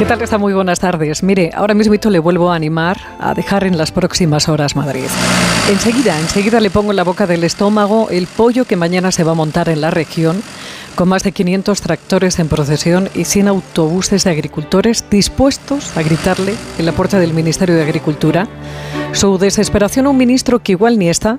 [0.00, 0.38] ¿Qué tal está?
[0.38, 1.22] Muy buenas tardes.
[1.22, 5.04] Mire, ahora mismo le vuelvo a animar a dejar en las próximas horas Madrid.
[5.68, 9.32] Enseguida, enseguida le pongo en la boca del estómago el pollo que mañana se va
[9.32, 10.42] a montar en la región
[11.00, 16.54] con más de 500 tractores en procesión y 100 autobuses de agricultores dispuestos a gritarle
[16.78, 18.46] en la puerta del Ministerio de Agricultura
[19.12, 21.38] su desesperación a un ministro que igual ni está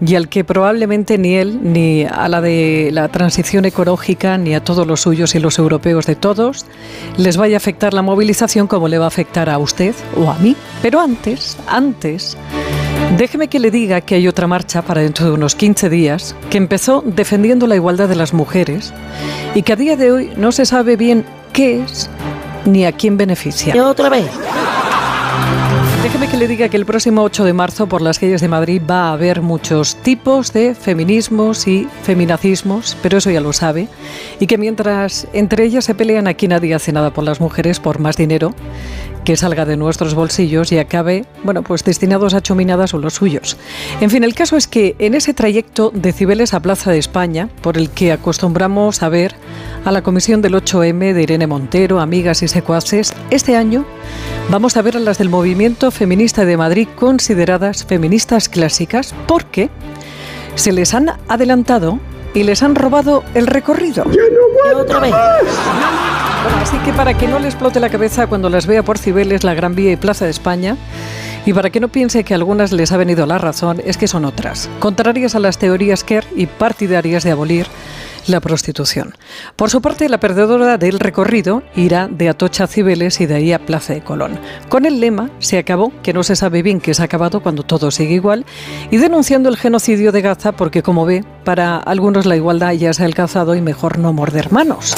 [0.00, 4.64] y al que probablemente ni él, ni a la de la transición ecológica, ni a
[4.64, 6.64] todos los suyos y los europeos de todos,
[7.18, 10.38] les vaya a afectar la movilización como le va a afectar a usted o a
[10.38, 10.56] mí.
[10.80, 12.34] Pero antes, antes...
[13.16, 16.58] Déjeme que le diga que hay otra marcha para dentro de unos 15 días que
[16.58, 18.92] empezó defendiendo la igualdad de las mujeres
[19.54, 22.10] y que a día de hoy no se sabe bien qué es
[22.64, 23.76] ni a quién beneficia.
[23.76, 24.30] ¿Y otra vez?
[26.02, 28.82] Déjeme que le diga que el próximo 8 de marzo por las calles de Madrid
[28.90, 33.88] va a haber muchos tipos de feminismos y feminacismos, pero eso ya lo sabe,
[34.40, 38.00] y que mientras entre ellas se pelean aquí nadie hace nada por las mujeres por
[38.00, 38.52] más dinero
[39.24, 43.56] que salga de nuestros bolsillos y acabe, bueno, pues destinados a chominadas o los suyos.
[44.00, 47.48] En fin, el caso es que en ese trayecto de Cibeles a Plaza de España,
[47.62, 49.34] por el que acostumbramos a ver
[49.84, 53.84] a la comisión del 8M de Irene Montero, amigas y secuaces, este año
[54.50, 59.70] vamos a ver a las del movimiento feminista de Madrid consideradas feministas clásicas porque
[60.54, 61.98] se les han adelantado
[62.34, 64.04] y les han robado el recorrido.
[64.10, 65.12] ¿Y otra vez?
[66.60, 69.54] Así que para que no le explote la cabeza cuando las vea por Cibeles, la
[69.54, 70.76] Gran Vía y Plaza de España,
[71.44, 74.08] y para que no piense que a algunas les ha venido la razón, es que
[74.08, 77.66] son otras, contrarias a las teorías Kerr y partidarias de abolir
[78.26, 79.14] la prostitución.
[79.56, 83.52] Por su parte, la perdedora del recorrido irá de Atocha a Cibeles y de ahí
[83.52, 84.38] a Plaza de Colón.
[84.68, 87.64] Con el lema Se acabó, que no se sabe bien qué se ha acabado cuando
[87.64, 88.46] todo sigue igual,
[88.90, 93.02] y denunciando el genocidio de Gaza porque, como ve, para algunos la igualdad ya se
[93.02, 94.94] ha alcanzado y mejor no morder manos.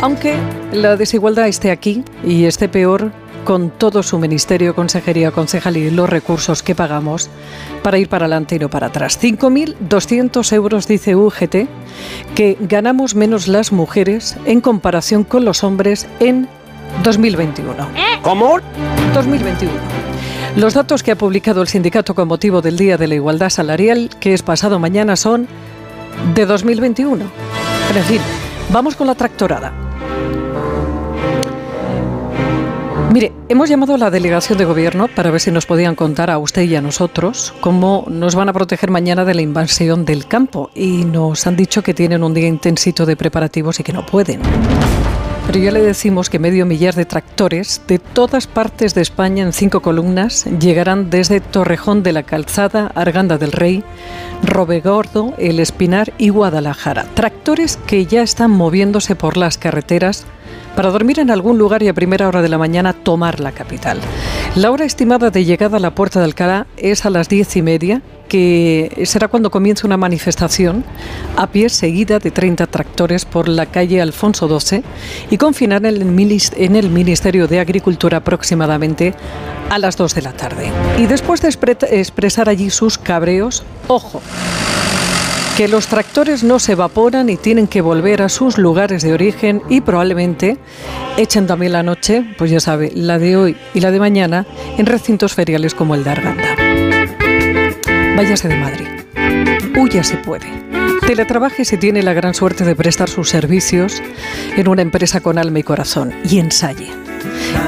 [0.00, 0.36] Aunque
[0.72, 3.10] la desigualdad esté aquí y esté peor
[3.44, 7.30] con todo su ministerio, consejería, concejal y los recursos que pagamos
[7.82, 9.18] para ir para adelante y no para atrás.
[9.20, 11.66] 5.200 euros, dice UGT,
[12.34, 16.46] que ganamos menos las mujeres en comparación con los hombres en
[17.02, 17.74] 2021.
[18.22, 18.58] ¿Cómo?
[19.14, 19.72] 2021.
[20.56, 24.10] Los datos que ha publicado el sindicato con motivo del Día de la Igualdad Salarial,
[24.20, 25.48] que es pasado mañana, son
[26.34, 27.24] de 2021.
[27.88, 28.20] Pero en fin,
[28.70, 29.87] vamos con la tractorada.
[33.10, 36.36] Mire, hemos llamado a la delegación de gobierno para ver si nos podían contar a
[36.36, 40.70] usted y a nosotros cómo nos van a proteger mañana de la invasión del campo
[40.74, 44.42] y nos han dicho que tienen un día intensito de preparativos y que no pueden.
[45.46, 49.54] Pero ya le decimos que medio millar de tractores de todas partes de España en
[49.54, 53.82] cinco columnas llegarán desde Torrejón de la Calzada, Arganda del Rey,
[54.44, 57.06] Robegordo, El Espinar y Guadalajara.
[57.14, 60.26] Tractores que ya están moviéndose por las carreteras
[60.78, 63.98] para dormir en algún lugar y a primera hora de la mañana tomar la capital.
[64.54, 67.62] La hora estimada de llegada a la Puerta de Alcalá es a las diez y
[67.62, 70.84] media, que será cuando comience una manifestación
[71.36, 74.84] a pie seguida de 30 tractores por la calle Alfonso XII
[75.32, 79.14] y con final en el Ministerio de Agricultura aproximadamente
[79.70, 80.70] a las 2 de la tarde.
[80.96, 84.22] Y después de expresar allí sus cabreos, ojo,
[85.58, 89.60] que los tractores no se evaporan y tienen que volver a sus lugares de origen
[89.68, 90.56] y probablemente
[91.16, 94.46] echen también la noche, pues ya sabe, la de hoy y la de mañana,
[94.76, 96.54] en recintos feriales como el de Arganda.
[98.16, 98.86] Váyase de Madrid.
[99.76, 100.46] Huya se puede.
[101.04, 104.00] Teletrabaje si tiene la gran suerte de prestar sus servicios
[104.56, 107.07] en una empresa con alma y corazón y ensaye.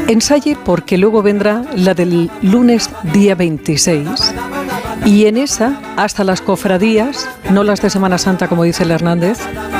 [0.09, 4.09] Ensaye porque luego vendrá la del lunes día 26
[5.07, 9.39] y en esa, hasta las cofradías, no las de Semana Santa como dice el Hernández,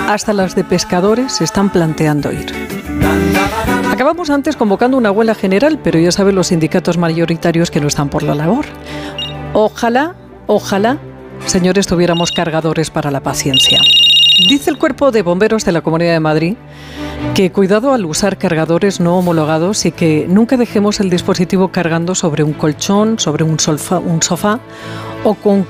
[0.09, 2.53] hasta las de pescadores se están planteando ir.
[3.91, 8.09] Acabamos antes convocando una huelga general, pero ya saben los sindicatos mayoritarios que no están
[8.09, 8.65] por la labor.
[9.53, 10.15] Ojalá,
[10.47, 10.99] ojalá,
[11.45, 13.81] señores, tuviéramos cargadores para la paciencia.
[14.49, 16.55] Dice el Cuerpo de Bomberos de la Comunidad de Madrid
[17.35, 22.43] que cuidado al usar cargadores no homologados y que nunca dejemos el dispositivo cargando sobre
[22.43, 23.59] un colchón, sobre un,
[24.07, 24.61] un sofá
[25.25, 25.67] o con,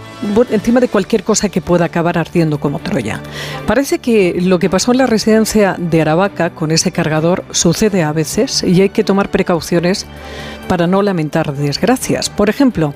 [0.50, 3.20] encima de cualquier cosa que pueda acabar ardiendo como Troya.
[3.66, 8.12] Parece que lo que pasó en la residencia de Aravaca con ese cargador sucede a
[8.12, 10.06] veces y hay que tomar precauciones
[10.68, 12.30] para no lamentar desgracias.
[12.30, 12.94] Por ejemplo,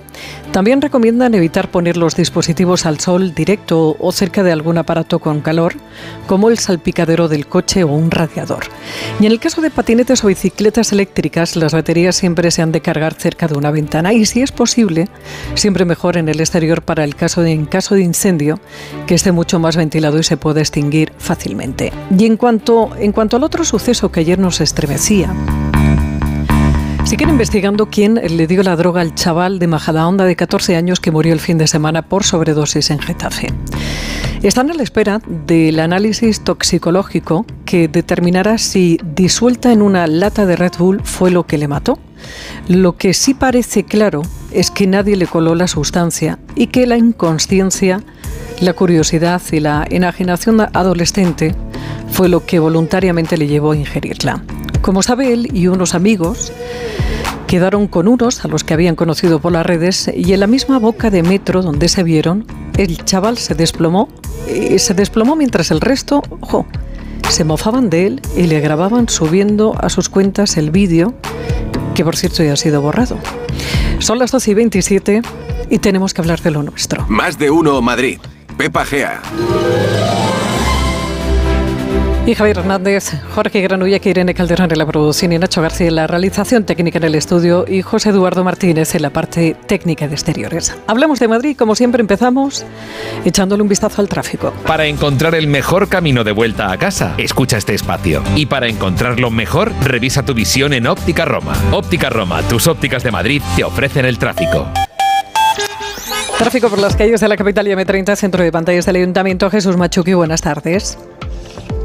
[0.53, 5.41] también recomiendan evitar poner los dispositivos al sol directo o cerca de algún aparato con
[5.41, 5.75] calor,
[6.29, 8.67] como el salpicadero del coche o un radiador.
[9.19, 12.81] Y en el caso de patinetes o bicicletas eléctricas, las baterías siempre se han de
[12.81, 15.09] cargar cerca de una ventana y si es posible,
[15.57, 18.61] siempre mejor en el exterior para el caso de, en caso de incendio,
[19.07, 21.93] que esté mucho más ventilado y se pueda extinguir fácilmente.
[22.17, 25.35] Y en cuanto, en cuanto al otro suceso que ayer nos estremecía,
[27.05, 31.11] Siguen investigando quién le dio la droga al chaval de Majadahonda de 14 años que
[31.11, 33.49] murió el fin de semana por sobredosis en Getafe.
[34.43, 40.57] Están a la espera del análisis toxicológico que determinará si disuelta en una lata de
[40.57, 41.99] Red Bull fue lo que le mató.
[42.69, 44.23] Lo que sí parece claro
[44.55, 48.03] es que nadie le coló la sustancia y que la inconsciencia,
[48.61, 51.55] la curiosidad y la enajenación adolescente
[52.11, 54.43] fue lo que voluntariamente le llevó a ingerirla.
[54.81, 56.53] Como sabe él y unos amigos,
[57.49, 60.79] quedaron con unos a los que habían conocido por las redes y en la misma
[60.79, 62.47] boca de metro donde se vieron,
[62.77, 64.09] el chaval se desplomó
[64.49, 66.67] y se desplomó mientras el resto, ojo,
[67.29, 71.15] se mofaban de él y le grababan subiendo a sus cuentas el vídeo,
[71.95, 73.19] que por cierto ya ha sido borrado.
[74.05, 75.23] Son las 12 y 27
[75.71, 77.07] y tenemos que hablar de lo nuestro.
[77.09, 78.19] Más de uno Madrid.
[78.59, 79.23] Pepa Gea.
[82.27, 85.97] Y Javier Hernández, Jorge Granulla, que Irene Calderón en la producción y Nacho García en
[85.97, 90.15] la realización técnica en el estudio y José Eduardo Martínez en la parte técnica de
[90.15, 90.75] exteriores.
[90.87, 92.65] Hablamos de Madrid, como siempre empezamos
[93.27, 94.55] echándole un vistazo al tráfico.
[94.67, 98.23] Para encontrar el mejor camino de vuelta a casa, escucha este espacio.
[98.37, 101.53] Y para encontrarlo mejor, revisa tu visión en Óptica Roma.
[101.73, 104.67] Óptica Roma, tus ópticas de Madrid te ofrecen el tráfico.
[106.39, 109.51] Tráfico por las calles de la capital y M30, centro de pantallas del Ayuntamiento.
[109.51, 110.99] Jesús Machuqui, buenas tardes.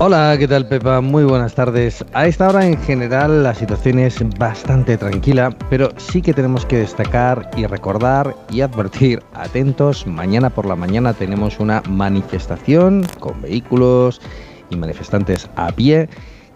[0.01, 1.01] Hola, ¿qué tal Pepa?
[1.01, 2.06] Muy buenas tardes.
[2.13, 6.78] A esta hora en general la situación es bastante tranquila, pero sí que tenemos que
[6.78, 14.22] destacar y recordar y advertir, atentos, mañana por la mañana tenemos una manifestación con vehículos
[14.69, 16.07] y manifestantes a pie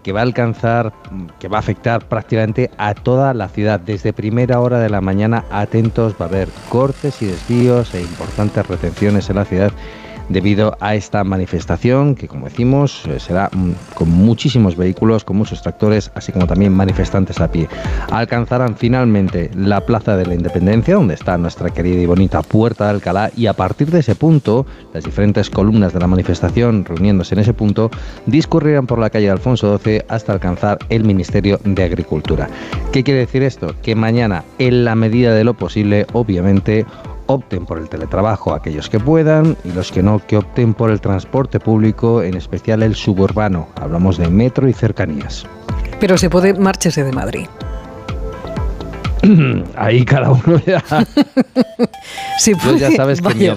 [0.03, 0.93] que va a alcanzar,
[1.39, 3.81] que va a afectar prácticamente a toda la ciudad.
[3.81, 8.65] Desde primera hora de la mañana, atentos, va a haber cortes y desvíos e importantes
[8.65, 9.73] retenciones en la ciudad
[10.33, 15.61] debido a esta manifestación que, como decimos, eh, será mm, con muchísimos vehículos, con muchos
[15.61, 17.69] tractores, así como también manifestantes a pie.
[18.11, 22.89] Alcanzarán finalmente la Plaza de la Independencia, donde está nuestra querida y bonita Puerta de
[22.91, 27.39] Alcalá, y a partir de ese punto, las diferentes columnas de la manifestación reuniéndose en
[27.39, 27.89] ese punto,
[28.25, 32.49] discurrirán por la calle Alfonso XII hasta alcanzar el Ministerio de Agricultura.
[32.91, 33.75] ¿Qué quiere decir esto?
[33.81, 36.85] Que mañana, en la medida de lo posible, obviamente,
[37.27, 41.01] opten por el teletrabajo aquellos que puedan y los que no que opten por el
[41.01, 43.67] transporte público, en especial el suburbano.
[43.81, 45.45] Hablamos de metro y cercanías.
[45.99, 47.47] Pero se puede marcharse de Madrid.
[49.75, 50.83] Ahí cada uno ya.
[52.37, 53.55] sí, ya sabes que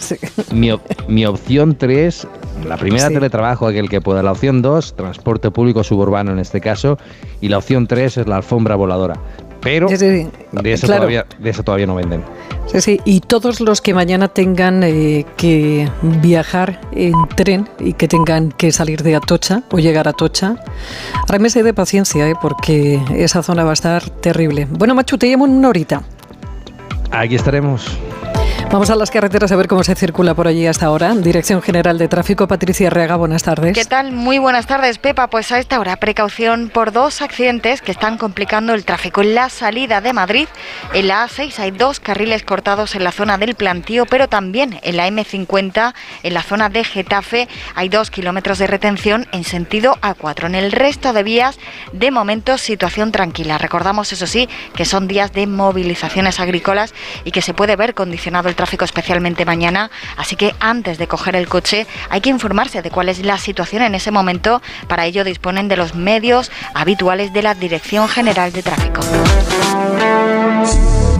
[1.08, 2.28] mi, opción 3,
[2.66, 4.22] la primera teletrabajo, aquel que pueda.
[4.22, 6.98] La opción 2, transporte público suburbano en este caso.
[7.40, 9.16] Y la opción 3 es la alfombra voladora.
[9.60, 10.30] Pero de,
[10.72, 12.22] eso todavía, de eso todavía no venden.
[12.66, 18.08] Sí, sí, y todos los que mañana tengan eh, que viajar en tren y que
[18.08, 20.56] tengan que salir de Atocha o llegar a Atocha,
[21.28, 24.66] remese de paciencia, eh, porque esa zona va a estar terrible.
[24.70, 26.02] Bueno, Machu, te llamo en una horita.
[27.10, 27.96] Aquí estaremos.
[28.68, 31.14] Vamos a las carreteras a ver cómo se circula por allí hasta ahora.
[31.14, 33.74] Dirección General de Tráfico, Patricia Reaga, buenas tardes.
[33.74, 34.10] ¿Qué tal?
[34.12, 35.28] Muy buenas tardes, Pepa.
[35.28, 39.22] Pues a esta hora, precaución por dos accidentes que están complicando el tráfico.
[39.22, 40.48] En la salida de Madrid,
[40.92, 44.96] en la A6 hay dos carriles cortados en la zona del plantío, pero también en
[44.96, 50.46] la M50, en la zona de Getafe, hay dos kilómetros de retención en sentido A4.
[50.46, 51.58] En el resto de vías,
[51.92, 53.58] de momento, situación tranquila.
[53.58, 56.92] Recordamos, eso sí, que son días de movilizaciones agrícolas
[57.24, 61.36] y que se puede ver condicionado el tráfico especialmente mañana, así que antes de coger
[61.36, 64.62] el coche hay que informarse de cuál es la situación en ese momento.
[64.88, 69.00] Para ello disponen de los medios habituales de la Dirección General de Tráfico.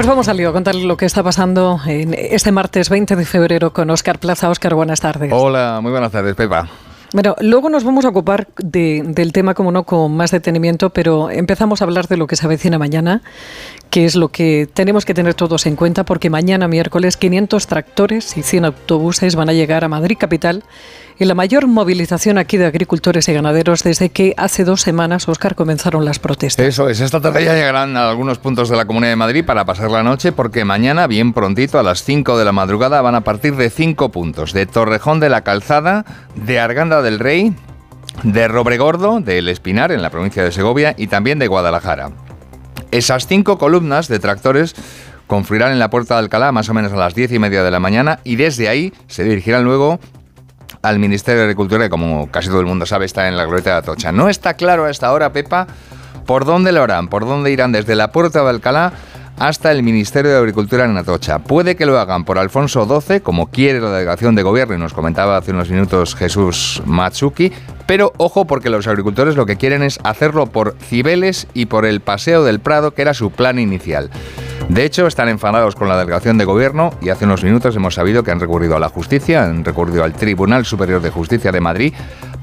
[0.00, 3.26] Pues vamos al lío, a contar lo que está pasando en este martes 20 de
[3.26, 4.48] febrero con Óscar Plaza.
[4.48, 5.30] Óscar, buenas tardes.
[5.30, 6.70] Hola, muy buenas tardes, Pepa.
[7.12, 11.82] Bueno, luego nos vamos a ocupar del tema, como no, con más detenimiento, pero empezamos
[11.82, 13.20] a hablar de lo que se avecina mañana,
[13.90, 18.36] que es lo que tenemos que tener todos en cuenta, porque mañana, miércoles, 500 tractores
[18.36, 20.62] y 100 autobuses van a llegar a Madrid Capital
[21.18, 25.54] y la mayor movilización aquí de agricultores y ganaderos desde que hace dos semanas, Oscar,
[25.54, 26.64] comenzaron las protestas.
[26.64, 29.66] Eso es, esta tarde ya llegarán a algunos puntos de la Comunidad de Madrid para
[29.66, 33.20] pasar la noche, porque mañana, bien prontito, a las 5 de la madrugada, van a
[33.20, 36.06] partir de cinco puntos, de Torrejón de la Calzada,
[36.36, 37.54] de Arganda del Rey,
[38.22, 42.12] de Robregordo, del Espinar, en la provincia de Segovia, y también de Guadalajara.
[42.90, 44.74] Esas cinco columnas de tractores
[45.26, 47.70] confluirán en la Puerta de Alcalá más o menos a las diez y media de
[47.70, 50.00] la mañana y desde ahí se dirigirán luego
[50.82, 53.70] al Ministerio de Agricultura, que como casi todo el mundo sabe está en la glorieta
[53.70, 54.12] de Atocha.
[54.12, 55.66] No está claro a esta hora, Pepa,
[56.26, 58.92] por dónde lo harán, por dónde irán desde la Puerta de Alcalá
[59.38, 61.38] hasta el Ministerio de Agricultura en Atocha.
[61.38, 64.92] Puede que lo hagan por Alfonso XII, como quiere la delegación de gobierno, y nos
[64.92, 67.52] comentaba hace unos minutos Jesús Matsuki,
[67.86, 72.00] pero ojo porque los agricultores lo que quieren es hacerlo por Cibeles y por el
[72.00, 74.10] Paseo del Prado, que era su plan inicial.
[74.68, 78.22] De hecho, están enfadados con la delegación de gobierno y hace unos minutos hemos sabido
[78.22, 81.92] que han recurrido a la justicia, han recurrido al Tribunal Superior de Justicia de Madrid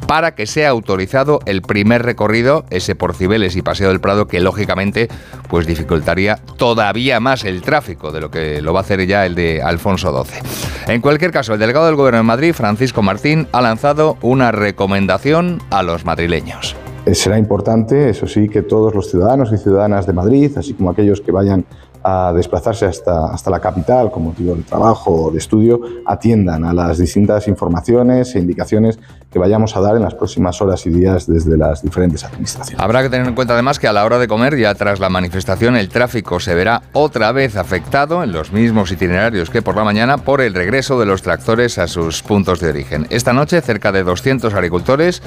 [0.07, 4.39] para que sea autorizado el primer recorrido, ese por Cibeles y Paseo del Prado, que
[4.39, 5.07] lógicamente
[5.49, 9.35] pues dificultaría todavía más el tráfico de lo que lo va a hacer ya el
[9.35, 10.93] de Alfonso XII.
[10.93, 15.61] En cualquier caso, el delegado del Gobierno de Madrid, Francisco Martín, ha lanzado una recomendación
[15.69, 16.75] a los madrileños.
[17.13, 21.21] Será importante, eso sí, que todos los ciudadanos y ciudadanas de Madrid, así como aquellos
[21.21, 21.65] que vayan
[22.09, 26.71] a desplazarse hasta, hasta la capital con motivo de trabajo o de estudio, atiendan a
[26.71, 28.97] las distintas informaciones e indicaciones
[29.29, 32.81] que vayamos a dar en las próximas horas y días desde las diferentes administraciones.
[32.81, 35.09] Habrá que tener en cuenta además que a la hora de comer, ya tras la
[35.09, 39.83] manifestación, el tráfico se verá otra vez afectado en los mismos itinerarios que por la
[39.83, 43.05] mañana por el regreso de los tractores a sus puntos de origen.
[43.09, 45.21] Esta noche, cerca de 200 agricultores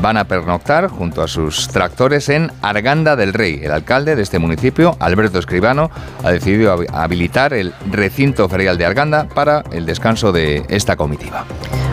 [0.00, 3.60] van a pernoctar junto a sus tractores en Arganda del Rey.
[3.62, 5.90] El alcalde de este municipio, Alberto Escribano,
[6.22, 11.44] ha decidido habilitar el recinto ferial de Arganda para el descanso de esta comitiva.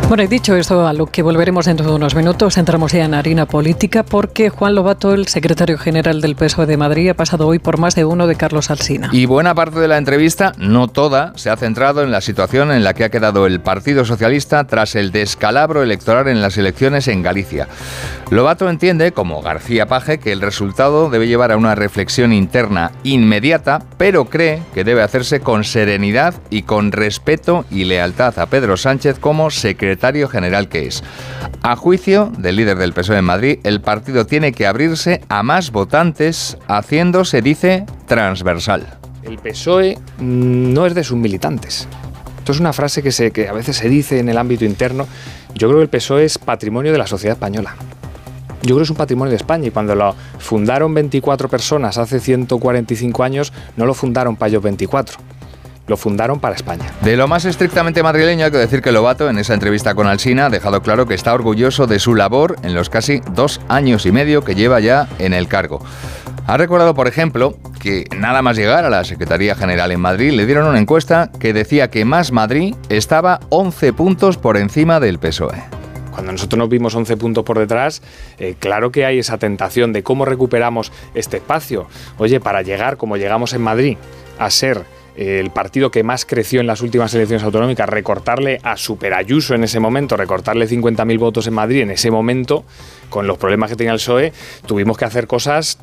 [0.10, 3.14] Bueno, y dicho esto, a lo que volveremos dentro de unos minutos, entramos ya en
[3.14, 7.60] harina política porque Juan Lobato, el secretario general del PSOE de Madrid, ha pasado hoy
[7.60, 9.10] por más de uno de Carlos Alsina.
[9.12, 12.84] Y buena parte de la entrevista, no toda, se ha centrado en la situación en
[12.84, 17.22] la que ha quedado el Partido Socialista tras el descalabro electoral en las elecciones en
[17.22, 17.68] Galicia.
[18.32, 23.84] Lobato entiende, como García Paje, que el resultado debe llevar a una reflexión interna inmediata,
[23.98, 29.20] pero cree que debe hacerse con serenidad y con respeto y lealtad a Pedro Sánchez
[29.20, 31.04] como secretario general que es.
[31.62, 35.72] A juicio del líder del PSOE en Madrid, el partido tiene que abrirse a más
[35.72, 38.88] votantes, haciéndose, dice, transversal.
[39.24, 41.88] El PSOE no es de sus militantes.
[42.38, 45.08] Esto es una frase que, se, que a veces se dice en el ámbito interno.
[45.54, 47.76] Yo creo que el PSOE es patrimonio de la sociedad española.
[48.70, 52.20] Yo creo que es un patrimonio de España y cuando lo fundaron 24 personas hace
[52.20, 55.18] 145 años, no lo fundaron para ellos 24
[55.88, 56.86] lo fundaron para España.
[57.02, 60.46] De lo más estrictamente madrileño hay que decir que Lobato en esa entrevista con Alsina
[60.46, 64.12] ha dejado claro que está orgulloso de su labor en los casi dos años y
[64.12, 65.84] medio que lleva ya en el cargo.
[66.46, 70.46] Ha recordado, por ejemplo, que nada más llegar a la Secretaría General en Madrid le
[70.46, 75.79] dieron una encuesta que decía que Más Madrid estaba 11 puntos por encima del PSOE
[76.12, 78.02] cuando nosotros nos vimos 11 puntos por detrás,
[78.38, 81.88] eh, claro que hay esa tentación de cómo recuperamos este espacio.
[82.18, 83.98] Oye, para llegar, como llegamos en Madrid,
[84.38, 84.86] a ser
[85.16, 89.82] el partido que más creció en las últimas elecciones autonómicas, recortarle a Superayuso en ese
[89.82, 92.64] momento, recortarle 50.000 votos en Madrid en ese momento,
[93.10, 94.32] con los problemas que tenía el PSOE,
[94.66, 95.78] tuvimos que hacer cosas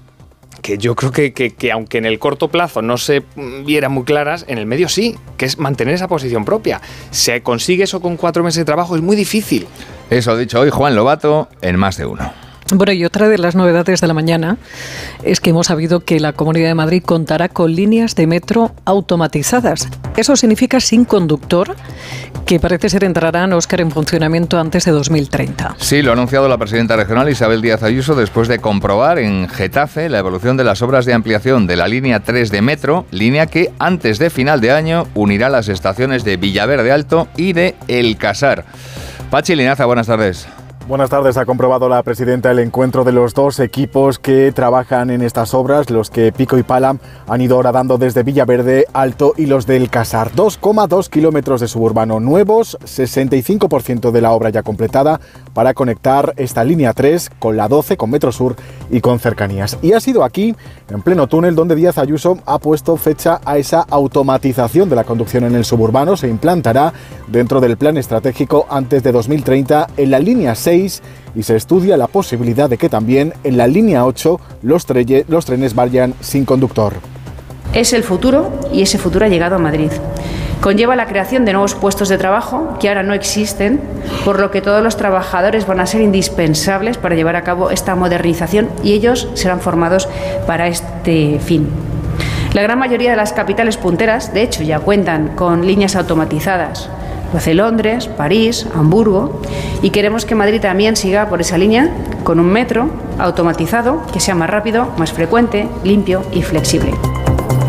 [0.66, 3.23] que yo creo que, que, aunque en el corto plazo no se
[3.64, 6.80] vieran muy claras, en el medio sí, que es mantener esa posición propia.
[7.12, 9.68] Se consigue eso con cuatro meses de trabajo, es muy difícil.
[10.11, 12.46] Eso dicho hoy Juan Lobato en más de uno.
[12.73, 14.56] Bueno, y otra de las novedades de la mañana
[15.23, 19.88] es que hemos sabido que la Comunidad de Madrid contará con líneas de metro automatizadas.
[20.16, 21.76] Eso significa sin conductor,
[22.44, 25.76] que parece ser entrarán, Oscar, en funcionamiento antes de 2030.
[25.78, 30.08] Sí, lo ha anunciado la presidenta regional Isabel Díaz Ayuso después de comprobar en Getafe
[30.08, 33.70] la evolución de las obras de ampliación de la línea 3 de metro, línea que
[33.78, 38.64] antes de final de año unirá las estaciones de Villaverde Alto y de El Casar.
[39.30, 40.49] Pachi Linaza, buenas tardes.
[40.88, 41.37] Buenas tardes.
[41.37, 45.90] Ha comprobado la presidenta el encuentro de los dos equipos que trabajan en estas obras,
[45.90, 50.31] los que Pico y Palam han ido horadando desde Villaverde Alto y los del Casar.
[50.31, 55.21] 2,2 kilómetros de suburbano nuevos, 65% de la obra ya completada
[55.56, 58.56] para conectar esta línea 3 con la 12, con Metro Sur
[58.90, 59.78] y con cercanías.
[59.80, 60.54] Y ha sido aquí,
[60.90, 65.44] en pleno túnel, donde Díaz Ayuso ha puesto fecha a esa automatización de la conducción
[65.44, 66.14] en el suburbano.
[66.14, 66.92] Se implantará
[67.28, 71.02] dentro del plan estratégico antes de 2030 en la línea 6
[71.34, 74.86] y se estudia la posibilidad de que también en la línea 8 los,
[75.26, 76.92] los trenes vayan sin conductor.
[77.72, 79.90] Es el futuro y ese futuro ha llegado a Madrid.
[80.60, 83.80] Conlleva la creación de nuevos puestos de trabajo que ahora no existen,
[84.25, 87.94] por lo que todos los trabajadores van a ser indispensables para llevar a cabo esta
[87.94, 90.08] modernización y ellos serán formados
[90.46, 91.68] para este fin.
[92.52, 96.88] La gran mayoría de las capitales punteras, de hecho, ya cuentan con líneas automatizadas
[97.32, 99.40] lo hace Londres, París, Hamburgo
[99.82, 101.90] y queremos que Madrid también siga por esa línea
[102.25, 106.92] con un metro automatizado que sea más rápido, más frecuente, limpio y flexible.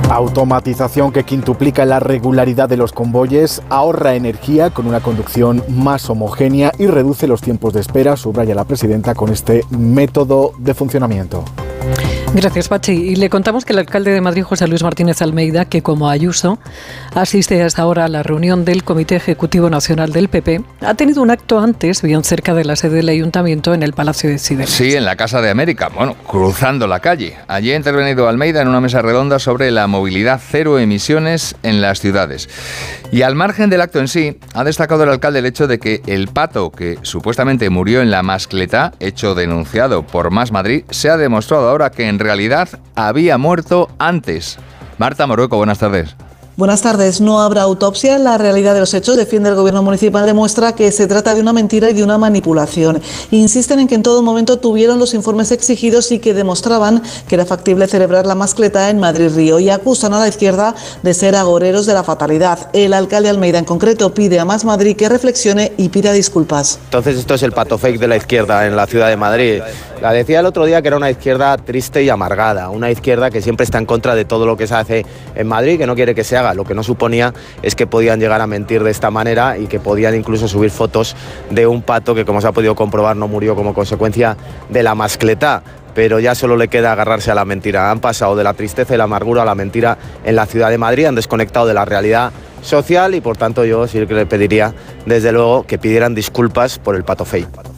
[0.09, 6.71] Automatización que quintuplica la regularidad de los convoyes, ahorra energía con una conducción más homogénea
[6.79, 11.43] y reduce los tiempos de espera, subraya la presidenta con este método de funcionamiento.
[12.37, 12.91] Gracias, Pachi.
[12.91, 16.59] Y le contamos que el alcalde de Madrid, José Luis Martínez Almeida, que como Ayuso
[17.15, 21.31] asiste hasta ahora a la reunión del Comité Ejecutivo Nacional del PP, ha tenido un
[21.31, 24.69] acto antes, bien cerca de la sede del Ayuntamiento, en el Palacio de Cibeles.
[24.69, 27.37] Sí, en la Casa de América, bueno, cruzando la calle.
[27.47, 32.01] Allí ha intervenido Almeida en una mesa redonda sobre la movilidad cero emisiones en las
[32.01, 32.49] ciudades.
[33.11, 36.03] Y al margen del acto en sí, ha destacado el alcalde el hecho de que
[36.05, 41.17] el pato que supuestamente murió en la mascleta, hecho denunciado por Más Madrid, se ha
[41.17, 44.57] demostrado ahora que en realidad había muerto antes.
[44.97, 46.13] Marta Morueco, buenas tardes.
[46.57, 47.21] Buenas tardes.
[47.21, 48.17] No habrá autopsia.
[48.17, 51.53] La realidad de los hechos, defiende el gobierno municipal, demuestra que se trata de una
[51.53, 52.99] mentira y de una manipulación.
[53.29, 57.45] Insisten en que en todo momento tuvieron los informes exigidos y que demostraban que era
[57.45, 60.73] factible celebrar la mascleta en Madrid-Río y acusan a la izquierda
[61.03, 62.71] de ser agoreros de la fatalidad.
[62.73, 66.79] El alcalde Almeida en concreto pide a Más Madrid que reflexione y pida disculpas.
[66.85, 69.61] Entonces esto es el pato fake de la izquierda en la ciudad de Madrid.
[70.01, 73.43] La decía el otro día que era una izquierda triste y amargada, una izquierda que
[73.43, 76.15] siempre está en contra de todo lo que se hace en Madrid, que no quiere
[76.15, 79.11] que se haga lo que no suponía es que podían llegar a mentir de esta
[79.11, 81.15] manera y que podían incluso subir fotos
[81.49, 84.37] de un pato que, como se ha podido comprobar, no murió como consecuencia
[84.69, 85.63] de la mascleta
[85.97, 87.89] pero ya solo le queda agarrarse a la mentira.
[87.89, 90.77] Han pasado de la tristeza y la amargura a la mentira en la ciudad de
[90.77, 94.75] Madrid, han desconectado de la realidad social y por tanto yo sí que le pediría
[95.07, 97.76] desde luego que pidieran disculpas por el pato fake.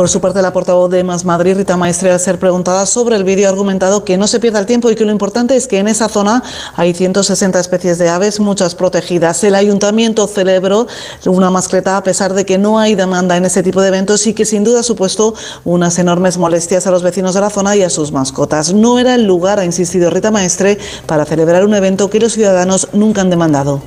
[0.00, 3.22] Por su parte, la portavoz de Más Madrid, Rita Maestre, al ser preguntada sobre el
[3.22, 5.76] vídeo, ha argumentado que no se pierda el tiempo y que lo importante es que
[5.76, 6.42] en esa zona
[6.74, 9.44] hay 160 especies de aves, muchas protegidas.
[9.44, 10.86] El ayuntamiento celebró
[11.26, 14.32] una mascleta a pesar de que no hay demanda en ese tipo de eventos y
[14.32, 17.82] que sin duda ha supuesto unas enormes molestias a los vecinos de la zona y
[17.82, 18.72] a sus mascotas.
[18.72, 22.88] No era el lugar, ha insistido Rita Maestre, para celebrar un evento que los ciudadanos
[22.94, 23.82] nunca han demandado.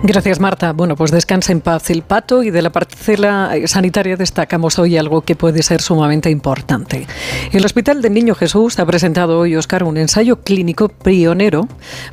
[0.02, 0.72] Gracias, Marta.
[0.72, 5.20] Bueno, pues descansa en paz el pato y de la parcela sanitaria destacamos hoy algo
[5.20, 7.06] que puede ser sumamente importante.
[7.52, 11.68] El Hospital del Niño Jesús ha presentado hoy, Oscar, un ensayo clínico pionero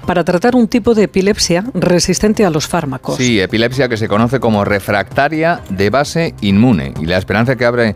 [0.06, 3.16] para tratar un tipo de epilepsia resistente a los fármacos.
[3.16, 6.94] Sí, epilepsia que se conoce como refractaria de base inmune.
[7.02, 7.96] Y la esperanza que abre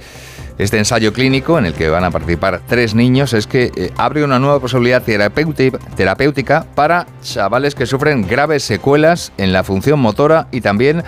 [0.61, 4.23] este ensayo clínico, en el que van a participar tres niños, es que eh, abre
[4.23, 10.61] una nueva posibilidad terapéutica para chavales que sufren graves secuelas en la función motora y
[10.61, 11.03] también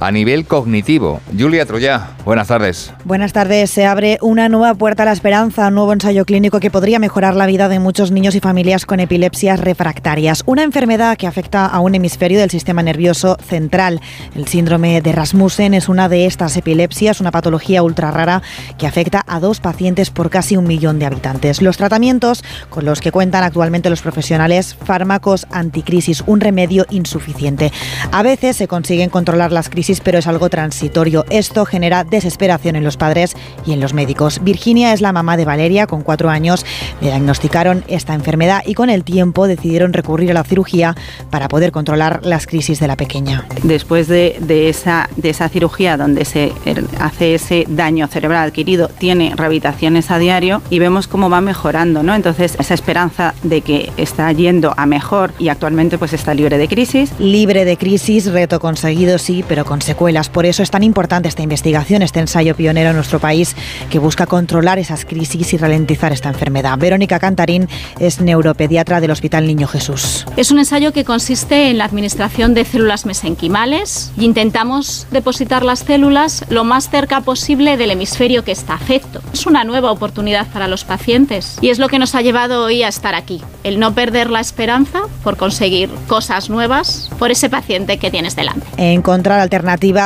[0.00, 1.20] a nivel cognitivo.
[1.36, 2.92] Julia Troya, buenas tardes.
[3.04, 3.70] Buenas tardes.
[3.70, 7.36] Se abre una nueva puerta a la esperanza, un nuevo ensayo clínico que podría mejorar
[7.36, 11.80] la vida de muchos niños y familias con epilepsias refractarias, una enfermedad que afecta a
[11.80, 14.00] un hemisferio del sistema nervioso central.
[14.34, 18.42] El síndrome de Rasmussen es una de estas epilepsias, una patología ultra rara
[18.78, 21.62] que afecta a dos pacientes por casi un millón de habitantes.
[21.62, 27.72] Los tratamientos con los que cuentan actualmente los profesionales, fármacos anticrisis, un remedio insuficiente.
[28.12, 31.24] A veces se consiguen controlar las crisis pero es algo transitorio.
[31.30, 34.40] Esto genera desesperación en los padres y en los médicos.
[34.42, 36.64] Virginia es la mamá de Valeria, con cuatro años.
[37.00, 40.94] Le diagnosticaron esta enfermedad y con el tiempo decidieron recurrir a la cirugía
[41.30, 43.46] para poder controlar las crisis de la pequeña.
[43.62, 44.36] Después de,
[44.68, 46.52] esa, de esa cirugía donde se
[46.98, 52.14] hace ese daño cerebral adquirido, tiene rehabilitaciones a diario y vemos cómo va mejorando, ¿no?
[52.14, 56.68] Entonces, esa esperanza de que está yendo a mejor y actualmente pues está libre de
[56.68, 57.12] crisis.
[57.18, 60.28] Libre de crisis, reto conseguido sí, pero con con secuelas.
[60.28, 63.56] Por eso es tan importante esta investigación, este ensayo pionero en nuestro país
[63.90, 66.78] que busca controlar esas crisis y ralentizar esta enfermedad.
[66.78, 70.26] Verónica Cantarín es neuropediatra del Hospital Niño Jesús.
[70.36, 75.80] Es un ensayo que consiste en la administración de células mesenquimales y intentamos depositar las
[75.80, 79.22] células lo más cerca posible del hemisferio que está afecto.
[79.32, 82.84] Es una nueva oportunidad para los pacientes y es lo que nos ha llevado hoy
[82.84, 83.42] a estar aquí.
[83.64, 88.64] El no perder la esperanza por conseguir cosas nuevas por ese paciente que tienes delante.
[88.76, 89.63] Encontrar alternativas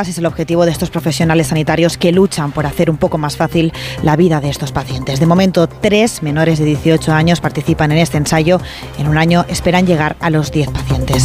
[0.09, 3.73] es el objetivo de estos profesionales sanitarios que luchan por hacer un poco más fácil
[4.03, 5.21] la vida de estos pacientes.
[5.21, 8.61] De momento, tres menores de 18 años participan en este ensayo.
[8.99, 11.25] En un año esperan llegar a los 10 pacientes.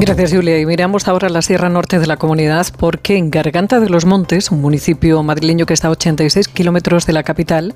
[0.00, 0.60] Gracias, Julia.
[0.60, 4.52] Y miramos ahora la Sierra Norte de la comunidad porque en Garganta de los Montes,
[4.52, 7.74] un municipio madrileño que está a 86 kilómetros de la capital,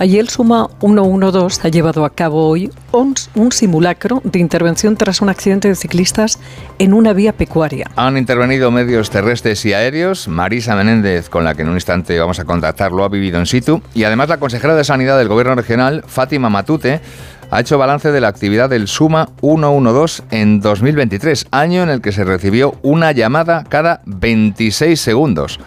[0.00, 5.28] Allí el Suma 112 ha llevado a cabo hoy un, simulacro de intervención tras un
[5.28, 6.38] accidente de ciclistas
[6.78, 7.90] en una vía pecuaria.
[7.96, 10.26] Han intervenido medios terrestres y aéreos.
[10.26, 13.44] Marisa Menéndez, con la que en un instante vamos a contactar, lo ha vivido en
[13.44, 13.82] situ.
[13.92, 17.02] Y además la consejera de Sanidad del Gobierno Regional, Fátima Matute,
[17.50, 22.12] ha hecho balance de la actividad del Suma 112 en 2023, año en el que
[22.12, 25.58] se recibió una llamada cada 26 segundos.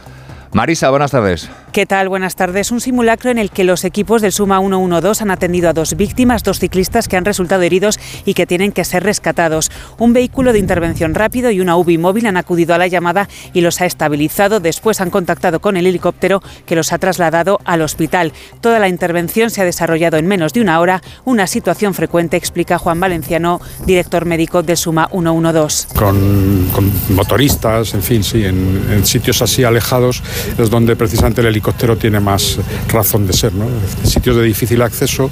[0.54, 1.50] Marisa, buenas tardes.
[1.73, 2.07] ¿Qué tal?
[2.07, 2.69] Buenas tardes.
[2.69, 6.43] Un simulacro en el que los equipos del Suma 112 han atendido a dos víctimas,
[6.43, 9.71] dos ciclistas que han resultado heridos y que tienen que ser rescatados.
[9.97, 13.62] Un vehículo de intervención rápido y una UBI móvil han acudido a la llamada y
[13.62, 14.59] los ha estabilizado.
[14.59, 18.33] Después han contactado con el helicóptero que los ha trasladado al hospital.
[18.62, 22.77] Toda la intervención se ha desarrollado en menos de una hora, una situación frecuente, explica
[22.77, 25.88] Juan Valenciano, director médico del Suma 112.
[25.95, 30.21] Con, con motoristas, en fin, sí, en, en sitios así alejados
[30.59, 33.54] es donde precisamente el helicóptero helicóptero tiene más razón de ser.
[33.54, 33.65] ¿no?
[34.04, 35.32] Sitios de difícil acceso,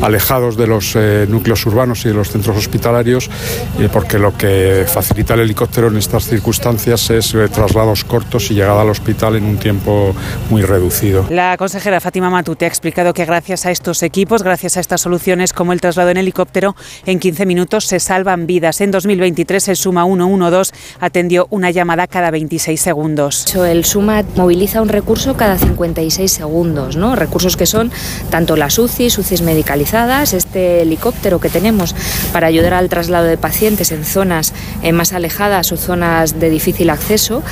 [0.00, 3.28] alejados de los eh, núcleos urbanos y de los centros hospitalarios,
[3.78, 8.54] eh, porque lo que facilita el helicóptero en estas circunstancias es eh, traslados cortos y
[8.54, 10.14] llegada al hospital en un tiempo
[10.48, 11.26] muy reducido.
[11.28, 15.52] La consejera Fátima Matute ha explicado que gracias a estos equipos, gracias a estas soluciones
[15.52, 18.80] como el traslado en helicóptero, en 15 minutos se salvan vidas.
[18.80, 23.54] En 2023 el Suma 112 atendió una llamada cada 26 segundos.
[23.54, 27.16] El Suma moviliza un recurso cada 56 segundos, ¿no?
[27.16, 27.90] Recursos que son
[28.30, 31.94] tanto las UCIs, UCIs medicalizadas, este helicóptero que tenemos
[32.32, 34.52] para ayudar al traslado de pacientes en zonas
[34.82, 37.42] eh, más alejadas o zonas de difícil acceso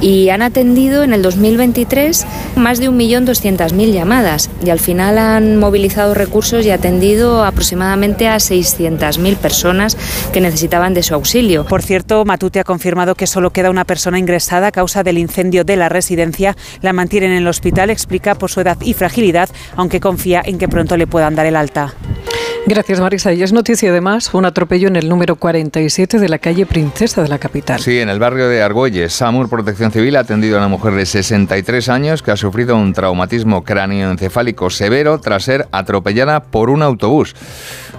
[0.00, 6.14] y han atendido en el 2023 más de 1.200.000 llamadas y al final han movilizado
[6.14, 9.96] recursos y atendido aproximadamente a 600.000 personas
[10.32, 11.64] que necesitaban de su auxilio.
[11.66, 15.64] Por cierto, Matute ha confirmado que solo queda una persona ingresada a causa del incendio
[15.64, 16.56] de la residencia.
[16.80, 20.68] La mantienen en el hospital, explica por su edad y fragilidad, aunque confía en que
[20.68, 21.94] pronto le puedan dar el alta.
[22.66, 23.30] Gracias, Marisa.
[23.34, 27.28] Y es noticia además un atropello en el número 47 de la calle Princesa de
[27.28, 27.78] la capital.
[27.78, 31.04] Sí, en el barrio de Argüelles, SAMUR Protección Civil ha atendido a una mujer de
[31.04, 37.34] 63 años que ha sufrido un traumatismo cráneoencefálico severo tras ser atropellada por un autobús.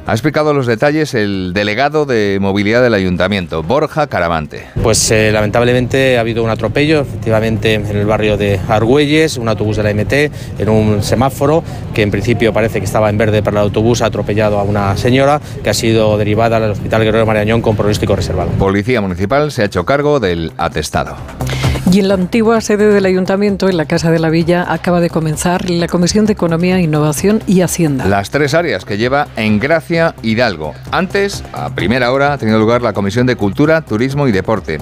[0.07, 4.67] Ha explicado los detalles el delegado de movilidad del ayuntamiento, Borja Caravante.
[4.83, 9.77] Pues eh, lamentablemente ha habido un atropello, efectivamente, en el barrio de Argüelles, un autobús
[9.77, 11.63] de la MT, en un semáforo
[11.95, 14.95] que en principio parece que estaba en verde para el autobús, ha atropellado a una
[14.97, 18.49] señora que ha sido derivada al Hospital Guerrero Marañón con pronóstico reservado.
[18.51, 21.15] Policía Municipal se ha hecho cargo del atestado.
[21.91, 25.11] Y en la antigua sede del ayuntamiento, en la Casa de la Villa, acaba de
[25.11, 28.05] comenzar la Comisión de Economía, Innovación y Hacienda.
[28.05, 30.73] Las tres áreas que lleva en Gracia Hidalgo.
[30.91, 34.79] Antes, a primera hora, ha tenido lugar la Comisión de Cultura, Turismo y Deporte,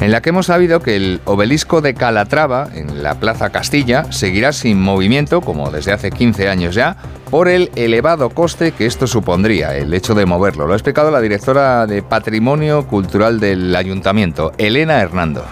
[0.00, 4.52] en la que hemos sabido que el obelisco de Calatrava, en la Plaza Castilla, seguirá
[4.52, 6.96] sin movimiento, como desde hace 15 años ya,
[7.30, 10.66] por el elevado coste que esto supondría, el hecho de moverlo.
[10.66, 15.44] Lo ha explicado la directora de Patrimonio Cultural del Ayuntamiento, Elena Hernando.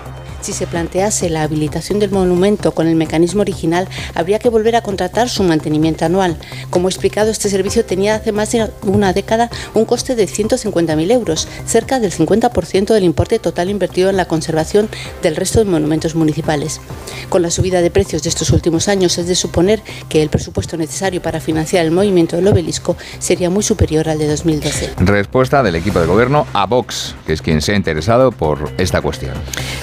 [0.47, 4.81] Si se plantease la habilitación del monumento con el mecanismo original, habría que volver a
[4.81, 6.37] contratar su mantenimiento anual.
[6.71, 11.11] Como he explicado, este servicio tenía hace más de una década un coste de 150.000
[11.11, 14.89] euros, cerca del 50% del importe total invertido en la conservación
[15.21, 16.81] del resto de monumentos municipales.
[17.29, 20.77] Con la subida de precios de estos últimos años, es de suponer que el presupuesto
[20.77, 24.95] necesario para financiar el movimiento del obelisco sería muy superior al de 2012.
[24.99, 29.03] Respuesta del equipo de gobierno a Vox, que es quien se ha interesado por esta
[29.03, 29.35] cuestión.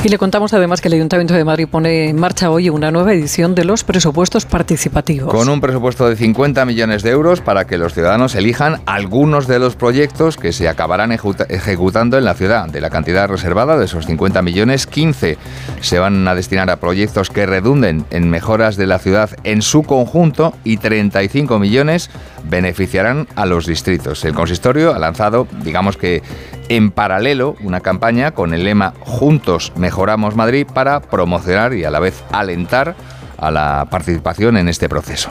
[0.05, 3.13] Y le contamos además que el Ayuntamiento de Madrid pone en marcha hoy una nueva
[3.13, 5.33] edición de los presupuestos participativos.
[5.33, 9.59] Con un presupuesto de 50 millones de euros para que los ciudadanos elijan algunos de
[9.59, 12.67] los proyectos que se acabarán ejecutando en la ciudad.
[12.67, 15.37] De la cantidad reservada de esos 50 millones, 15
[15.81, 19.83] se van a destinar a proyectos que redunden en mejoras de la ciudad en su
[19.83, 22.09] conjunto y 35 millones
[22.49, 24.23] beneficiarán a los distritos.
[24.25, 26.21] El consistorio ha lanzado, digamos que
[26.69, 31.99] en paralelo, una campaña con el lema Juntos mejoramos Madrid para promocionar y a la
[31.99, 32.95] vez alentar
[33.37, 35.29] a la participación en este proceso.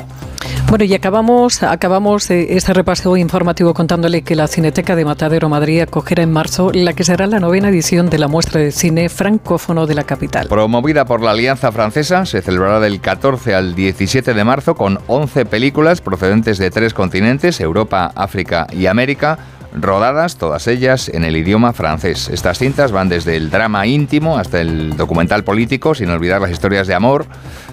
[0.69, 6.23] Bueno, y acabamos, acabamos este repaso informativo contándole que la Cineteca de Matadero Madrid acogerá
[6.23, 9.95] en marzo la que será la novena edición de la muestra de cine francófono de
[9.95, 10.49] la capital.
[10.49, 15.45] Promovida por la Alianza Francesa, se celebrará del 14 al 17 de marzo con 11
[15.47, 19.39] películas procedentes de tres continentes, Europa, África y América
[19.75, 22.29] rodadas todas ellas en el idioma francés.
[22.29, 26.87] Estas cintas van desde el drama íntimo hasta el documental político, sin olvidar las historias
[26.87, 27.27] de amor,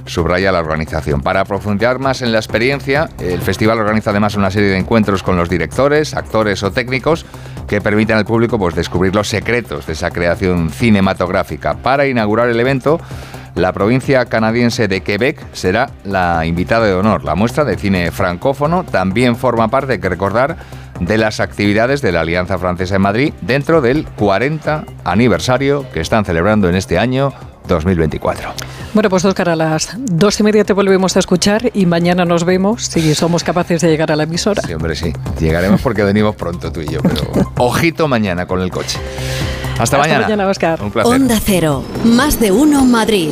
[0.05, 1.21] subraya la organización.
[1.21, 5.37] Para profundizar más en la experiencia, el festival organiza además una serie de encuentros con
[5.37, 7.25] los directores, actores o técnicos
[7.67, 11.75] que permiten al público pues, descubrir los secretos de esa creación cinematográfica.
[11.75, 12.99] Para inaugurar el evento,
[13.55, 17.23] la provincia canadiense de Quebec será la invitada de honor.
[17.25, 20.57] La muestra de cine francófono también forma parte, hay que recordar,
[20.99, 26.25] de las actividades de la Alianza Francesa en Madrid dentro del 40 aniversario que están
[26.25, 27.33] celebrando en este año
[27.67, 28.49] 2024.
[28.93, 32.43] Bueno, pues Oscar, a las dos y media te volvemos a escuchar y mañana nos
[32.43, 34.63] vemos si somos capaces de llegar a la emisora.
[34.65, 35.13] Sí, hombre, sí.
[35.39, 37.21] Llegaremos porque venimos pronto tú y yo, pero
[37.57, 38.97] ojito mañana con el coche.
[39.73, 40.21] Hasta, Hasta mañana.
[40.23, 40.81] mañana, Oscar.
[40.81, 41.13] Un placer.
[41.13, 43.29] Onda Cero, más de uno Madrid.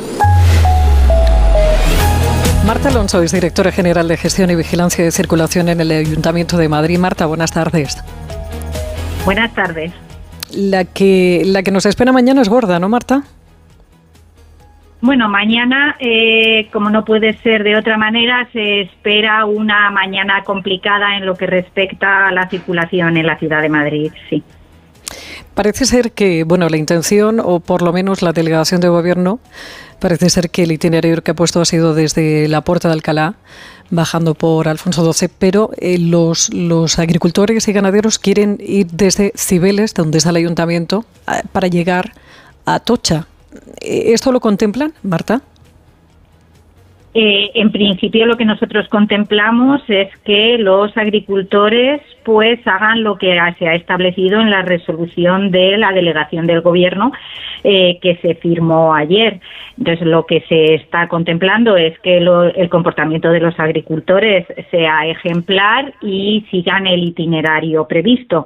[2.68, 6.68] Marta Alonso es directora general de Gestión y Vigilancia de Circulación en el Ayuntamiento de
[6.68, 7.00] Madrid.
[7.00, 8.04] Marta, buenas tardes.
[9.24, 9.94] Buenas tardes.
[10.54, 13.24] La que, la que nos espera mañana es gorda, ¿no, Marta?
[15.00, 21.16] Bueno, mañana, eh, como no puede ser de otra manera, se espera una mañana complicada
[21.16, 24.44] en lo que respecta a la circulación en la ciudad de Madrid, sí.
[25.54, 29.40] Parece ser que, bueno, la intención, o por lo menos la delegación de gobierno,
[30.00, 33.36] parece ser que el itinerario que ha puesto ha sido desde la Puerta de Alcalá,
[33.90, 39.94] bajando por Alfonso XII, pero eh, los, los agricultores y ganaderos quieren ir desde Cibeles,
[39.94, 41.06] donde está el ayuntamiento,
[41.52, 42.12] para llegar
[42.66, 43.28] a Tocha.
[43.82, 45.42] Eh, ¿Esto lo contemplan, Marta?
[47.20, 53.40] Eh, en principio lo que nosotros contemplamos es que los agricultores pues hagan lo que
[53.58, 57.14] se ha establecido en la resolución de la delegación del gobierno
[57.64, 59.40] eh, que se firmó ayer.
[59.78, 65.94] Entonces lo que se está contemplando es que el comportamiento de los agricultores sea ejemplar
[66.02, 68.46] y sigan el itinerario previsto.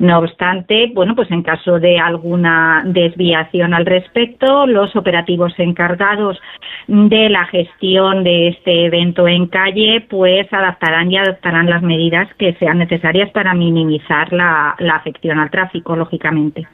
[0.00, 6.40] No obstante, bueno, pues en caso de alguna desviación al respecto, los operativos encargados
[6.88, 12.54] de la gestión de este evento en calle, pues adaptarán y adoptarán las medidas que
[12.54, 16.66] sean necesarias para minimizar la, afección al tráfico, lógicamente.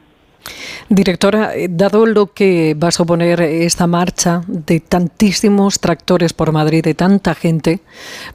[0.88, 6.84] Directora, eh, dado lo que va a suponer esta marcha de tantísimos tractores por Madrid,
[6.84, 7.80] de tanta gente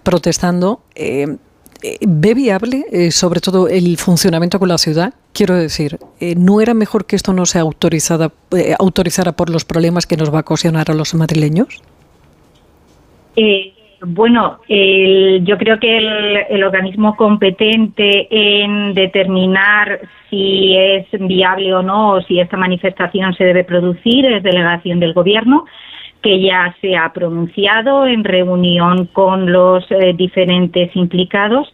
[0.04, 1.38] protestando, eh,
[1.84, 5.14] eh, ¿ve viable sobre todo el funcionamiento con la ciudad?
[5.34, 5.98] Quiero decir,
[6.36, 10.42] ¿no era mejor que esto no se autorizara por los problemas que nos va a
[10.42, 11.82] ocasionar a los madrileños?
[14.04, 15.98] Bueno, yo creo que
[16.50, 23.44] el, organismo competente en determinar si es viable o no, o si esta manifestación se
[23.44, 25.66] debe producir, es delegación del Gobierno,
[26.24, 31.72] que ya se ha pronunciado en reunión con los eh, diferentes implicados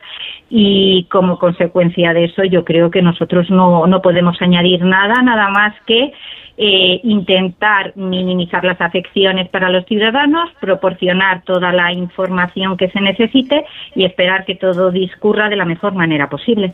[0.49, 5.49] y como consecuencia de eso yo creo que nosotros no, no podemos añadir nada, nada
[5.49, 6.13] más que
[6.57, 13.63] eh, intentar minimizar las afecciones para los ciudadanos, proporcionar toda la información que se necesite
[13.95, 16.73] y esperar que todo discurra de la mejor manera posible.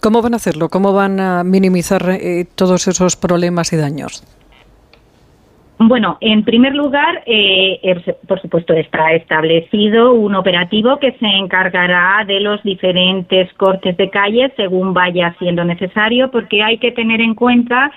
[0.00, 0.68] ¿Cómo van a hacerlo?
[0.68, 4.24] ¿Cómo van a minimizar eh, todos esos problemas y daños?
[5.82, 7.80] Bueno, en primer lugar, eh,
[8.28, 14.52] por supuesto, está establecido un operativo que se encargará de los diferentes cortes de calle
[14.56, 17.90] según vaya siendo necesario, porque hay que tener en cuenta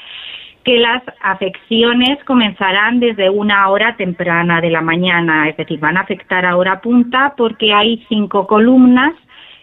[0.63, 6.01] que las afecciones comenzarán desde una hora temprana de la mañana, es decir, van a
[6.01, 9.13] afectar a hora punta porque hay cinco columnas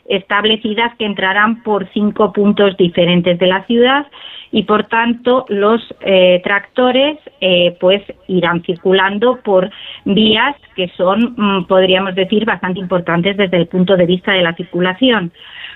[0.06, 4.06] establecidas que entrarán por cinco puntos diferentes de la ciudad
[4.52, 9.70] y por tanto los eh, tractores eh, pues irán circulando por
[10.04, 14.54] vías que son mm, podríamos decir bastante importantes desde el punto de vista de la
[14.54, 15.32] circulación.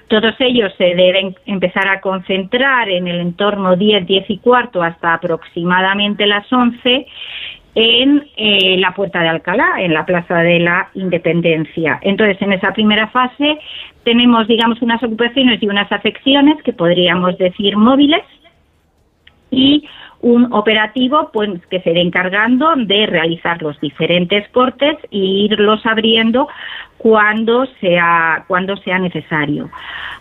[0.08, 5.14] Todos ellos se deben empezar a concentrar en el entorno 10, 10 y cuarto hasta
[5.14, 7.06] aproximadamente las 11
[7.74, 11.98] en eh, la Puerta de Alcalá, en la Plaza de la Independencia.
[12.02, 13.58] Entonces, en esa primera fase
[14.04, 18.22] tenemos, digamos, unas ocupaciones y unas afecciones que podríamos decir móviles
[19.50, 19.88] y
[20.24, 26.48] un operativo pues, que se irá encargando de realizar los diferentes cortes e irlos abriendo
[26.96, 29.68] cuando sea, cuando sea necesario.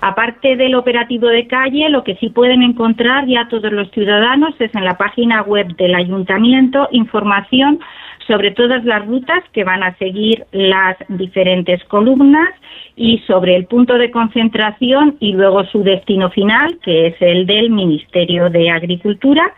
[0.02, 4.76] Aparte del operativo de calle, lo que sí pueden encontrar ya todos los ciudadanos es
[4.76, 7.80] en la página web del ayuntamiento información
[8.28, 12.50] sobre todas las rutas que van a seguir las diferentes columnas
[12.98, 17.70] y sobre el punto de concentración y luego su destino final, que es el del
[17.70, 19.54] Ministerio de Agricultura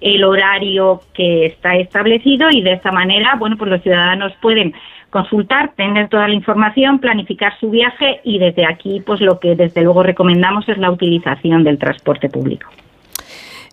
[0.00, 4.74] el horario que está establecido y de esta manera, bueno, pues los ciudadanos pueden
[5.10, 9.82] consultar, tener toda la información, planificar su viaje y desde aquí, pues lo que desde
[9.82, 12.68] luego recomendamos es la utilización del transporte público.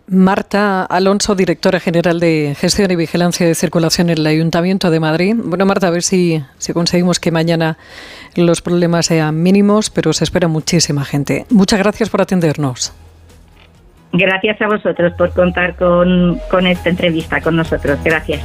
[0.07, 5.35] Marta Alonso, directora general de Gestión y Vigilancia de Circulación en el Ayuntamiento de Madrid.
[5.35, 7.77] Bueno, Marta, a ver si, si conseguimos que mañana
[8.35, 11.45] los problemas sean mínimos, pero se espera muchísima gente.
[11.49, 12.93] Muchas gracias por atendernos.
[14.17, 17.99] Gracias a vosotros por contar con, con esta entrevista con nosotros.
[18.03, 18.41] Gracias.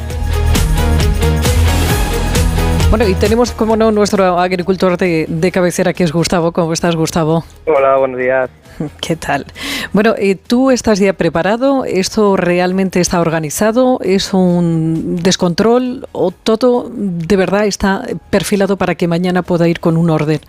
[2.91, 6.51] Bueno, y tenemos, como no, nuestro agricultor de, de, cabecera, que es Gustavo.
[6.51, 7.45] ¿Cómo estás, Gustavo?
[7.67, 8.51] Hola, buenos días.
[9.01, 9.47] ¿Qué tal?
[9.93, 11.85] Bueno, eh, ¿tú estás ya preparado?
[11.85, 14.01] ¿Esto realmente está organizado?
[14.03, 16.09] ¿Es un descontrol?
[16.11, 20.41] ¿O todo de verdad está perfilado para que mañana pueda ir con un orden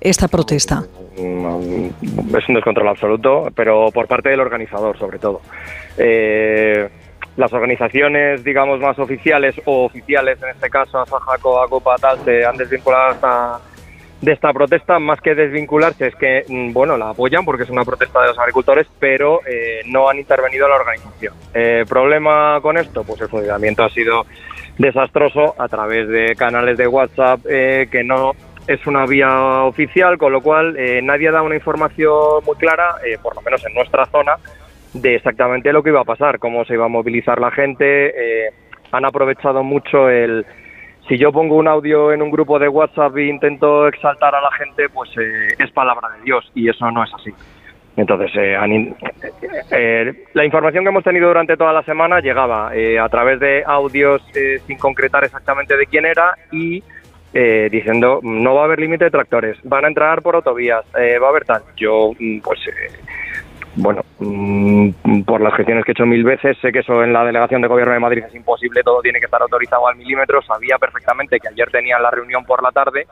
[0.00, 0.84] esta protesta?
[1.18, 5.40] Mm, es un descontrol absoluto, pero por parte del organizador, sobre todo.
[5.98, 6.88] Eh,
[7.36, 12.56] las organizaciones, digamos, más oficiales o oficiales, en este caso Asajaco, Acopa, tal, se han
[12.56, 13.60] desvinculado hasta
[14.22, 17.84] de esta protesta, más que desvincularse, es que, mm, bueno, la apoyan porque es una
[17.84, 21.34] protesta de los agricultores, pero eh, no han intervenido la organización.
[21.52, 23.02] Eh, ¿Problema con esto?
[23.02, 24.24] Pues el funcionamiento ha sido
[24.78, 28.32] desastroso a través de canales de WhatsApp eh, que no
[28.66, 33.42] es una vía oficial, con lo cual nadie da una información muy clara, por lo
[33.42, 34.36] menos en nuestra zona,
[34.94, 38.52] de exactamente lo que iba a pasar, cómo se iba a movilizar la gente.
[38.92, 40.46] han aprovechado mucho el
[41.08, 44.52] si yo pongo un audio en un grupo de WhatsApp e intento exaltar a la
[44.52, 47.30] gente, pues eh, es palabra de Dios y eso no es así.
[47.96, 48.56] Entonces, eh,
[49.70, 54.22] eh, la información que hemos tenido durante toda la semana llegaba a través de audios
[54.66, 56.82] sin concretar exactamente de quién era y
[57.32, 61.30] diciendo no va a haber límite de tractores, van a entrar por autovías, va a
[61.30, 61.62] haber tal.
[61.76, 62.60] Yo, mm, pues
[63.74, 67.24] bueno, mm, por las gestiones que he hecho mil veces, sé que eso en la
[67.24, 70.42] delegación de gobierno de Madrid es imposible, todo tiene que estar autorizado al milímetro.
[70.42, 73.06] Sabía perfectamente que ayer tenían la reunión por la tarde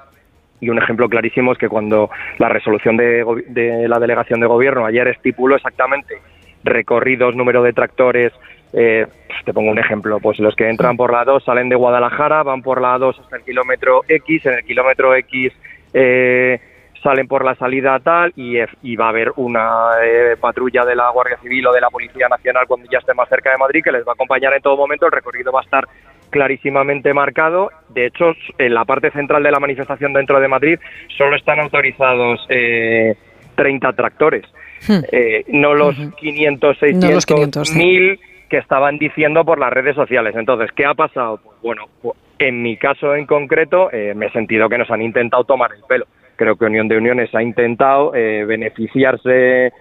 [0.61, 5.09] y un ejemplo clarísimo es que cuando la resolución de, la delegación de gobierno ayer
[5.09, 6.19] estipuló exactamente
[6.63, 8.33] recorridos, número de tractores,
[8.73, 11.77] eh, pues te pongo un ejemplo, pues los que entran por la 2 salen de
[11.77, 15.53] Guadalajara, van por la 2 hasta el kilómetro X, en el kilómetro X
[15.93, 16.61] eh,
[17.03, 21.39] salen por la salida tal y, va a haber una eh, patrulla de la Guardia
[21.39, 24.07] Civil o de la Policía Nacional cuando ya esté más cerca de Madrid que les
[24.07, 25.07] va a acompañar en todo momento.
[25.07, 25.89] El recorrido va a estar
[26.29, 27.71] clarísimamente marcado.
[27.89, 30.79] De hecho, en la parte central de la manifestación dentro de Madrid
[31.17, 33.15] solo están autorizados eh,
[33.57, 34.45] 30 tractores,
[34.87, 34.99] hmm.
[35.11, 40.35] eh, no los 500, 600, 1000 que estaban diciendo por las redes sociales.
[40.37, 41.39] Entonces, ¿qué ha pasado?
[41.43, 45.01] Pues, bueno, pues, en mi caso en concreto, eh, me he sentido que nos han
[45.01, 46.07] intentado tomar el pelo
[46.41, 49.75] creo que Unión de Uniones ha intentado eh, beneficiarse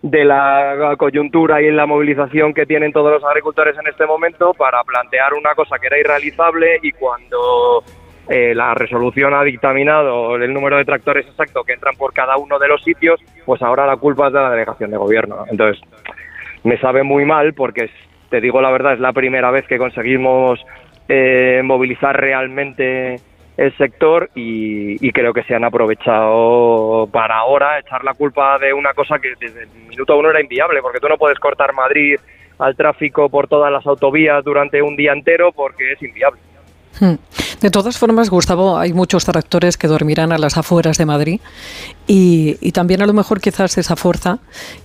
[0.00, 4.82] de la coyuntura y la movilización que tienen todos los agricultores en este momento para
[4.82, 7.84] plantear una cosa que era irrealizable y cuando
[8.30, 12.58] eh, la resolución ha dictaminado el número de tractores exacto que entran por cada uno
[12.58, 15.44] de los sitios, pues ahora la culpa es de la delegación de gobierno.
[15.50, 15.82] Entonces,
[16.64, 17.90] me sabe muy mal porque,
[18.28, 20.60] te digo la verdad, es la primera vez que conseguimos
[21.08, 23.20] eh, movilizar realmente
[23.56, 28.92] el sector y, creo que se han aprovechado para ahora echar la culpa de una
[28.92, 32.16] cosa que desde el minuto uno era inviable, porque tú no puedes cortar Madrid
[32.58, 36.40] al tráfico por todas las autovías durante un día entero porque es inviable.
[37.00, 37.14] Hmm.
[37.60, 41.40] De todas formas, Gustavo, hay muchos tractores que dormirán a las afueras de Madrid
[42.06, 44.38] y, también a lo mejor quizás esa fuerza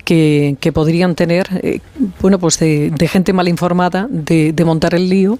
[0.06, 1.80] que, podrían tener, eh,
[2.22, 5.38] bueno, pues de, gente mal informada, de, de montar el lío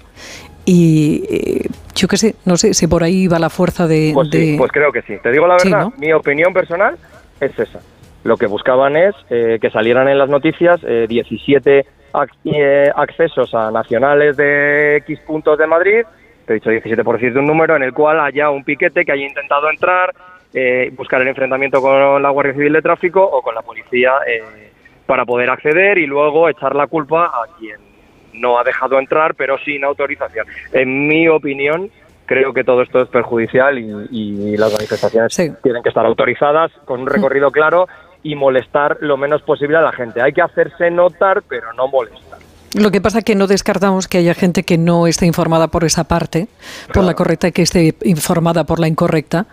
[0.64, 4.12] y eh, yo qué sé, no sé si por ahí va la fuerza de...
[4.14, 5.16] Pues, pues creo que sí.
[5.22, 6.96] Te digo la verdad, mi opinión personal
[7.40, 7.80] es esa.
[8.24, 11.86] Lo que buscaban es eh, que salieran en las noticias 17
[12.44, 16.02] eh, accesos a nacionales de X puntos de Madrid,
[16.46, 19.04] te he dicho 17 por decir de un número, en el cual haya un piquete
[19.04, 20.14] que haya intentado entrar,
[20.92, 24.12] buscar el enfrentamiento con la Guardia Civil de Tráfico o con la policía
[25.06, 27.76] para poder acceder y luego echar la culpa a quien
[28.34, 30.46] no ha dejado entrar, pero sin autorización.
[30.72, 31.90] En mi opinión,
[32.26, 37.06] creo que todo esto es perjudicial y, las manifestaciones tienen que estar autorizadas con un
[37.06, 37.88] recorrido claro
[38.22, 40.22] y molestar lo menos posible a la gente.
[40.22, 42.31] Hay que hacerse notar, pero no molestar.
[42.74, 45.84] Lo que pasa es que no descartamos que haya gente que no esté informada por
[45.84, 46.46] esa parte,
[46.92, 49.46] por la correcta, y que esté informada por la incorrecta,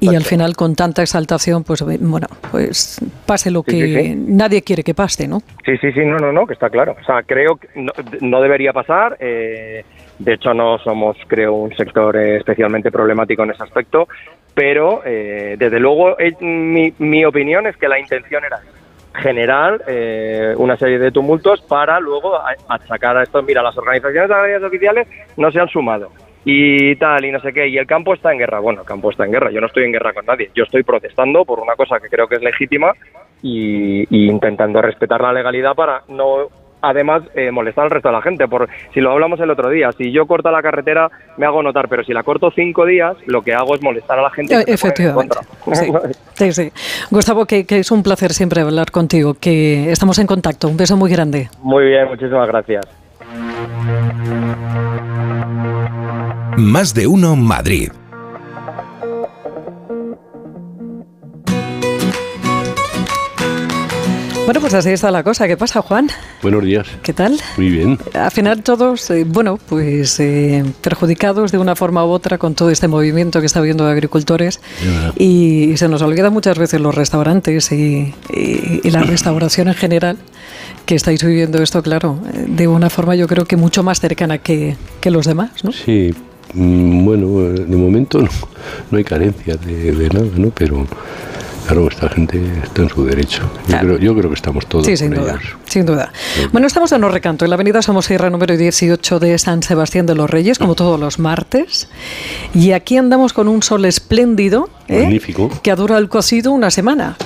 [0.00, 4.94] y al final con tanta exaltación, pues bueno, pues pase lo que nadie quiere que
[4.94, 5.40] pase, ¿no?
[5.64, 6.96] Sí, sí, sí, no, no, no, que está claro.
[7.00, 7.68] O sea, creo que
[8.20, 9.16] no, debería pasar.
[9.20, 9.84] Eh,
[10.18, 14.08] de hecho, no somos, creo, un sector especialmente problemático en ese aspecto,
[14.54, 18.60] pero eh, desde luego mi, mi opinión es que la intención era
[19.14, 23.42] generar eh, una serie de tumultos para luego achacar a esto.
[23.42, 26.10] Mira, las organizaciones agrarias oficiales no se han sumado
[26.44, 28.58] y tal, y no sé qué, y el campo está en guerra.
[28.58, 30.82] Bueno, el campo está en guerra, yo no estoy en guerra con nadie, yo estoy
[30.82, 32.92] protestando por una cosa que creo que es legítima
[33.42, 36.48] y intentando respetar la legalidad para no
[36.82, 38.46] además eh, molestar al resto de la gente.
[38.48, 41.88] Por, si lo hablamos el otro día, si yo corto la carretera me hago notar,
[41.88, 44.54] pero si la corto cinco días, lo que hago es molestar a la gente.
[44.54, 45.38] Eh, efectivamente.
[46.34, 46.72] Sí, sí,
[47.10, 50.66] Gustavo, que, que, es un placer siempre hablar contigo, que estamos en contacto.
[50.66, 51.48] Un beso muy grande.
[51.62, 52.84] Muy bien, muchísimas gracias.
[56.56, 57.90] Más de uno Madrid.
[64.44, 65.46] Bueno, pues así está la cosa.
[65.46, 66.08] ¿Qué pasa, Juan?
[66.42, 66.86] Buenos días.
[67.02, 67.38] ¿Qué tal?
[67.56, 67.98] Muy bien.
[68.12, 72.70] Al final todos, eh, bueno, pues eh, perjudicados de una forma u otra con todo
[72.70, 74.60] este movimiento que está habiendo de agricultores
[75.16, 80.18] y, se nos olvida muchas veces los restaurantes y, y la restauración en general
[80.86, 84.38] que estáis viviendo esto, claro, eh, de una forma yo creo que mucho más cercana
[84.38, 85.72] que, que los demás, ¿no?
[85.72, 86.12] Sí,
[86.54, 88.28] mm, bueno, de momento no,
[88.90, 90.50] no hay carencia de, de nada, ¿no?
[90.50, 90.86] Pero
[91.66, 93.42] Claro, esta gente está en su derecho.
[93.68, 94.84] Yo, creo, yo creo que estamos todos.
[94.84, 95.38] Sí, sin duda.
[95.66, 96.12] Sin duda.
[96.50, 100.14] Bueno, estamos en los recanto, en la avenida Somosierra número 18 de San Sebastián de
[100.14, 101.88] los Reyes, como todos los martes.
[102.52, 104.68] Y aquí andamos con un sol espléndido.
[104.88, 105.02] ¿eh?
[105.04, 105.50] Magnífico.
[105.62, 107.16] Que ha durado el cocido una semana.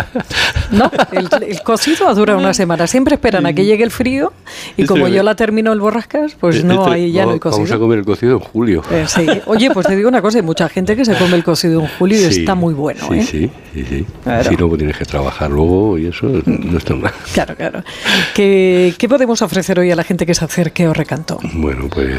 [0.71, 2.87] No, el, el cocido ha durado una semana.
[2.87, 4.33] Siempre esperan a que llegue el frío
[4.77, 7.39] y Este como yo la termino el borrascas, pues no, Este- ahí ya no hay
[7.39, 7.81] vamos- Vamos a cocido.
[7.81, 8.83] comer el cocido en julio.
[8.93, 9.27] Eh, sí.
[9.47, 11.89] Oye, pues te digo una cosa, hay mucha gente que se come el cocido en
[11.99, 13.23] julio y está muy bueno, Sí, ¿eh?
[13.23, 14.07] sí, sí, sí.
[14.27, 14.51] Claro.
[14.51, 17.13] Si pues tienes que trabajar luego y eso no está mal.
[17.33, 17.85] Claro, claro.
[18.35, 21.39] ¿Qué, qué podemos ofrecer hoy a la gente que se acerque a Recanto?
[21.55, 22.19] Bueno, pues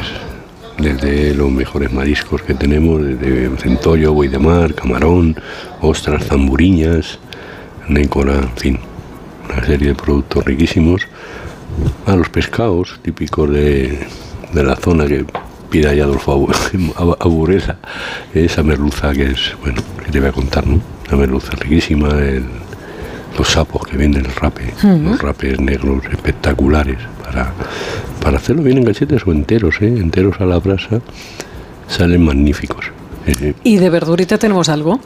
[0.78, 5.36] desde los mejores mariscos que tenemos, desde centollo, buey de mar, camarón,
[5.82, 7.18] ostras, zamburiñas,
[7.88, 8.78] nécora, en fin,
[9.44, 11.02] una serie de productos riquísimos.
[12.06, 14.06] A los pescados típicos de,
[14.54, 15.26] de la zona que
[15.70, 16.52] pida ya Adolfo Abu-
[16.96, 17.76] Abu- Aburela,
[18.34, 20.80] esa merluza que es, bueno, que te voy a contar, ¿no?
[21.08, 22.44] Una merluza riquísima, el-
[23.38, 27.52] los sapos que venden el rape, los rapes negros espectaculares para,
[28.20, 29.86] para hacerlo bien en cachetes o enteros, ¿eh?
[29.86, 31.00] enteros a la brasa,
[31.86, 32.86] salen magníficos.
[33.26, 34.98] Eh, ¿Y de verdurita tenemos algo?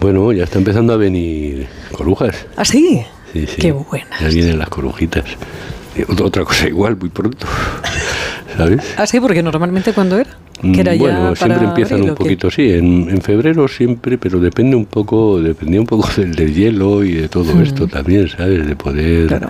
[0.00, 2.46] bueno, ya está empezando a venir corujas.
[2.56, 3.02] ¿Ah, sí?
[3.32, 3.56] Sí, sí.
[3.58, 4.06] Qué buena.
[4.20, 5.24] Ya vienen las corujitas.
[6.08, 7.46] Otra, otra cosa igual, muy pronto.
[8.56, 8.82] ¿Sabes?
[8.96, 9.20] ¿Ah, sí?
[9.20, 10.30] Porque normalmente cuando era?
[10.60, 14.18] Que era Mm, ya bueno, siempre empiezan abril, un poquito, sí, en, en febrero siempre,
[14.18, 17.62] pero depende un poco, dependía un poco del, del hielo y de todo Mm.
[17.62, 18.66] esto también, ¿sabes?
[18.66, 19.40] De poder...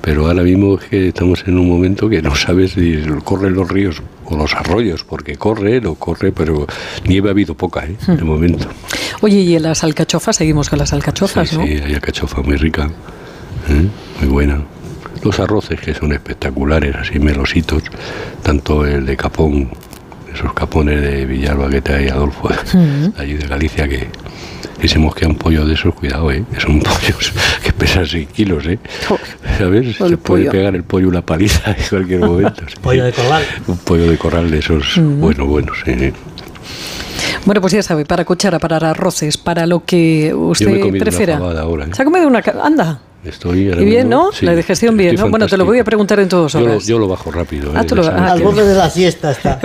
[0.00, 3.66] Pero ahora mismo es que estamos en un momento que no sabes si corren los
[3.70, 6.66] ríos o los arroyos, porque corre, lo corre, pero
[7.08, 7.96] nieve ha habido poca, ¿eh?
[8.06, 8.16] Hmm.
[8.16, 8.66] De momento.
[9.22, 11.64] Oye, y en las alcachofas, seguimos con las alcachofas, Sí, ¿no?
[11.66, 12.90] sí, hay alcachofa muy rica,
[13.70, 13.86] ¿eh?
[14.20, 14.62] muy buena.
[15.24, 17.82] Los arroces que son espectaculares, así melositos,
[18.42, 19.70] tanto el de capón,
[20.34, 23.18] esos capones de Villalba que trae Adolfo, Mm.
[23.18, 24.08] allí de Galicia, que,
[24.78, 26.44] que se mosquean pollo de esos, cuidado, ¿eh?
[26.52, 28.78] que son pollos que pesan 6 kilos, ¿eh?
[29.58, 29.96] ¿sabes?
[29.96, 32.62] Se puede pegar el pollo una paliza en cualquier momento.
[32.68, 32.74] sí.
[32.82, 33.42] Pollo de corral.
[33.66, 35.20] Un pollo de corral de esos, Mm.
[35.20, 36.12] bueno, bueno, sí.
[37.46, 40.82] Bueno, pues ya sabe, para cuchara, para arroces, para lo que Yo me he usted
[40.84, 41.38] una prefiera.
[41.38, 41.88] fabada ahora, ¿eh?
[41.92, 42.42] ¿Se ha comido una...
[42.62, 43.00] Anda.
[43.24, 44.32] Estoy ahora Y bien, mismo- ¿no?
[44.32, 45.28] sí, la digestión bien, ¿no?
[45.30, 46.86] Bueno, te lo voy a preguntar en todos Yo lo, horas.
[46.86, 47.72] yo lo bajo rápido.
[47.74, 47.94] Ah, ¿eh?
[47.94, 49.58] lo- ah, Al borde de la siesta está.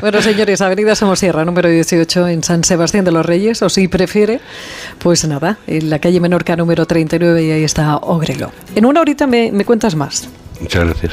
[0.00, 4.40] Bueno, señores, Avenida Somosierra, número 18, en San Sebastián de los Reyes, o si prefiere,
[4.98, 8.52] pues nada, en la calle Menorca número 39 y ahí está Ogrelo.
[8.74, 10.28] En una horita me, me cuentas más.
[10.60, 11.12] Muchas gracias.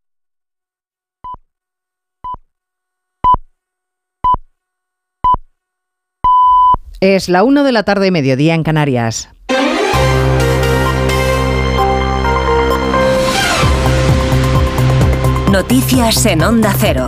[7.03, 9.27] Es la 1 de la tarde, mediodía en Canarias.
[15.51, 17.07] Noticias en Onda Cero.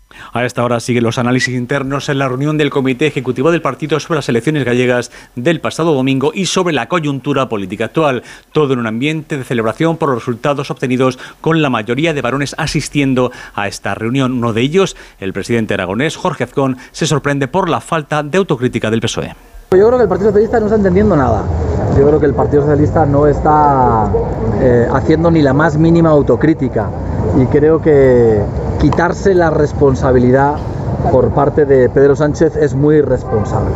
[0.33, 3.99] A esta hora siguen los análisis internos en la reunión del Comité Ejecutivo del Partido
[3.99, 8.23] sobre las elecciones gallegas del pasado domingo y sobre la coyuntura política actual.
[8.51, 12.55] Todo en un ambiente de celebración por los resultados obtenidos con la mayoría de varones
[12.57, 14.33] asistiendo a esta reunión.
[14.33, 18.89] Uno de ellos, el presidente aragonés Jorge Azcón, se sorprende por la falta de autocrítica
[18.89, 19.35] del PSOE.
[19.71, 21.43] Yo creo que el Partido Socialista no está entendiendo nada.
[21.97, 24.11] Yo creo que el Partido Socialista no está
[24.59, 26.89] eh, haciendo ni la más mínima autocrítica.
[27.41, 28.41] Y creo que
[28.81, 30.55] quitarse la responsabilidad
[31.11, 33.75] por parte de Pedro Sánchez es muy irresponsable.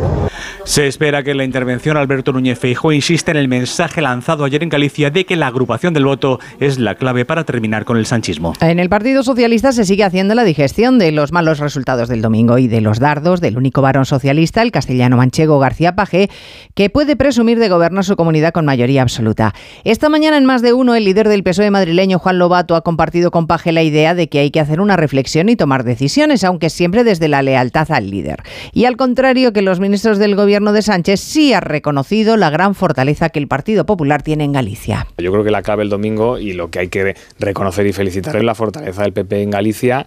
[0.64, 4.68] Se espera que la intervención Alberto Núñez Feijóo insiste en el mensaje lanzado ayer en
[4.68, 8.52] Galicia de que la agrupación del voto es la clave para terminar con el sanchismo.
[8.60, 12.58] En el Partido Socialista se sigue haciendo la digestión de los malos resultados del domingo
[12.58, 16.30] y de los dardos del único varón socialista, el castellano manchego García Paje,
[16.74, 19.54] que puede presumir de gobernar su comunidad con mayoría absoluta.
[19.84, 23.30] Esta mañana en más de uno, el líder del PSOE madrileño, Juan Lobato, ha compartido
[23.30, 26.70] con Paje la idea de que hay que hacer una reflexión y tomar decisiones, aunque
[26.70, 28.42] siempre desde la lealtad al líder.
[28.72, 32.50] Y al contrario que los ministros del gobierno, gobierno de Sánchez sí ha reconocido la
[32.50, 35.08] gran fortaleza que el Partido Popular tiene en Galicia.
[35.18, 38.36] Yo creo que la clave el domingo y lo que hay que reconocer y felicitar
[38.36, 40.06] es la fortaleza del PP en Galicia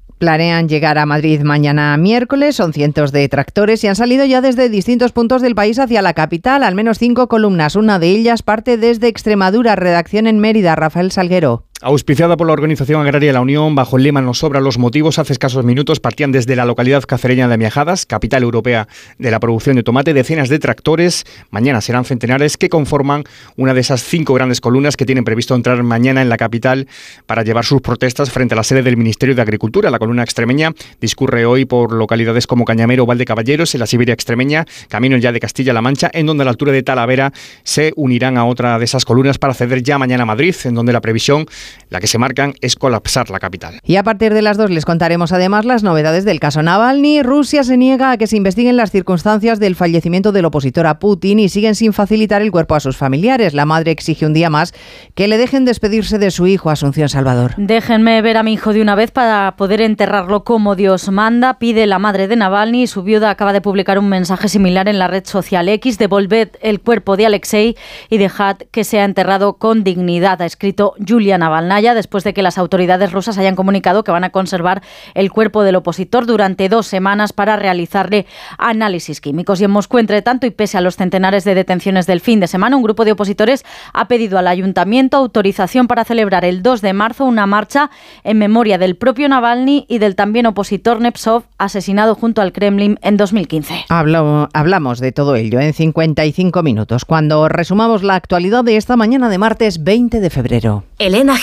[0.21, 4.69] Planean llegar a Madrid mañana miércoles, son cientos de tractores y han salido ya desde
[4.69, 7.75] distintos puntos del país hacia la capital, al menos cinco columnas.
[7.75, 11.70] Una de ellas parte desde Extremadura, redacción en Mérida, Rafael Salguero.
[11.83, 15.33] Auspiciada por la Organización Agraria La Unión, bajo el lema Nos sobra los motivos, hace
[15.33, 19.81] escasos minutos partían desde la localidad cacereña de Miajadas, capital europea de la producción de
[19.81, 23.23] tomate, decenas de tractores, mañana serán centenares, que conforman
[23.55, 26.87] una de esas cinco grandes columnas que tienen previsto entrar mañana en la capital
[27.25, 29.89] para llevar sus protestas frente a la sede del Ministerio de Agricultura.
[29.89, 34.67] La columna extremeña discurre hoy por localidades como Cañamero o Valdecaballeros, en la Siberia extremeña,
[34.87, 38.45] camino ya de Castilla-La Mancha, en donde a la altura de Talavera se unirán a
[38.45, 41.47] otra de esas columnas para ceder ya mañana a Madrid, en donde la previsión
[41.89, 43.79] la que se marcan es colapsar la capital.
[43.83, 47.23] Y a partir de las dos les contaremos además las novedades del caso Navalny.
[47.23, 51.39] Rusia se niega a que se investiguen las circunstancias del fallecimiento del opositor a Putin
[51.39, 53.53] y siguen sin facilitar el cuerpo a sus familiares.
[53.53, 54.73] La madre exige un día más
[55.15, 57.53] que le dejen despedirse de su hijo Asunción Salvador.
[57.57, 61.87] Déjenme ver a mi hijo de una vez para poder enterrarlo como Dios manda, pide
[61.87, 62.87] la madre de Navalny.
[62.87, 65.97] Su viuda acaba de publicar un mensaje similar en la red social X.
[65.97, 67.75] Devolved el cuerpo de Alexei
[68.09, 72.57] y dejad que sea enterrado con dignidad, ha escrito Julia Navalnaya después de que las
[72.57, 74.81] autoridades rusas hayan comunicado que van a conservar
[75.13, 78.25] el cuerpo del opositor durante dos semanas para realizarle
[78.57, 79.61] análisis químicos.
[79.61, 82.47] Y en Moscú, entre tanto, y pese a los centenares de detenciones del fin de
[82.47, 86.93] semana, un grupo de opositores ha pedido al ayuntamiento autorización para celebrar el 2 de
[86.93, 87.91] marzo una marcha
[88.23, 93.17] en memoria del propio Navalny y del también opositor Nepsov, asesinado junto al Kremlin en
[93.17, 93.85] 2015.
[93.89, 99.37] hablamos de todo ello en 55 minutos, cuando resumamos la actualidad de esta mañana de
[99.37, 100.83] martes 20 de febrero.
[100.97, 101.35] Elena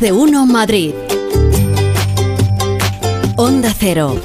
[0.00, 0.92] De uno Madrid.
[3.36, 4.16] Onda Cero.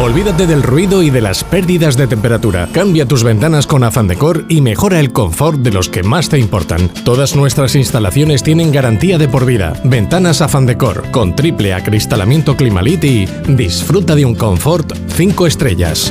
[0.00, 2.70] Olvídate del ruido y de las pérdidas de temperatura.
[2.72, 6.38] Cambia tus ventanas con Afan Decor y mejora el confort de los que más te
[6.38, 6.88] importan.
[7.04, 9.74] Todas nuestras instalaciones tienen garantía de por vida.
[9.84, 16.10] Ventanas Afan Decor con triple acristalamiento Climalit y disfruta de un confort 5 estrellas.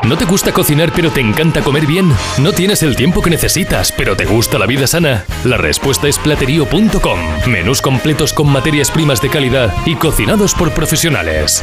[0.00, 2.12] ¿No te gusta cocinar pero te encanta comer bien?
[2.38, 5.24] ¿No tienes el tiempo que necesitas pero te gusta la vida sana?
[5.44, 7.20] La respuesta es platerío.com.
[7.46, 11.62] Menús completos con materias primas de calidad y cocinados por profesionales.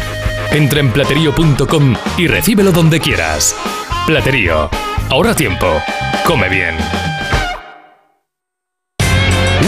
[0.51, 3.55] Entra en platerío.com y recíbelo donde quieras.
[4.05, 4.69] Platerío
[5.09, 5.81] Ahorra tiempo.
[6.25, 6.75] Come bien.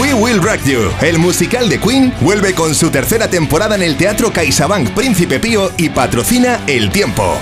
[0.00, 3.96] We Will Rock You, el musical de Queen, vuelve con su tercera temporada en el
[3.96, 7.36] Teatro CaixaBank Príncipe Pío y patrocina El Tiempo.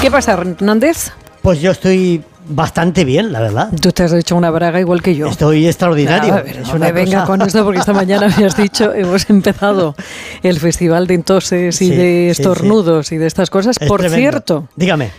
[0.00, 1.12] ¿Qué pasa, Hernández?
[1.42, 3.68] Pues yo estoy bastante bien, la verdad.
[3.82, 5.26] Tú te has hecho una braga igual que yo.
[5.26, 6.32] Estoy extraordinario.
[6.32, 9.94] A ver, no me venga con esto porque esta mañana me has dicho, hemos empezado
[10.42, 13.78] el festival de entoses y de estornudos y de estas cosas.
[13.78, 15.10] Por cierto, dígame.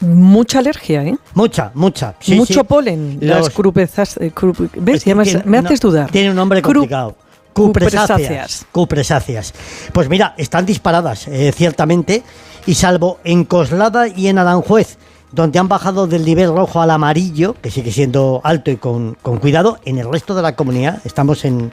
[0.00, 1.18] Mucha alergia, ¿eh?
[1.34, 2.14] Mucha, mucha.
[2.28, 3.18] Mucho polen.
[3.20, 4.16] Las crupezas.
[4.16, 4.32] Eh,
[4.76, 5.04] ¿Ves?
[5.44, 6.10] me haces dudar.
[6.10, 7.14] Tiene un nombre complicado.
[7.52, 8.66] Cupresáceas.
[8.72, 9.52] Cupresáceas.
[9.92, 12.22] Pues mira, están disparadas, eh, ciertamente,
[12.70, 14.96] y salvo en Coslada y en Aranjuez,
[15.32, 19.80] donde han bajado del nivel rojo al amarillo, que sigue siendo alto y con, cuidado,
[19.84, 21.72] en el resto de la comunidad estamos en,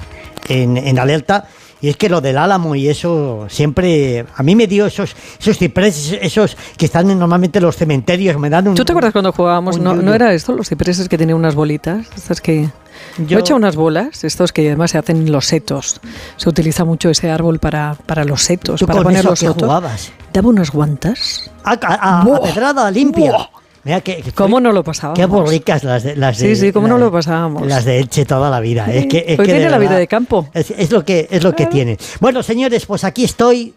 [0.49, 1.45] en, alerta.
[1.81, 4.25] Y es que lo del álamo y eso siempre.
[4.35, 8.49] A mí me dio esos, esos cipreses, esos que están normalmente en los cementerios, me
[8.49, 8.73] dan un.
[8.73, 9.79] ¿Tú te acuerdas cuando jugábamos?
[9.79, 12.07] No, ¿No era esto, los cipreses que tenían unas bolitas?
[12.15, 12.71] Estas que.
[13.17, 15.99] Yo he hecho unas bolas, estos que además se hacen los setos.
[16.37, 19.55] Se utiliza mucho ese árbol para, para los setos, para poner los setos.
[19.63, 20.11] jugabas?
[20.33, 21.49] Daba unas guantas.
[21.63, 23.49] A, a, pedrada limpia.
[23.87, 25.17] Mira que, ¿Cómo no lo pasábamos?
[25.17, 27.65] Qué borricas las de, las Sí, sí, ¿cómo no lo pasábamos?
[27.65, 28.91] Las de Elche toda la vida.
[28.91, 30.49] Es que, es Hoy tiene la vida de campo.
[30.53, 31.97] Es, lo que, es lo que tiene.
[32.19, 33.73] Bueno, señores, pues aquí estoy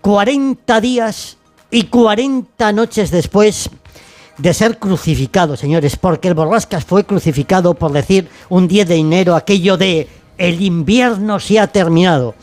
[0.00, 1.36] 40 días
[1.70, 3.68] y 40 noches después
[4.38, 9.34] de ser crucificado, señores, porque el Borrascas fue crucificado por decir un 10 de enero
[9.34, 10.08] aquello de
[10.38, 12.34] el invierno se ha terminado.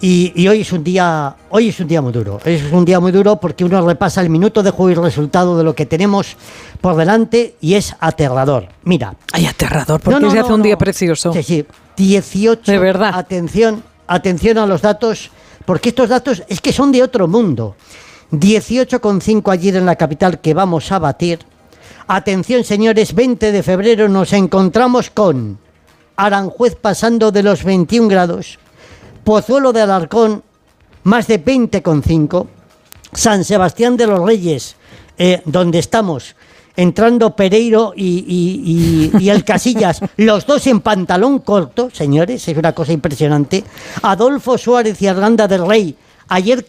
[0.00, 3.10] Y, hoy es un día hoy es un día muy duro es un día muy
[3.10, 6.36] duro porque uno repasa el minuto de juego y el resultado de lo que tenemos
[6.82, 8.68] por delante y es aterrador.
[8.82, 9.14] Mira.
[9.32, 11.32] Ay aterrador porque se hace un día precioso.
[11.32, 11.66] Sí sí.
[11.96, 13.12] 18 de verdad.
[13.14, 15.30] atención atención a los datos
[15.64, 17.76] porque estos datos es que son de otro mundo
[18.40, 21.40] 18,5 ayer en la capital que vamos a batir.
[22.06, 25.58] Atención señores, 20 de febrero nos encontramos con
[26.16, 28.58] Aranjuez pasando de los 21 grados,
[29.24, 30.42] Pozuelo de Alarcón
[31.02, 32.46] más de 20,5,
[33.12, 34.76] San Sebastián de los Reyes,
[35.18, 36.34] eh, donde estamos,
[36.76, 42.92] entrando Pereiro y, y, el Casillas, los dos en pantalón corto, señores, es una cosa
[42.92, 43.64] impresionante.
[44.02, 45.96] Adolfo Suárez y Arganda del Rey,
[46.28, 46.66] ayer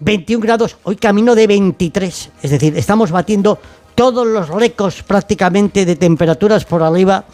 [0.00, 2.30] 21 grados, hoy camino de 23.
[2.42, 3.58] Es decir, estamos batiendo
[3.94, 7.24] todos los récords prácticamente de temperaturas por arriba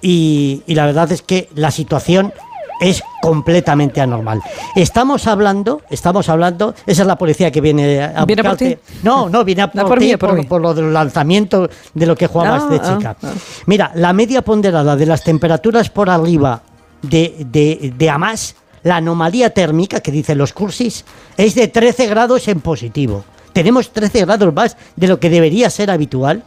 [0.00, 2.32] y, la verdad es que la situación
[2.80, 4.42] es completamente anormal.
[4.76, 8.76] Estamos hablando, estamos hablando, esa es la policía que viene a ¿Viene por ti?
[9.02, 12.80] No, no, viene a por, ti, por, lo del lanzamiento de lo que jugabas de
[12.80, 13.16] chica.
[13.22, 13.32] Ah.
[13.66, 16.62] Mira, la media ponderada de las temperaturas por arriba
[17.02, 21.04] de, de, de Amás la anomalía térmica que dicen los cursis
[21.36, 23.24] es de 13 grados en positivo.
[23.52, 26.44] Tenemos 13 grados más de lo que debería ser habitual,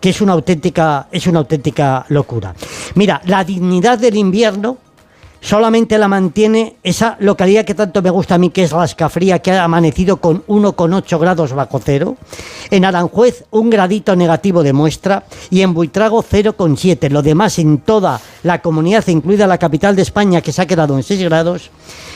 [0.00, 2.54] que es una auténtica, es una auténtica locura.
[2.94, 4.78] Mira, la dignidad del invierno
[5.40, 9.52] solamente la mantiene esa localidad que tanto me gusta a mí, que es Rascafría, que
[9.52, 12.16] ha amanecido con 1,8 grados bajo cero.
[12.70, 15.24] En Aranjuez, un gradito negativo de muestra.
[15.50, 17.10] Y en Buitrago, 0,7.
[17.10, 20.96] Lo demás en toda la comunidad, incluida la capital de España, que se ha quedado
[20.96, 21.70] en 6 grados,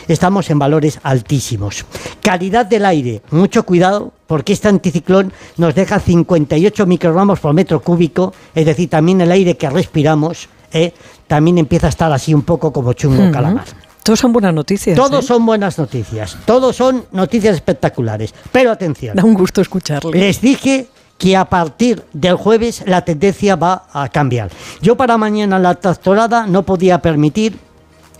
[0.08, 1.84] estamos en valores altísimos.
[2.20, 8.32] Calidad del aire, mucho cuidado, porque este anticiclón nos deja 58 microgramos por metro cúbico,
[8.54, 10.92] es decir, también el aire que respiramos ¿eh?
[11.26, 13.64] También empieza a estar así un poco como chungo calamar.
[14.02, 14.96] Todos son buenas noticias.
[14.96, 15.28] Todos ¿eh?
[15.28, 16.36] son buenas noticias.
[16.44, 18.34] Todos son noticias espectaculares.
[18.52, 19.16] Pero atención.
[19.16, 20.18] Da un gusto escucharle.
[20.18, 24.50] Les dije que a partir del jueves la tendencia va a cambiar.
[24.82, 27.58] Yo para mañana la tractorada no podía permitir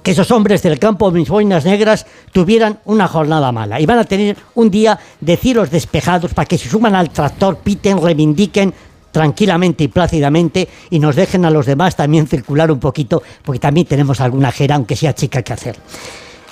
[0.03, 3.79] que esos hombres del campo, mis boinas negras, tuvieran una jornada mala.
[3.81, 7.59] Y van a tener un día de cielos despejados para que se suman al tractor,
[7.59, 8.73] piten, reivindiquen
[9.15, 13.87] tranquilamente y plácidamente y nos dejen a los demás también circular un poquito, porque también
[13.87, 15.77] tenemos alguna jera, aunque sea chica, que hacer.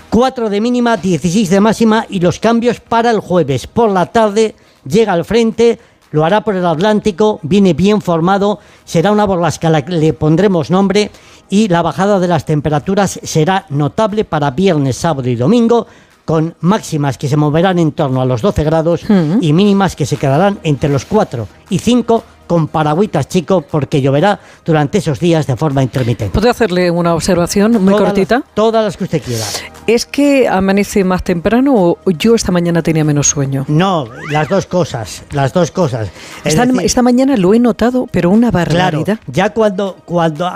[0.09, 3.67] 4 de mínima, 16 de máxima y los cambios para el jueves.
[3.67, 4.55] Por la tarde
[4.87, 5.81] llega al frente,
[6.13, 10.71] lo hará por el Atlántico, viene bien formado, será una borrasca la que le pondremos
[10.71, 11.11] nombre
[11.51, 15.89] y la bajada de las temperaturas será notable para viernes, sábado y domingo,
[16.25, 19.03] con máximas que se moverán en torno a los 12 grados
[19.41, 22.23] y mínimas que se quedarán entre los 4 y 5
[22.53, 26.35] con paragüitas chico porque lloverá durante esos días de forma intermitente.
[26.35, 28.43] ¿Puedo hacerle una observación muy cortita?
[28.53, 29.43] todas las que usted quiera.
[29.87, 33.65] ¿Es que amanece más temprano o yo esta mañana tenía menos sueño?
[33.69, 36.11] No, las dos cosas, las dos cosas.
[36.45, 39.05] Esta, mañana lo he notado, pero una barbaridad.
[39.05, 40.47] Claro, ya cuando, cuando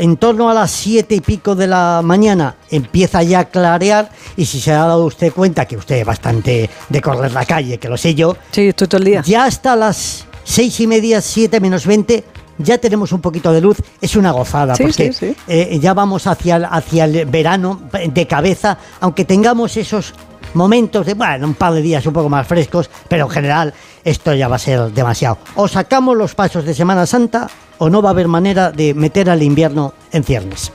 [0.00, 4.44] en torno a las siete y pico de la mañana empieza ya a clarear y
[4.44, 7.88] si se ha dado usted cuenta que usted es bastante de correr la calle, que
[7.88, 8.36] lo sé yo.
[8.50, 9.22] Sí, estoy todo el día.
[9.24, 12.24] Ya hasta las seis y media, siete menos veinte,
[12.56, 15.12] ya tenemos un poquito de luz, es una gozada, porque
[15.46, 20.14] eh, ya vamos hacia, hacia el verano de cabeza, aunque tengamos esos
[20.54, 24.34] momentos de, bueno, un par de días un poco más frescos, pero en general esto
[24.34, 25.38] ya va a ser demasiado.
[25.54, 29.28] O sacamos los pasos de Semana Santa o no va a haber manera de meter
[29.28, 30.72] al invierno en ciernes.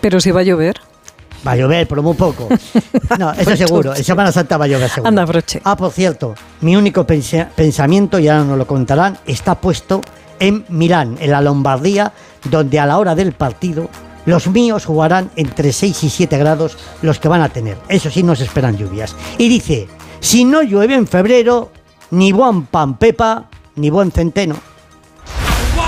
[0.00, 0.85] Pero si va a llover.
[1.46, 2.48] Va a llover, pero muy poco.
[3.18, 3.94] No, eso seguro.
[3.94, 5.08] En Semana Santa va a llover seguro.
[5.08, 5.60] Anda, broche.
[5.64, 10.00] Ah, por cierto, mi único pensamiento, y ahora nos lo contarán, está puesto
[10.38, 12.12] en Milán, en la Lombardía,
[12.50, 13.88] donde a la hora del partido
[14.26, 17.78] los míos jugarán entre 6 y 7 grados los que van a tener.
[17.88, 19.14] Eso sí, nos esperan lluvias.
[19.38, 19.88] Y dice,
[20.20, 21.70] si no llueve en febrero,
[22.10, 24.56] ni buen pan pepa, ni buen centeno.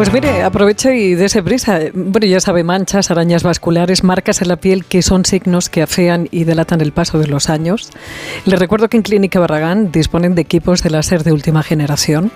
[0.00, 1.78] Pues mire, aproveche y dése prisa.
[1.92, 6.26] Bueno, ya sabe, manchas, arañas vasculares, marcas en la piel que son signos que afean
[6.30, 7.90] y delatan el paso de los años.
[8.46, 12.30] Le recuerdo que en Clínica Barragán disponen de equipos de láser de última generación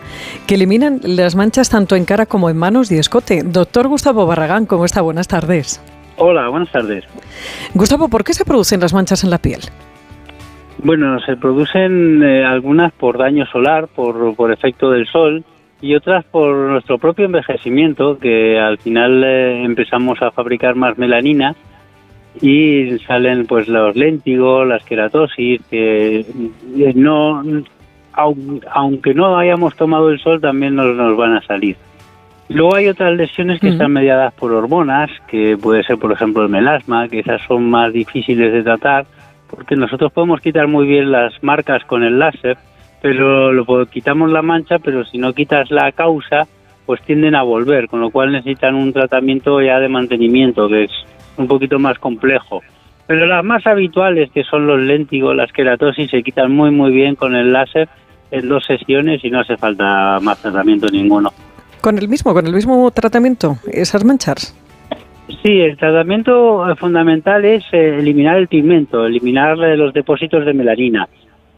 [0.47, 3.43] que eliminan las manchas tanto en cara como en manos y escote.
[3.43, 5.01] Doctor Gustavo Barragán, ¿cómo está?
[5.01, 5.83] Buenas tardes.
[6.19, 7.05] Hola, buenas tardes.
[7.73, 9.61] Gustavo, ¿por qué se producen las manchas en la piel?
[10.83, 15.43] Bueno, se producen eh, algunas por daño solar, por, por efecto del sol,
[15.85, 21.55] y otras por nuestro propio envejecimiento, que al final eh, empezamos a fabricar más melanina
[22.41, 27.43] y salen pues los léntigos, las queratosis, que eh, no,
[28.73, 31.77] aunque no hayamos tomado el sol, también nos, nos van a salir.
[32.49, 36.49] Luego hay otras lesiones que están mediadas por hormonas, que puede ser, por ejemplo, el
[36.49, 39.05] melasma, que esas son más difíciles de tratar,
[39.51, 42.57] porque nosotros podemos quitar muy bien las marcas con el láser,
[43.05, 46.49] pero lo quitamos la mancha, pero si no quitas la causa,
[46.87, 50.91] pues tienden a volver, con lo cual necesitan un tratamiento ya de mantenimiento, que es
[51.37, 52.63] un poquito más complejo.
[53.07, 57.15] Pero las más habituales, que son los léntigos, las queratosis, se quitan muy muy bien
[57.15, 57.91] con el láser
[58.31, 61.31] en dos sesiones y no hace falta más tratamiento ninguno.
[61.83, 64.59] ¿Con el mismo, con el mismo tratamiento, esas manchas?
[65.43, 71.07] Sí, el tratamiento fundamental es eh, eliminar el pigmento, eliminar eh, los depósitos de melanina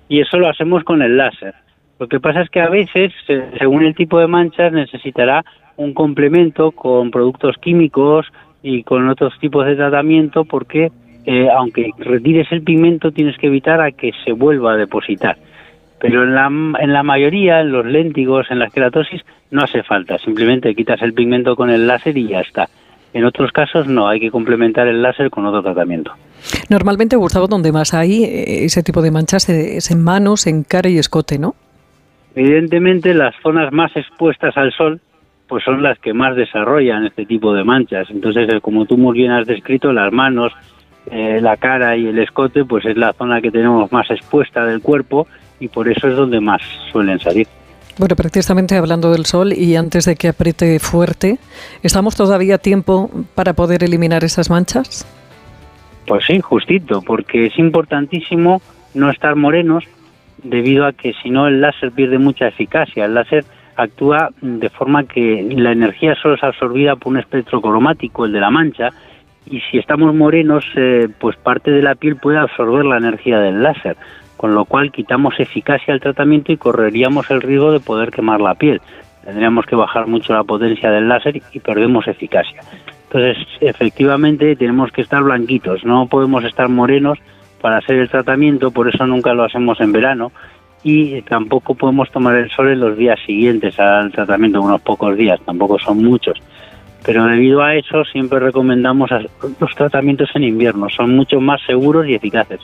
[0.09, 1.55] y eso lo hacemos con el láser.
[1.99, 3.13] Lo que pasa es que a veces,
[3.59, 5.45] según el tipo de manchas, necesitará
[5.77, 8.27] un complemento con productos químicos
[8.63, 10.91] y con otros tipos de tratamiento porque
[11.25, 15.37] eh, aunque retires el pigmento tienes que evitar a que se vuelva a depositar.
[15.99, 20.19] Pero en la, en la mayoría, en los léntigos, en las queratosis, no hace falta.
[20.19, 22.69] Simplemente quitas el pigmento con el láser y ya está.
[23.13, 26.13] En otros casos no, hay que complementar el láser con otro tratamiento.
[26.69, 30.89] Normalmente, Gustavo, donde más hay eh, ese tipo de manchas es en manos, en cara
[30.89, 31.55] y escote, ¿no?
[32.35, 35.01] Evidentemente, las zonas más expuestas al sol
[35.49, 38.09] pues son las que más desarrollan este tipo de manchas.
[38.11, 40.53] Entonces, eh, como tú muy bien has descrito, las manos,
[41.11, 44.81] eh, la cara y el escote, pues es la zona que tenemos más expuesta del
[44.81, 45.27] cuerpo
[45.61, 46.61] y por eso es donde más
[46.91, 47.47] suelen salir.
[47.99, 51.39] Bueno, precisamente hablando del sol y antes de que apriete fuerte,
[51.83, 55.07] ¿estamos todavía a tiempo para poder eliminar esas manchas?
[56.07, 58.63] Pues sí, justito, porque es importantísimo
[58.95, 59.85] no estar morenos
[60.43, 63.05] debido a que si no el láser pierde mucha eficacia.
[63.05, 63.45] El láser
[63.77, 68.41] actúa de forma que la energía solo es absorbida por un espectro cromático, el de
[68.41, 68.91] la mancha,
[69.49, 73.63] y si estamos morenos, eh, pues parte de la piel puede absorber la energía del
[73.63, 73.97] láser.
[74.37, 78.55] con lo cual quitamos eficacia al tratamiento y correríamos el riesgo de poder quemar la
[78.55, 78.83] piel.
[79.25, 82.61] Tendríamos que bajar mucho la potencia del láser y perdemos eficacia.
[83.11, 87.19] Entonces, efectivamente, tenemos que estar blanquitos, no podemos estar morenos
[87.61, 90.33] para hacer el tratamiento, por eso nunca lo hacemos en verano
[90.83, 95.41] y tampoco podemos tomar el sol en los días siguientes al tratamiento, unos pocos días,
[95.45, 96.39] tampoco son muchos.
[97.05, 99.11] Pero debido a eso siempre recomendamos
[99.61, 102.61] los tratamientos en invierno, son mucho más seguros y eficaces.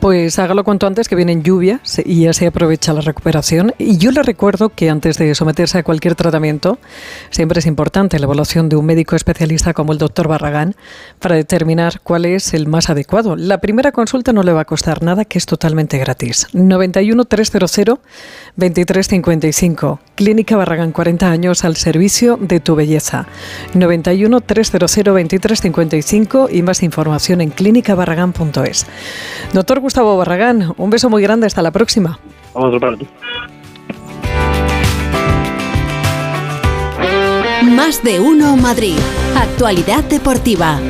[0.00, 3.72] Pues hágalo cuanto antes, que vienen lluvias y ya se aprovecha la recuperación.
[3.78, 6.78] Y yo le recuerdo que antes de someterse a cualquier tratamiento,
[7.30, 10.76] siempre es importante la evaluación de un médico especialista como el doctor Barragán
[11.18, 13.36] para determinar cuál es el más adecuado.
[13.36, 16.46] La primera consulta no le va a costar nada, que es totalmente gratis.
[16.52, 17.98] 91 300
[18.56, 20.00] 2355.
[20.14, 23.26] Clínica Barragán, 40 años al servicio de tu belleza.
[23.72, 28.86] 91 300 2355 y más información en clínicabarragán.es.
[29.52, 32.18] Doctor Gustavo Barragán, un beso muy grande, hasta la próxima.
[32.54, 33.06] Vamos para ti.
[37.62, 38.98] Más de uno Madrid.
[39.36, 40.80] Actualidad deportiva.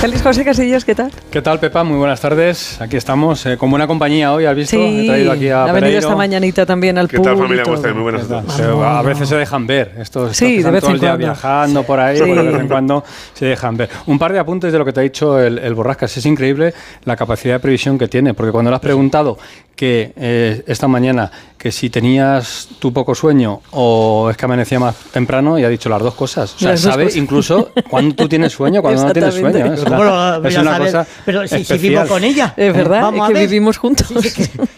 [0.00, 1.10] Feliz José Casillas, ¿qué tal?
[1.28, 1.82] ¿Qué tal, Pepa?
[1.82, 2.80] Muy buenas tardes.
[2.80, 4.76] Aquí estamos eh, con buena compañía hoy, ¿has visto?
[4.76, 7.64] Sí, He traído aquí a ha venido esta mañanita también al ¿Qué tal, familia?
[7.64, 7.94] ¿Cómo estáis?
[7.94, 8.60] Muy buenas tardes.
[8.60, 9.94] a veces se dejan ver.
[9.98, 11.26] Estos, Sí, que de están vez todo en el día cuando.
[11.26, 12.22] viajando por ahí, Sí.
[12.24, 13.90] pues de vez en cuando se dejan ver.
[14.06, 16.16] Un par de apuntes de lo que te ha dicho el, el Borrascas.
[16.16, 16.72] Es increíble
[17.04, 19.36] la capacidad de previsión que tiene, porque cuando le has preguntado
[19.74, 24.94] que eh, esta mañana que si tenías tu poco sueño o es que amanecía más
[25.12, 26.54] temprano y ha dicho las dos cosas.
[26.54, 27.16] O sea, sabe cosas.
[27.18, 29.66] incluso cuando tú tienes sueño, cuando no tienes sueño.
[29.66, 29.72] ¿eh?
[29.74, 30.86] Es ¿Cómo una, lo es a una saber?
[30.92, 32.54] cosa Pero si, si vivo con ella.
[32.56, 33.48] Es verdad, Vamos es a que ver.
[33.48, 34.06] vivimos juntos.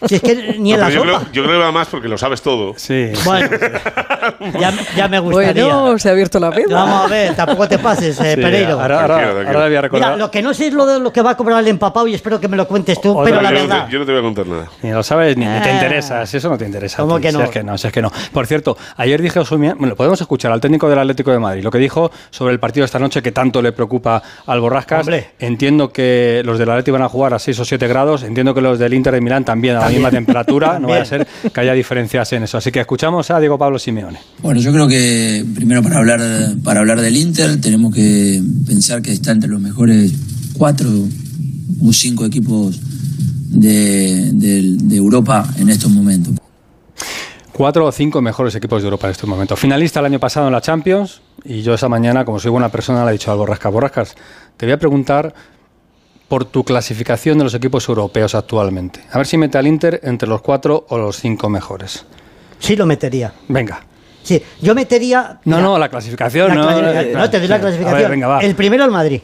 [0.09, 1.19] Si es que ni en No, la yo, sopa.
[1.19, 2.73] creo, yo creo que va más porque lo sabes todo.
[2.79, 3.11] Sí.
[3.25, 3.49] Bueno,
[4.59, 5.65] ya, ya me gustaría.
[5.65, 6.75] Bueno, se ha abierto la veda.
[6.75, 8.81] Vamos a ver, tampoco te pases, eh, Sí, Pereiro.
[8.81, 9.59] ahora- ahora- Tranquilo, tranquilo.
[9.59, 11.31] ahora voy a recordar- Mira, lo que no sé es lo, de lo que va
[11.33, 13.89] a cobrar el empapado y espero que me lo cuentes tú, Otra pero la verdad.
[13.91, 14.67] Yo no te voy a contar nada.
[14.83, 15.73] Ni lo sabes, ni, te Ah.
[15.75, 16.25] interesa.
[16.27, 17.03] Si eso no te interesa.
[17.03, 17.45] a ¿Cómo ti, que si no?
[17.45, 18.11] es que no, si es que no.
[18.33, 21.63] Por cierto, ayer dije a Osumia, bueno, podemos escuchar al técnico del Atlético de Madrid,
[21.63, 25.01] lo que dijo sobre el partido de esta noche que tanto le preocupa al Borrascas.
[25.01, 25.31] Hombre.
[25.39, 28.61] Entiendo que los del Atlético van a jugar a 6 o 7 grados, entiendo que
[28.61, 31.61] los del Inter de Milán también a la misma temperatura, no vaya a ser que
[31.61, 32.59] haya diferencias en eso.
[32.59, 34.19] Así que escuchamos a Diego Pablo Simeone.
[34.43, 36.21] Bueno, yo creo que primero para hablar,
[36.63, 40.13] para hablar del Inter tenemos que pensar que está entre los mejores
[40.55, 40.89] cuatro
[41.83, 42.79] o cinco equipos
[43.49, 46.35] de, de- de Europa en estos momentos.
[47.53, 49.57] Cuatro o cinco mejores equipos de Europa en este momento.
[49.57, 53.05] Finalista el año pasado en la Champions y yo esa mañana, como soy buena persona,
[53.05, 54.15] le he dicho al Borrascas, Borrascas,
[54.57, 55.35] te voy a preguntar
[56.29, 59.01] por tu clasificación de los equipos europeos actualmente.
[59.11, 62.07] A ver si mete al Inter entre los cuatro o los cinco mejores.
[62.61, 63.33] Sí lo metería.
[63.49, 63.81] Venga.
[64.23, 65.41] Sí, yo metería.
[65.45, 66.49] No, mira, no, la clasificación.
[66.49, 67.09] la no, clasificación.
[67.09, 68.01] eh, no, te doy la clasificación.
[68.01, 68.41] Ver, venga, va.
[68.41, 69.23] El primero al Madrid.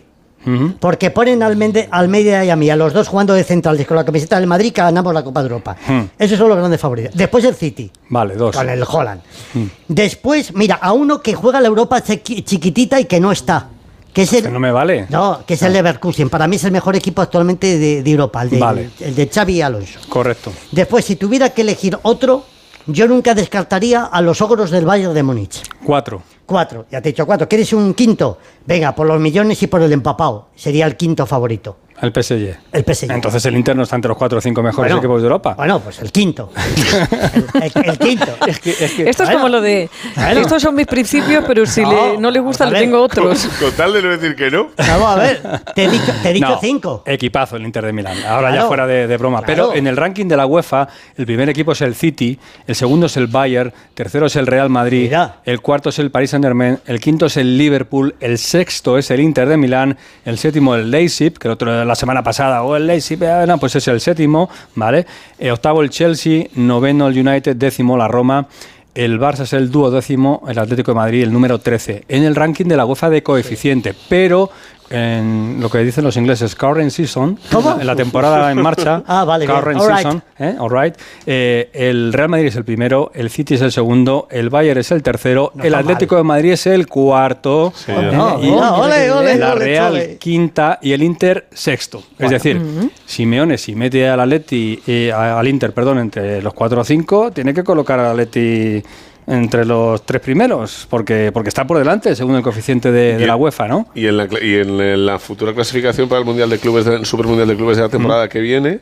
[0.81, 3.97] Porque ponen al Mende- Almeida y a mí, a los dos jugando de centrales con
[3.97, 5.77] la camiseta del Madrid, que ganamos la Copa de Europa.
[5.87, 6.03] Hmm.
[6.19, 7.15] Esos son los grandes favoritos.
[7.15, 8.55] Después el City, Vale, dos.
[8.55, 9.21] con el Holland.
[9.55, 9.65] Hmm.
[9.89, 13.69] Después, mira, a uno que juega la Europa chiqui- chiquitita y que no está.
[14.13, 15.07] Que es el, Que no me vale.
[15.11, 16.31] no, que es el Leverkusen.
[16.31, 18.91] Para mí es el mejor equipo actualmente de, de Europa, el de, Vale.
[19.01, 20.01] el de Xavi y Alonso.
[20.09, 20.53] Correcto.
[20.73, 22.45] Después, si tuviera que elegir otro,
[22.87, 25.61] yo nunca descartaría a los ogros del Bayern de Múnich.
[25.85, 26.23] Cuatro.
[26.47, 27.49] Cuatro, ya te he dicho cuatro.
[27.49, 28.39] ¿Quieres un quinto?
[28.65, 30.49] Venga, por los millones y por el empapado.
[30.55, 31.77] Sería el quinto favorito.
[32.03, 32.57] El PSG.
[32.73, 33.11] El PSG.
[33.11, 35.55] Entonces el Inter no está entre los cuatro o cinco mejores Bueno, equipos de Europa.
[35.57, 36.51] Bueno, pues el quinto.
[37.55, 38.27] el, el- el quinto.
[38.47, 39.89] Esto es como lo de.
[40.15, 40.41] Bueno.
[40.41, 43.47] Estos son mis principios, pero si No, le- no le gusta, a le tengo otros.
[43.61, 44.69] Con tal de no decir que no.
[44.77, 45.41] Vamos a ver,
[45.75, 47.03] te he dicho, te he dicho No, cinco.
[47.07, 48.17] Equipazo el Inter de Milán.
[48.27, 49.43] Ahora ya fuera de, de broma.
[49.43, 49.69] Claro.
[49.71, 53.07] Pero en el ranking de la UEFA, el primer equipo es el City, el segundo
[53.07, 55.37] es el Bayern, tercero es el Real Madrid, Mira.
[55.45, 59.11] el cuarto es el Paris Saint Germain, el quinto es el Liverpool, el sexto es
[59.11, 62.77] el Inter de Milán, el séptimo el Leipzig, que el otro la semana pasada, o
[62.77, 65.07] el Leipzig, eh, no, pues es el séptimo, ¿vale?
[65.39, 68.49] Eh, octavo el Chelsea, noveno el United, décimo la Roma.
[68.95, 72.65] El Barça es el duodécimo, el Atlético de Madrid el número 13 en el ranking
[72.65, 74.51] de la UEFA de coeficiente, pero
[74.91, 77.77] en lo que dicen los ingleses, current season, ¿Cómo?
[77.81, 79.97] en la temporada en marcha, Ah, vale, current All right.
[79.99, 80.55] season, ¿eh?
[80.59, 80.95] All right.
[81.27, 84.91] Eh, el Real Madrid es el primero, el City es el segundo, el Bayern es
[84.91, 87.95] el tercero, No el Atlético de Madrid es el cuarto, ya.
[88.01, 88.13] ¿eh?
[88.13, 90.17] No, y no, ole, ole, la ole, Real ole.
[90.19, 92.03] quinta y el Inter sexto.
[92.19, 92.61] Es decir,
[93.05, 97.53] Simeone si mete al Atleti, eh, al Inter, perdón, entre los cuatro o cinco, tiene
[97.55, 98.83] que colocar al Atleti
[99.27, 103.27] entre los tres primeros, porque, porque está por delante, según el coeficiente de, de Y-
[103.27, 103.89] la UEFA, ¿no?
[103.95, 107.07] Y en la, y en la futura clasificación para el Mundial de Clubes, de, el
[107.07, 108.81] Super Mundial de Clubes de la temporada que viene,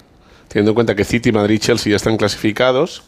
[0.48, 3.04] teniendo en cuenta que City, Madrid y Chelsea ya están clasificados,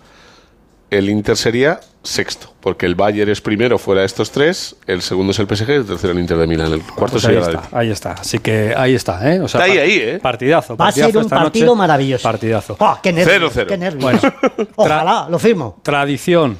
[0.91, 5.33] el Inter sería sexto, porque el Bayern es primero fuera de estos tres, el segundo
[5.33, 6.73] es el PSG y el tercero el Inter de Milán.
[6.73, 8.13] El cuarto Pues sería ahí la está, ahí está.
[8.13, 9.41] Así que ahí está, ¿eh?
[9.41, 10.19] O sea, Está ahí, ¿eh?
[10.23, 10.77] Partidazo.
[10.77, 11.79] Va a ser un partido noche.
[11.79, 12.23] maravilloso.
[12.23, 12.77] Partidazo.
[12.79, 13.33] ¡Oh, qué nervios!
[13.35, 13.67] Cero, cero.
[13.69, 14.03] ¡Qué nervios!
[14.23, 15.81] Bueno, Ojalá, lo firmo.
[15.83, 16.57] Tradición.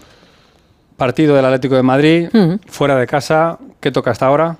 [0.97, 2.29] Partido del Atlético de Madrid,
[2.67, 3.59] fuera de casa.
[3.81, 4.57] ¿Qué toca hasta ahora?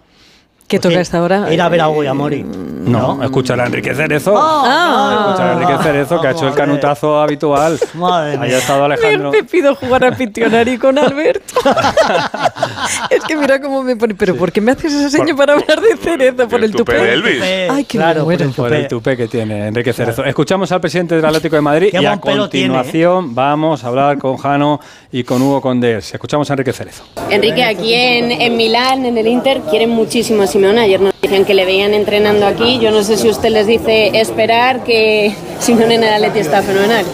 [0.69, 1.53] ¿Qué toca esta hora?
[1.53, 2.43] Ir a ver a Goya Mori.
[2.43, 4.35] No, escuchar a Enrique Cerezo.
[4.37, 5.27] Ah.
[5.29, 7.79] escuchar a Enrique Cerezo, que ha hecho el canutazo habitual.
[7.95, 8.57] Madre Ahí mía.
[8.57, 9.31] ha estado Alejandro.
[9.31, 11.55] Me pido jugar a Pitionari con Alberto.
[13.11, 14.15] es que mira cómo me pone.
[14.15, 16.49] Pero ¿por qué me haces ese seño para hablar de Cerezo?
[16.49, 17.05] ¿Por el tupé tupé?
[17.07, 17.43] de Elvis.
[17.71, 20.25] Ay, que Claro, por el Por el tupé que tiene Enrique Cerezo.
[20.25, 23.89] Escuchamos al presidente del Atlético de Madrid Qué y a pelo tiene, continuación vamos a
[23.89, 24.81] hablar con Jano
[25.13, 26.13] y con Hugo Condés.
[26.13, 27.05] Escuchamos a Enrique Cerezo.
[27.31, 30.81] Enrique, aquí en, en Milán, en el Inter, quieren muchísimo Simeone.
[30.81, 32.79] Ayer nos decían que le veían entrenando aquí.
[32.79, 37.05] Yo no sé si usted les dice esperar, que Simeone en el Atleti está fenomenal.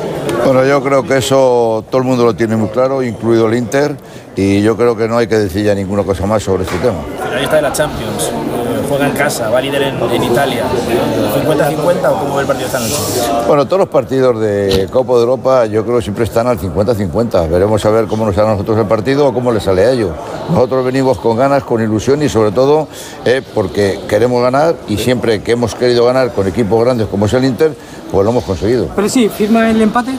[0.44, 3.96] Bueno, yo creo que eso todo el mundo lo tiene muy claro, incluido el Inter,
[4.36, 6.98] y yo creo que no hay que decir ya ninguna cosa más sobre este tema.
[7.24, 8.30] Finalista de la Champions,
[8.92, 10.64] juega en casa, va líder en, en Italia.
[10.66, 12.94] ¿50-50 o cómo ve el partido esta noche?
[13.46, 17.48] Bueno, todos los partidos de Copa de Europa yo creo que siempre están al 50-50.
[17.48, 19.92] Veremos a ver cómo nos sale a nosotros el partido o cómo le sale a
[19.92, 20.10] ellos.
[20.50, 22.86] Nosotros venimos con ganas, con ilusión y sobre todo
[23.24, 27.32] eh, porque queremos ganar y siempre que hemos querido ganar con equipos grandes como es
[27.32, 27.74] el Inter,
[28.10, 28.88] pues lo hemos conseguido.
[28.94, 30.12] Pero sí, ¿firma el empate?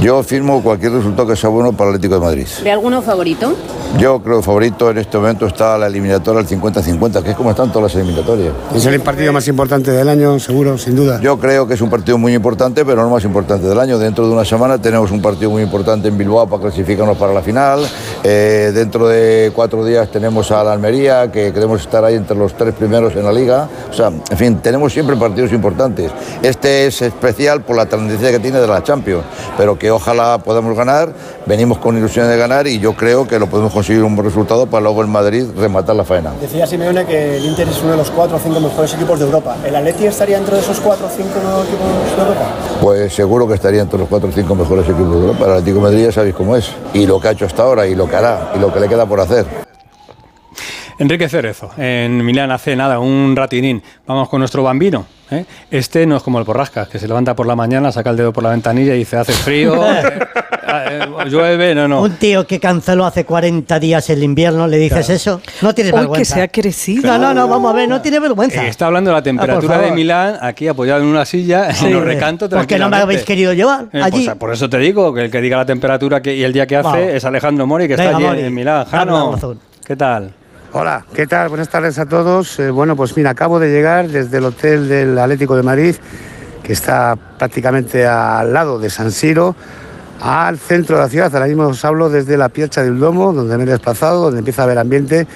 [0.00, 2.46] Yo firmo cualquier resultado que sea bueno para el Atlético de Madrid.
[2.64, 3.54] ¿Ve alguno favorito?
[3.98, 7.50] Yo creo que favorito en este momento está la eliminatoria al 50-50, que es como
[7.50, 8.54] están todas las eliminatorias.
[8.74, 11.20] Es el partido más importante del año, seguro, sin duda.
[11.20, 13.98] Yo creo que es un partido muy importante, pero no el más importante del año.
[13.98, 17.42] Dentro de una semana tenemos un partido muy importante en Bilbao para clasificarnos para la
[17.42, 17.86] final.
[18.24, 22.54] Eh, dentro de cuatro días tenemos a la Almería, que queremos estar ahí entre los
[22.54, 23.68] tres primeros en la liga.
[23.90, 26.10] O sea, en fin, tenemos siempre partidos importantes.
[26.42, 29.24] Este es especial por la trascendencia que tiene de la Champions,
[29.58, 31.12] pero que ojalá podamos ganar.
[31.44, 34.66] Venimos con ilusión de ganar y yo creo que lo podemos conseguir un buen resultado
[34.66, 36.30] para luego en Madrid rematar la faena.
[36.40, 39.24] Decía Simeone que el Inter es uno de los cuatro o cinco mejores equipos de
[39.24, 39.56] Europa.
[39.66, 41.30] ¿El Atleti estaría dentro de esos cuatro o cinco
[41.66, 42.46] equipos de Europa?
[42.80, 45.46] Pues seguro que estaría entre los cuatro o cinco mejores equipos de Europa.
[45.46, 46.70] El Atlético de Madrid ya sabéis cómo es.
[46.94, 48.88] Y lo que ha hecho hasta ahora, y lo que hará, y lo que le
[48.88, 49.71] queda por hacer.
[50.98, 53.82] Enrique Cerezo, en Milán hace nada, un ratinín.
[54.06, 55.06] Vamos con nuestro bambino.
[55.30, 55.44] ¿eh?
[55.70, 58.32] Este no es como el Porrascas, que se levanta por la mañana, saca el dedo
[58.32, 60.02] por la ventanilla y dice, hace frío, eh,
[60.68, 62.02] eh, llueve, no, no.
[62.02, 65.40] Un tío que canceló hace 40 días el invierno, ¿le dices eso?
[65.62, 66.34] No tienes Hoy que vergüenza.
[66.36, 67.06] se ha crecido.
[67.10, 68.64] No, no, no, vamos a ver, no tiene vergüenza.
[68.64, 69.90] Eh, está hablando de la temperatura favor.
[69.90, 72.98] de Milán, aquí apoyado en una silla, Sí, en un recanto ¿Por qué no me
[72.98, 74.24] habéis querido llevar Eh, allí?
[74.26, 76.66] pues, por eso te digo que el que diga la temperatura que, y el día
[76.66, 78.84] que hace es Alejandro Mori, que Venga, está allí Mori, en Milán.
[78.84, 79.38] Jano.
[79.86, 80.34] ¿qué tal?
[80.72, 81.48] Hola, ¿qué tal?
[81.50, 82.58] Buenas tardes a todos.
[82.58, 85.94] Eh, bueno, pues mira, acabo de llegar desde el hotel del Atlético de Madrid,
[86.62, 89.54] que está prácticamente al lado de San Siro,
[90.22, 91.34] al centro de la ciudad.
[91.34, 94.62] Ahora mismo os hablo desde la Piazza del Domo, donde me he desplazado, donde empieza
[94.62, 95.26] a haber ambiente.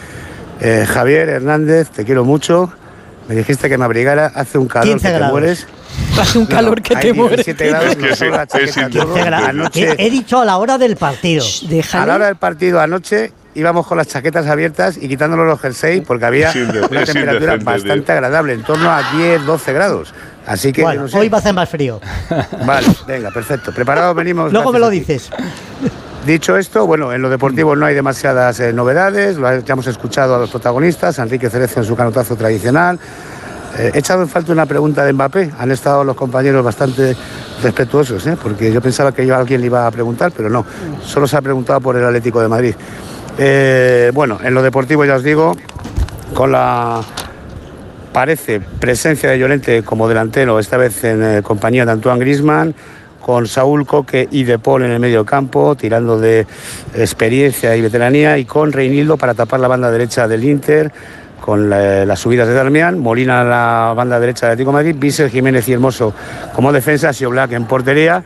[0.61, 2.73] Eh, Javier Hernández, te quiero mucho.
[3.29, 5.33] Me dijiste que me abrigara, hace un calor 15 que te grados.
[5.33, 5.67] mueres.
[6.19, 7.45] Hace un calor que hay te mueres.
[7.45, 9.17] 17 grados, Es que me sí, la chaqueta todo.
[9.17, 11.45] Anoche, He, he dicho a la hora del partido.
[11.93, 16.03] a la hora del partido anoche íbamos con las chaquetas abiertas y quitándonos los jerseys
[16.07, 16.53] porque había
[16.91, 18.15] una temperatura bastante tío.
[18.15, 20.15] agradable, en torno a 10, 12 grados.
[20.47, 21.19] Así que, Bueno, no sé.
[21.19, 22.01] hoy va a hacer más frío.
[22.67, 23.73] Vale, venga, perfecto.
[23.73, 24.53] Preparados venimos.
[24.53, 25.31] Luego me lo dices.
[26.25, 30.35] Dicho esto, bueno, en lo deportivo no hay demasiadas eh, novedades, lo ya hemos escuchado
[30.35, 32.99] a los protagonistas, a Enrique Cerezo en su canotazo tradicional.
[33.79, 37.17] Eh, he echado en falta una pregunta de Mbappé, han estado los compañeros bastante
[37.63, 38.37] respetuosos, ¿eh?
[38.43, 40.65] porque yo pensaba que yo a alguien le iba a preguntar, pero no,
[41.05, 42.75] solo se ha preguntado por el Atlético de Madrid.
[43.39, 45.57] Eh, bueno, en lo deportivo ya os digo,
[46.35, 47.03] con la
[48.13, 52.75] parece presencia de Llorente como delantero, esta vez en eh, compañía de Antoine Grisman,
[53.21, 56.47] con Saúl Coque y De Paul en el medio campo, tirando de
[56.95, 60.93] experiencia y veteranía, y con Reinildo para tapar la banda derecha del Inter,
[61.41, 64.97] con la- las subidas de Darmian, Molina a la banda derecha del Atlético de Madrid,
[64.99, 66.15] Vícer, Jiménez y Hermoso
[66.55, 68.23] como defensa, Black en portería,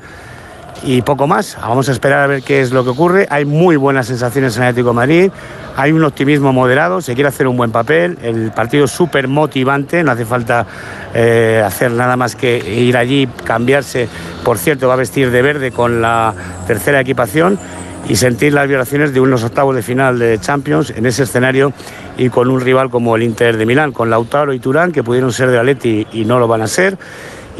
[0.83, 1.57] y poco más.
[1.61, 3.27] Vamos a esperar a ver qué es lo que ocurre.
[3.31, 5.31] Hay muy buenas sensaciones en Atlético de Madrid,
[5.77, 10.03] hay un optimismo moderado, se quiere hacer un buen papel, el partido es súper motivante,
[10.03, 10.67] no hace falta
[11.15, 14.09] eh, hacer nada más que ir allí, cambiarse.
[14.45, 16.35] Por cierto, va a vestir de verde con la
[16.67, 17.59] tercera equipación
[18.09, 21.73] y sentir las violaciones de unos octavos de final de Champions en ese escenario
[22.17, 25.33] y con un rival como el Inter de Milán, con Lautaro y Turán, que pudieron
[25.33, 26.99] ser de Atleti y no lo van a ser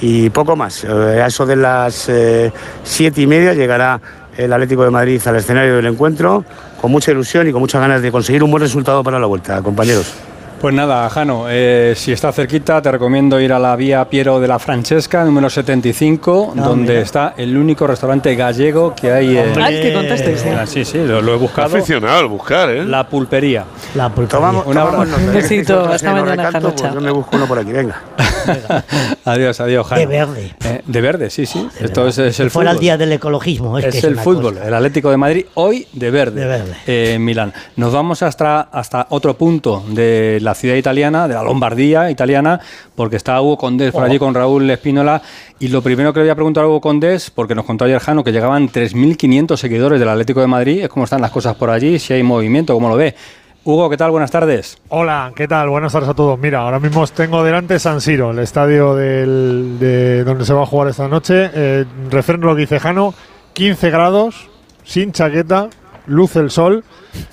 [0.01, 0.85] y poco más.
[0.85, 4.01] Eh, a eso de las eh, siete y media llegará
[4.37, 6.45] el Atlético de Madrid al escenario del encuentro
[6.81, 9.61] con mucha ilusión y con muchas ganas de conseguir un buen resultado para la vuelta,
[9.63, 10.30] compañeros.
[10.61, 14.47] Pues nada, Jano, eh, si está cerquita, te recomiendo ir a la vía Piero de
[14.47, 17.01] la Francesca, número 75, Ah, donde mira.
[17.01, 19.49] está el único restaurante gallego que hay en.
[19.49, 19.65] Hombre.
[19.65, 20.59] Ay, que contestes, ¿eh?
[20.67, 21.75] Sí, sí, lo, lo he buscado.
[21.79, 22.85] aficionado al buscar, ¿eh?
[22.85, 23.65] La pulpería.
[23.95, 24.29] La pulpería.
[24.39, 26.75] Tomamos, Un tomamos besito, hasta mañana, Janocha.
[26.83, 27.99] pues yo me busco uno por aquí, venga.
[29.25, 30.01] adiós, adiós, Jano.
[30.01, 30.55] De verde.
[30.63, 31.67] Eh, de verde, sí, sí.
[31.81, 32.77] Esto es, es el fuera fútbol.
[32.77, 33.79] el día del ecologismo.
[33.79, 34.69] Es, que es es el fútbol, cosa.
[34.69, 36.75] el Atlético de Madrid hoy de verde, De verde.
[36.87, 37.55] eh, en Milán.
[37.77, 42.61] Nos vamos hasta, hasta otro punto de la ciudad italiana, de la Lombardía italiana,
[42.95, 45.23] porque está Hugo Condés por allí con Raúl Espínola.
[45.59, 47.99] Y lo primero que le voy a preguntar a Hugo Condés, porque nos contó ayer
[48.01, 51.71] Jano que llegaban 3.500 seguidores del Atlético de Madrid, es cómo están las cosas por
[51.71, 53.15] allí, si hay movimiento, cómo lo ve.
[53.63, 54.11] Hugo, ¿qué tal?
[54.11, 54.79] Buenas tardes.
[54.89, 55.69] Hola, ¿qué tal?
[55.69, 56.39] Buenas tardes a todos.
[56.39, 60.67] Mira, ahora mismo tengo delante San Siro, el estadio del- de donde se va a
[60.67, 61.51] jugar esta noche.
[61.55, 63.13] Eh, refrendo lo que dice Jano,
[63.53, 64.49] 15 grados,
[64.83, 65.69] sin chaqueta,
[66.07, 66.85] luce el sol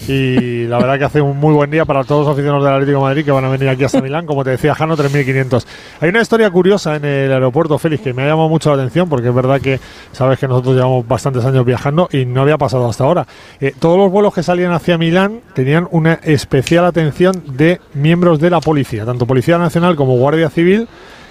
[0.07, 3.01] y la verdad que hace un muy buen día para todos los aficionados del Atlético
[3.01, 5.65] Madrid que van a venir aquí hasta Milán, como te decía Jano, 3.500.
[6.01, 9.09] Hay una historia curiosa en el aeropuerto, Félix, que me ha llamado mucho la atención
[9.09, 9.79] porque es verdad que
[10.11, 13.27] sabes que nosotros llevamos bastantes años viajando y no había pasado hasta ahora.
[13.59, 18.49] Eh, todos los vuelos que salían hacia Milán tenían una especial atención de miembros de
[18.49, 20.87] la policía, tanto Policía Nacional como Guardia Civil.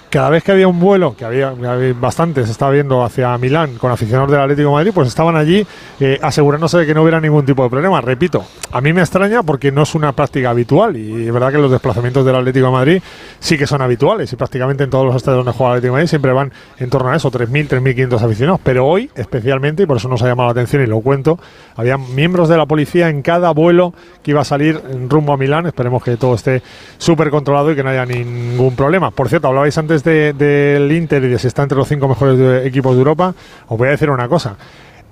[0.09, 3.77] Cada vez que había un vuelo, que había, había bastantes, se estaba viendo hacia Milán
[3.77, 5.67] con aficionados del Atlético Madrid, pues estaban allí
[5.99, 7.99] eh, asegurándose de que no hubiera ningún tipo de problema.
[7.99, 11.57] Repito, a mí me extraña porque no es una práctica habitual y es verdad que
[11.57, 13.01] los desplazamientos del Atlético Madrid
[13.39, 16.07] sí que son habituales y prácticamente en todos los estadios donde juega el Atlético Madrid
[16.07, 18.61] siempre van en torno a eso, 3.000, 3.500 aficionados.
[18.63, 21.37] Pero hoy, especialmente, y por eso nos ha llamado la atención y lo cuento,
[21.75, 23.93] había miembros de la policía en cada vuelo
[24.23, 25.65] que iba a salir rumbo a Milán.
[25.65, 26.63] Esperemos que todo esté
[26.97, 29.11] súper controlado y que no haya ningún problema.
[29.11, 32.37] Por cierto, hablabais antes de- del Inter y de si está entre los cinco mejores
[32.37, 33.33] de- equipos de Europa.
[33.67, 34.55] Os voy a decir una cosa.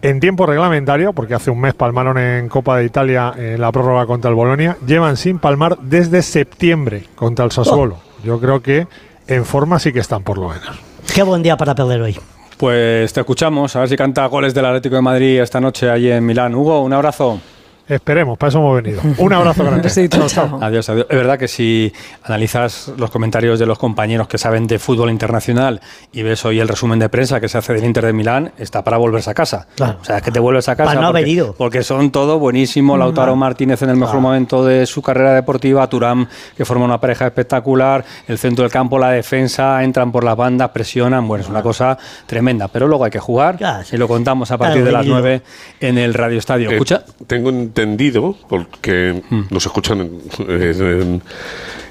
[0.02, 4.06] En tiempo reglamentario, porque hace un mes palmaron en Copa de Italia en la prórroga
[4.06, 7.98] contra el Bolonia, llevan sin palmar desde septiembre contra el Sassuolo.
[8.24, 8.88] Yo creo que
[9.28, 10.70] en forma sí que están por lo menos.
[11.14, 12.20] Qué buen día para perder hoy.
[12.58, 16.12] Pues te escuchamos, a ver si canta goles del Atlético de Madrid esta noche allí
[16.12, 16.54] en Milán.
[16.56, 17.40] Hugo, un abrazo.
[17.88, 19.02] Esperemos, para eso hemos venido.
[19.18, 19.84] Un abrazo grande.
[19.84, 20.60] Besito, chao.
[20.62, 21.06] Adiós, adiós.
[21.10, 25.82] Es verdad que si analizas los comentarios de los compañeros que saben de fútbol internacional
[26.12, 28.84] y ves hoy el resumen de prensa que se hace del Inter de Milán, está
[28.84, 29.68] para volverse a casa.
[29.76, 30.00] Claro.
[30.02, 30.90] O sea, es que te vuelves a casa.
[30.90, 31.54] Para no haber porque, ido.
[31.58, 32.98] porque son todo buenísimo.
[32.98, 36.28] Lautaro Martínez en el mejor momento de su carrera deportiva, Turán,
[36.58, 40.70] que forma una pareja espectacular, el centro del campo, la defensa, entran por las bandas,
[40.70, 41.28] presionan.
[41.28, 42.68] Bueno, es una cosa tremenda.
[42.68, 43.58] Pero luego hay que jugar
[43.92, 45.22] y lo contamos a partir Claro, de las dividido.
[45.22, 45.42] 9
[45.82, 46.70] en el Radio Estadio.
[46.72, 47.04] Eh, Escucha.
[47.28, 49.42] tengo entendido, porque Mm.
[49.50, 51.22] nos escuchan en, en-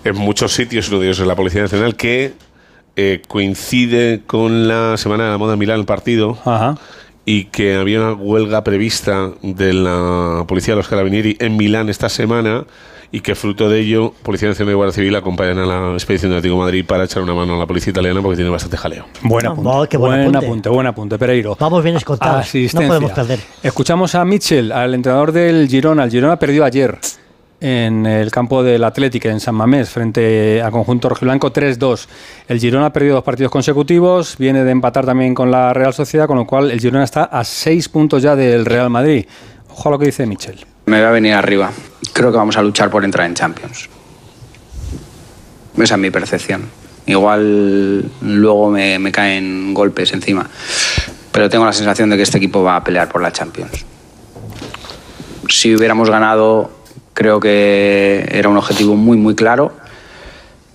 [0.05, 2.33] en muchos sitios, uno de ellos es la Policía Nacional, que
[2.97, 6.39] eh, coincide con la Semana de la Moda en Milán, el partido,
[7.27, 12.09] y que había una huelga prevista de la Policía de los Carabinieri en Milán esta
[12.09, 12.65] semana
[13.15, 16.39] y que fruto de ello Policía Nacional y Guardia Civil acompañan a la expedición de
[16.39, 19.07] Atlético de Madrid para echar una mano a la policía italiana porque tiene bastante jaleo.
[19.23, 19.71] Buen Ah, apunte.
[19.73, 20.47] oh, qué buen buen apunte.
[20.47, 21.57] apunte, buen apunte, Pereiro.
[21.61, 22.53] Vamos bien escoltados.
[22.75, 23.39] No podemos perder.
[23.63, 26.03] Escuchamos a Mitchell, al entrenador del Girona.
[26.05, 26.99] El Girona perdió ayer
[27.61, 32.09] en el campo del Atlético en San Mamés frente al conjunto rojiblanco 3-2.
[32.49, 36.27] El Girona ha perdido dos partidos consecutivos, viene de empatar también con la Real Sociedad,
[36.27, 39.25] con lo cual el Girona está a seis puntos ya del Real Madrid.
[39.71, 40.59] Ojo a lo que dice Mitchell.
[40.87, 41.73] Me va a venir arriba.
[42.13, 43.89] Creo que vamos a luchar por entrar en Champions.
[45.79, 46.63] Esa es mi percepción.
[47.07, 50.49] Igual luego me, me caen golpes encima.
[51.33, 53.85] Pero tengo la sensación de que este equipo va a pelear por la Champions.
[55.49, 56.71] Si hubiéramos ganado,
[57.13, 59.73] creo que era un objetivo muy, muy claro.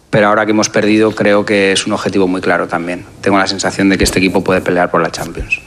[0.09, 3.05] Pero ahora que hemos perdido, creo que es un objetivo muy claro también.
[3.21, 5.61] Tengo la sensación de que este equipo puede pelear por la Champions.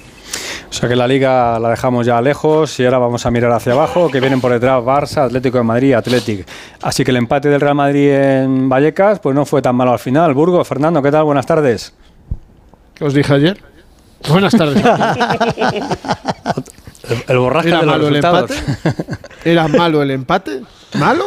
[0.72, 3.74] O sea que la liga la dejamos ya lejos y ahora vamos a mirar hacia
[3.74, 6.50] abajo, que vienen por detrás Barça, Atlético de Madrid, Atlético.
[6.80, 9.98] Así que el empate del Real Madrid en Vallecas pues no fue tan malo al
[9.98, 10.32] final.
[10.32, 11.24] Burgo, Fernando, ¿qué tal?
[11.24, 11.92] Buenas tardes.
[12.94, 13.62] ¿Qué os dije ayer?
[14.30, 14.82] Buenas tardes.
[17.10, 18.54] El, el borraje ¿Era de los malo el empate?
[19.44, 20.62] ¿Era malo el empate?
[20.94, 21.24] ¿Malo?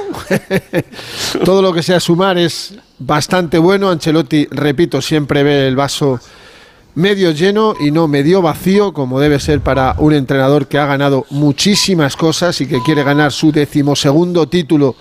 [1.45, 3.89] Todo lo que sea sumar es bastante bueno.
[3.89, 6.19] Ancelotti, repito, siempre ve el vaso
[6.95, 11.25] medio lleno y no medio vacío, como debe ser para un entrenador que ha ganado
[11.29, 14.95] muchísimas cosas y que quiere ganar su decimosegundo título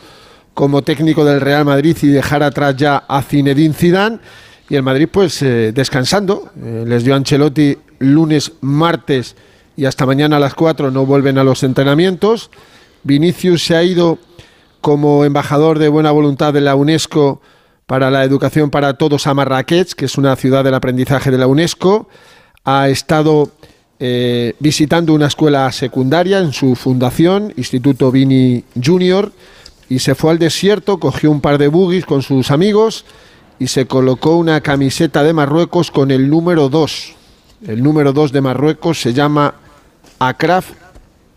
[0.52, 4.18] como técnico del Real Madrid y dejar atrás ya a Zinedine Zidane.
[4.68, 6.50] Y el Madrid, pues, eh, descansando.
[6.60, 9.36] Eh, les dio Ancelotti lunes, martes
[9.76, 12.50] y hasta mañana a las 4 no vuelven a los entrenamientos.
[13.02, 14.18] Vinicius se ha ido
[14.80, 17.40] como embajador de buena voluntad de la UNESCO
[17.86, 21.46] para la educación para todos a Marrakech, que es una ciudad del aprendizaje de la
[21.46, 22.08] UNESCO.
[22.64, 23.50] Ha estado
[23.98, 29.32] eh, visitando una escuela secundaria en su fundación, Instituto Vini Junior,
[29.88, 33.04] y se fue al desierto, cogió un par de buggies con sus amigos
[33.58, 37.14] y se colocó una camiseta de Marruecos con el número 2.
[37.68, 39.54] El número 2 de Marruecos se llama
[40.18, 40.70] Akraf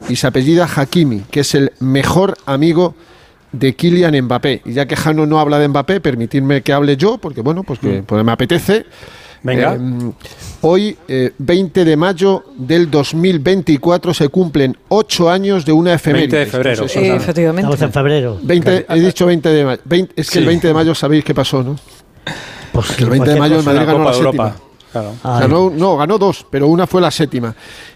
[0.10, 3.17] y se apellida Hakimi, que es el mejor amigo de
[3.76, 4.62] Kylian Mbappé.
[4.66, 7.80] Y ya que Jano no habla de Mbappé, permitidme que hable yo, porque bueno, pues
[7.80, 8.86] que pues me apetece.
[9.44, 9.76] Venga.
[9.76, 10.12] Eh,
[10.62, 16.28] hoy, eh, 20 de mayo del 2024, se cumplen 8 años de una efeméride.
[16.28, 16.86] 20 de febrero.
[16.86, 17.72] Eso, Eh, efectivamente.
[17.72, 18.40] Estamos en febrero.
[18.42, 19.82] 20, he dicho 20 de mayo.
[19.86, 20.40] 20 es que Sí.
[20.40, 21.76] el 20 de mayo sabéis qué pasó, ¿no?
[22.74, 24.56] Pues Que el 20 de mayo el Madrid La ganó Copa la de séptima.
[24.92, 25.14] Claro.
[25.24, 27.56] Ganó, no, ganó dos, pero una fue la séptima.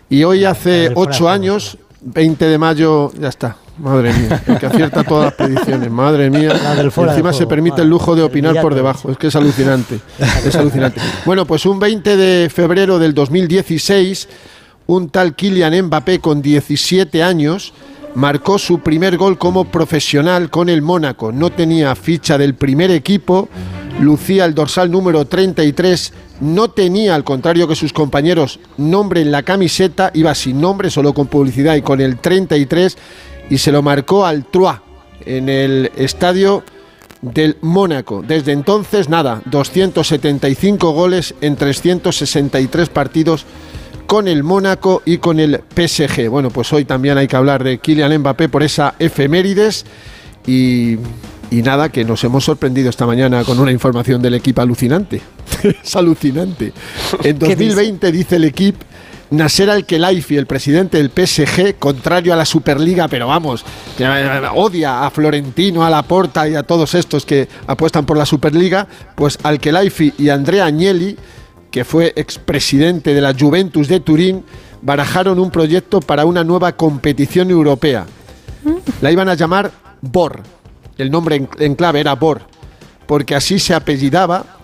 [0.09, 3.57] Y hoy hace el fuera ocho de años, 20 de mayo, ya está.
[3.81, 6.53] Madre mía, el que acierta todas las predicciones, madre mía.
[6.81, 7.83] Encima se permite madre.
[7.83, 9.99] el lujo de opinar por debajo, es que es alucinante.
[10.45, 11.01] Es alucinante.
[11.25, 14.27] Bueno, pues un 20 de febrero del 2016,
[14.87, 17.73] un tal Kylian Mbappé con 17 años
[18.15, 21.31] marcó su primer gol como profesional con el Mónaco.
[21.31, 23.49] No tenía ficha del primer equipo,
[23.99, 29.43] lucía el dorsal número 33, no tenía, al contrario que sus compañeros, nombre en la
[29.43, 32.97] camiseta, iba sin nombre, solo con publicidad y con el 33,
[33.51, 34.79] y se lo marcó al Troyes
[35.25, 36.63] en el estadio
[37.21, 38.23] del Mónaco.
[38.25, 43.45] Desde entonces, nada, 275 goles en 363 partidos
[44.07, 46.29] con el Mónaco y con el PSG.
[46.29, 49.85] Bueno, pues hoy también hay que hablar de Kylian Mbappé por esa efemérides
[50.47, 50.95] y,
[51.51, 55.21] y nada, que nos hemos sorprendido esta mañana con una información del equipo alucinante.
[55.83, 56.71] es alucinante.
[57.21, 58.85] En ¿Qué 2020 dice el equipo
[59.31, 63.63] Nasser Al-Khelaifi, el presidente del PSG, contrario a la Superliga, pero vamos,
[63.97, 68.25] que eh, odia a Florentino, a Laporta y a todos estos que apuestan por la
[68.25, 71.17] Superliga, pues Al-Khelaifi y Andrea Agnelli,
[71.71, 74.43] que fue expresidente de la Juventus de Turín,
[74.81, 78.05] barajaron un proyecto para una nueva competición europea.
[78.99, 79.71] La iban a llamar
[80.01, 80.41] BOR.
[80.97, 82.41] El nombre en, en clave era BOR,
[83.07, 84.60] porque así se apellidaba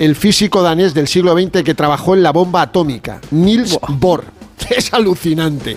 [0.00, 4.24] el físico danés del siglo XX que trabajó en la bomba atómica, Niels Bohr.
[4.70, 5.76] Es alucinante.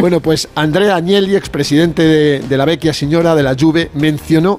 [0.00, 4.58] Bueno, pues Andrea Agnelli, expresidente de, de la vecchia señora de la Juve, mencionó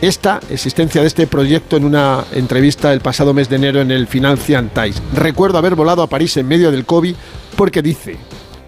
[0.00, 4.06] esta existencia de este proyecto en una entrevista el pasado mes de enero en el
[4.06, 5.02] Financial Times.
[5.14, 7.14] Recuerdo haber volado a París en medio del COVID
[7.56, 8.16] porque dice,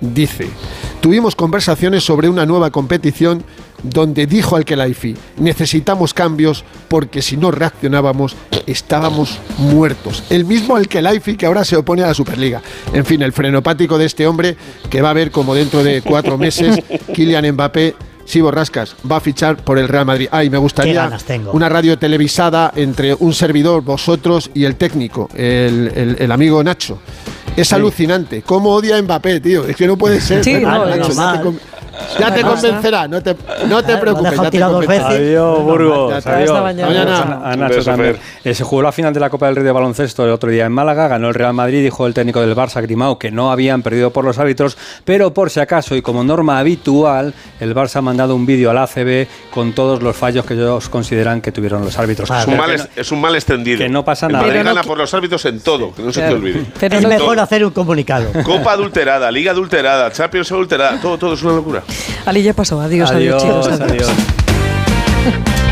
[0.00, 0.48] dice,
[1.00, 3.42] tuvimos conversaciones sobre una nueva competición
[3.82, 8.36] donde dijo al Kelaifi, necesitamos cambios porque si no reaccionábamos
[8.66, 10.22] estábamos muertos.
[10.30, 12.62] El mismo al Kelaifi que ahora se opone a la Superliga.
[12.92, 14.56] En fin, el frenopático de este hombre
[14.90, 16.80] que va a ver como dentro de cuatro meses
[17.14, 17.94] Kylian Mbappé
[18.24, 20.28] Sí, Borrascas, va a fichar por el Real Madrid.
[20.30, 20.92] Ay, me gustaría
[21.56, 26.98] una radio televisada entre un servidor, vosotros y el técnico, el, el- el amigo Nacho.
[27.56, 28.42] Es alucinante.
[28.42, 29.64] ¿Cómo odia a Mbappé, tío?
[29.66, 30.44] Es que no puede ser.
[30.44, 31.54] Sí, ¿verdad, no, Nacho?
[32.18, 33.36] Ya te, convencerá, no te,
[33.68, 34.32] no te preocupes.
[34.36, 35.08] Ya te tirado dos convencerá.
[35.10, 35.28] veces.
[35.28, 36.26] Adiós, Burgos.
[36.26, 36.62] Adiós.
[36.62, 36.86] mañana.
[36.88, 37.40] Mañana.
[37.44, 38.16] A Nacho también.
[38.44, 40.66] Eh, Se jugó la final de la Copa del Rey de baloncesto el otro día
[40.66, 43.82] en Málaga, ganó el Real Madrid, dijo el técnico del Barça, Grimao, que no habían
[43.82, 48.02] perdido por los árbitros, pero por si acaso y como norma habitual, el Barça ha
[48.02, 51.98] mandado un vídeo al ACB con todos los fallos que ellos consideran que tuvieron los
[51.98, 52.30] árbitros.
[52.30, 53.78] Es un, mal, que es, es un mal extendido.
[53.78, 54.44] que no pasa nada.
[54.46, 56.64] Madrid gana por los árbitros en todo, que no se te olvide.
[56.78, 58.26] Pero Es mejor hacer un comunicado.
[58.44, 61.82] Copa adulterada, Liga adulterada, Champions adulterada, todo, todo es una locura.
[62.26, 62.80] Ali ya pasó.
[62.80, 63.80] Adiós, adiós, Adiós, chicos.
[63.80, 64.08] adiós.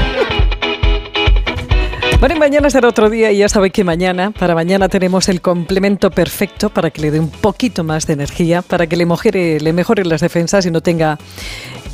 [2.20, 5.40] Bueno, y mañana será otro día y ya sabéis que mañana, para mañana tenemos el
[5.40, 9.58] complemento perfecto para que le dé un poquito más de energía, para que le mejore,
[9.58, 11.18] le mejore las defensas y no tenga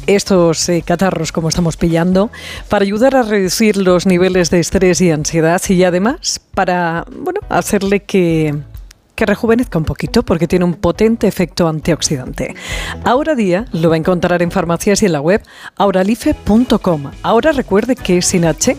[0.08, 2.32] estos eh, catarros como estamos pillando,
[2.68, 8.00] para ayudar a reducir los niveles de estrés y ansiedad y además para, bueno, hacerle
[8.00, 8.52] que
[9.16, 12.54] que rejuvenezca un poquito porque tiene un potente efecto antioxidante.
[13.02, 15.42] Ahora día lo va a encontrar en farmacias y en la web
[15.76, 17.10] auralife.com.
[17.22, 18.76] Ahora recuerde que es sin H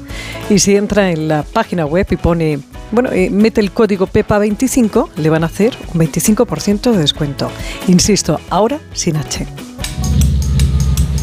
[0.49, 2.59] y si entra en la página web y pone,
[2.91, 7.51] bueno, eh, mete el código PEPA25, le van a hacer un 25% de descuento.
[7.87, 9.45] Insisto, ahora sin H.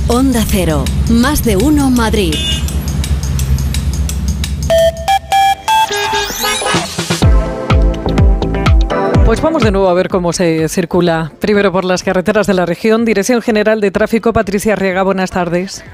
[0.08, 2.34] Onda Cero, más de uno Madrid.
[9.34, 11.32] Pues vamos de nuevo a ver cómo se circula.
[11.40, 13.04] Primero por las carreteras de la región.
[13.04, 15.84] Dirección General de Tráfico, Patricia Riega, buenas tardes.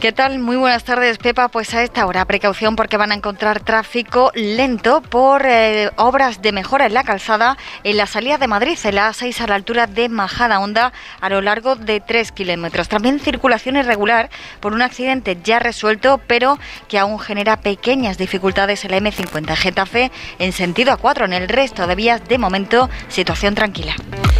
[0.00, 0.38] ¿Qué tal?
[0.38, 1.48] Muy buenas tardes, Pepa.
[1.48, 6.52] Pues a esta hora, precaución porque van a encontrar tráfico lento por eh, obras de
[6.52, 9.88] mejora en la calzada en la salida de Madrid, en la A6 a la altura
[9.88, 12.88] de Majada Honda, a lo largo de 3 kilómetros.
[12.88, 14.30] También circulación irregular
[14.60, 20.12] por un accidente ya resuelto, pero que aún genera pequeñas dificultades en la M50 Getafe
[20.38, 21.24] en sentido A4.
[21.24, 23.96] En el resto de vías, de momento, situación tranquila.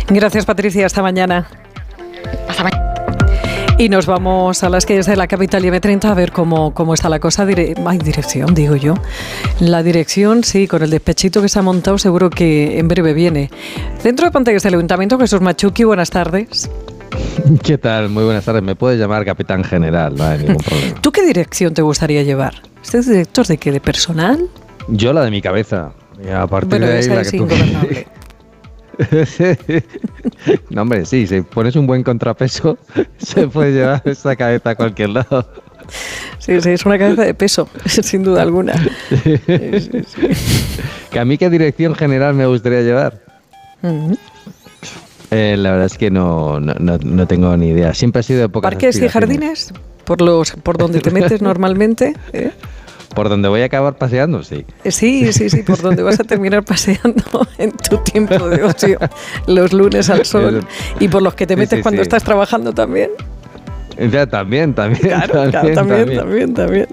[0.09, 0.87] Gracias, Patricia.
[0.87, 1.49] Hasta mañana.
[3.81, 6.95] Y nos vamos a las calles de la capital y M30 a ver cómo, cómo
[6.95, 7.47] está la cosa.
[7.47, 8.95] Dire Ay, dirección, digo yo.
[9.61, 13.51] La dirección, sí, con el despechito que se ha montado, seguro que en breve viene.
[14.01, 16.69] Centro de pantallas del Ayuntamiento, Jesús Machuki, buenas tardes.
[17.63, 18.09] ¿Qué tal?
[18.09, 18.65] Muy buenas tardes.
[18.65, 21.01] Me puedes llamar capitán general, no hay ningún problema.
[21.01, 22.55] ¿Tú qué dirección te gustaría llevar?
[22.83, 23.71] ¿Estás director de qué?
[23.71, 24.49] ¿De personal?
[24.89, 25.93] Yo la de mi cabeza.
[26.21, 27.47] Y a partir de ahí la que tú...
[30.71, 32.79] no, hombre, sí, si pones un buen contrapeso,
[33.19, 35.49] se puede llevar esa cabeza a cualquier lado.
[36.39, 38.75] Sí, sí, es una cabeza de peso, sin duda alguna.
[41.11, 43.23] ¿Que a mí qué dirección general me gustaría llevar?
[45.31, 47.95] Eh, la verdad es que no, no, tengo ni idea.
[47.95, 49.73] Siempre ha sido de pocas ¿Parques y jardines?
[50.05, 52.15] ¿Por, los, por donde te metes normalmente?
[52.33, 52.51] ¿eh?
[53.19, 54.45] ¿Por donde voy a acabar paseando?
[54.45, 54.65] Sí.
[54.85, 58.97] Eh, sí, sí, sí, por donde vas a terminar paseando en tu tiempo de ocio,
[59.49, 60.65] los lunes al sol,
[61.01, 63.11] y por los que te metes cuando estás trabajando también.
[64.13, 66.87] Ya, también, también, también, también, también, también.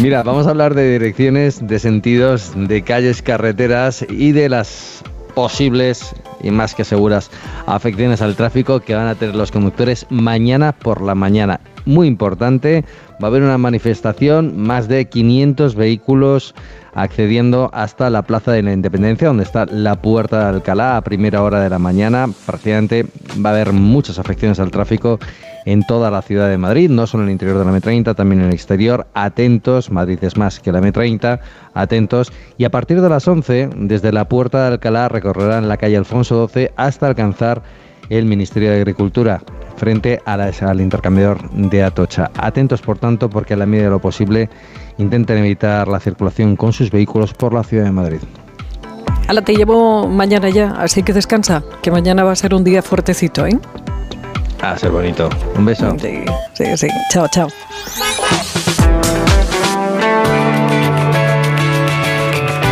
[0.00, 5.02] Mira, vamos a hablar de direcciones, de sentidos, de calles, carreteras y de las
[5.34, 7.30] posibles y más que seguras
[7.66, 11.60] afecciones al tráfico que van a tener los conductores mañana por la mañana.
[11.86, 12.84] Muy importante,
[13.22, 16.54] va a haber una manifestación, más de 500 vehículos
[16.94, 21.42] accediendo hasta la Plaza de la Independencia, donde está la Puerta de Alcalá a primera
[21.42, 22.28] hora de la mañana.
[22.46, 23.06] Prácticamente
[23.44, 25.18] va a haber muchas afecciones al tráfico
[25.64, 28.42] en toda la ciudad de Madrid, no solo en el interior de la M30, también
[28.42, 29.06] en el exterior.
[29.14, 31.40] Atentos, Madrid es más que la M30,
[31.74, 32.32] atentos.
[32.58, 36.48] Y a partir de las 11, desde la Puerta de Alcalá recorrerán la calle Alfonso
[36.48, 37.62] XII hasta alcanzar
[38.10, 39.40] el Ministerio de Agricultura
[39.76, 42.30] frente al intercambiador de Atocha.
[42.36, 44.48] Atentos, por tanto, porque a la medida de lo posible
[44.98, 48.20] intenten evitar la circulación con sus vehículos por la ciudad de Madrid.
[49.26, 52.82] Ala, te llevo mañana ya, así que descansa, que mañana va a ser un día
[52.82, 53.58] fuertecito, ¿eh?
[54.60, 55.28] A ser bonito.
[55.56, 55.96] Un beso.
[55.98, 56.24] Sí,
[56.54, 56.88] sí, sí.
[57.10, 57.48] Chao, chao.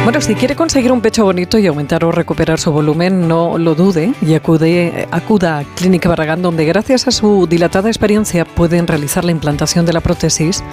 [0.05, 3.77] Bueno, si quiere conseguir un pecho bonito y aumentar o recuperar su volumen, no lo
[3.77, 9.25] dude y acude, acuda a Clínica Barragán, donde gracias a su dilatada experiencia pueden realizar
[9.25, 10.65] la implantación de la prótesis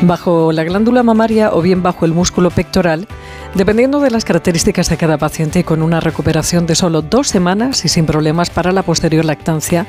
[0.00, 3.06] bajo la glándula mamaria o bien bajo el músculo pectoral,
[3.54, 7.88] dependiendo de las características de cada paciente, con una recuperación de solo dos semanas y
[7.88, 9.86] sin problemas para la posterior lactancia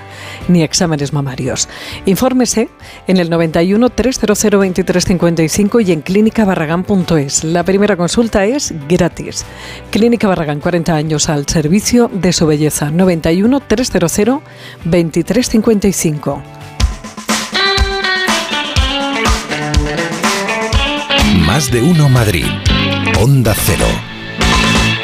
[0.48, 1.70] ni exámenes mamarios.
[2.06, 2.70] Infórmese
[3.08, 7.44] en el 91 300 2355 y en clínicabarragán.es.
[7.44, 9.46] La primera consulta es gratis.
[9.92, 12.92] Clínica Barragán, 40 años al servicio de su belleza.
[12.92, 14.42] 91 300
[14.86, 16.42] 2355.
[21.46, 22.46] Más de uno Madrid.
[23.20, 24.11] Onda Cero.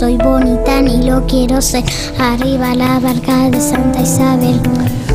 [0.00, 1.84] Soy bonita ni lo quiero ser.
[2.18, 4.58] Arriba la barca de Santa Isabel.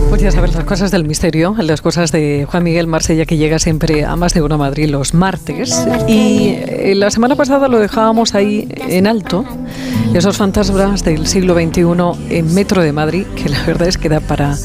[0.09, 3.57] Pues ya sabes, las cosas del misterio, las cosas de Juan Miguel Marsella que llega
[3.57, 5.75] siempre a más de uno Madrid los martes.
[6.07, 9.43] Y eh, la semana pasada lo dejábamos ahí en alto,
[10.13, 14.19] esos fantasmas del siglo XXI en Metro de Madrid, que la verdad es que da
[14.19, 14.55] para,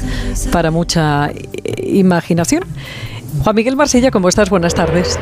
[0.53, 1.41] para mucha eh,
[1.95, 2.65] imaginación.
[3.43, 4.51] Juan Miguel Marsella, ¿cómo estás?
[4.51, 5.19] Buenas tardes.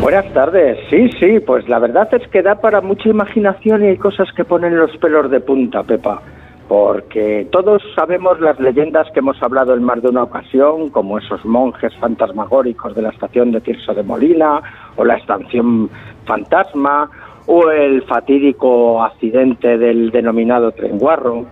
[0.00, 0.78] Buenas tardes.
[0.88, 4.44] Sí, sí, pues la verdad es que da para mucha imaginación y hay cosas que
[4.44, 6.22] ponen los pelos de punta, Pepa
[6.70, 11.44] porque todos sabemos las leyendas que hemos hablado en más de una ocasión, como esos
[11.44, 14.62] monjes fantasmagóricos de la estación de Tirso de Molina,
[14.94, 15.90] o la estación
[16.26, 17.10] fantasma,
[17.46, 21.46] o el fatídico accidente del denominado trenguarro.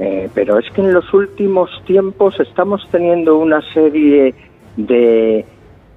[0.00, 4.34] Eh, pero es que en los últimos tiempos estamos teniendo una serie
[4.76, 5.44] de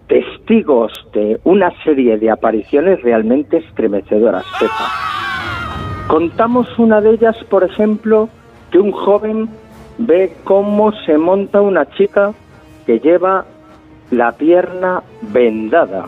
[0.07, 4.45] testigos de una serie de apariciones realmente estremecedoras,
[6.07, 8.29] Contamos una de ellas, por ejemplo,
[8.71, 9.49] que un joven
[9.97, 12.33] ve cómo se monta una chica
[12.85, 13.45] que lleva
[14.11, 16.05] la pierna vendada.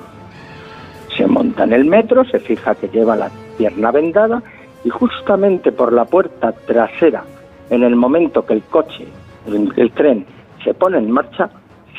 [1.17, 4.41] Se monta en el metro, se fija que lleva la pierna vendada
[4.85, 7.23] y justamente por la puerta trasera,
[7.69, 9.05] en el momento que el coche,
[9.47, 10.25] el, tren
[10.63, 11.49] se pone en marcha,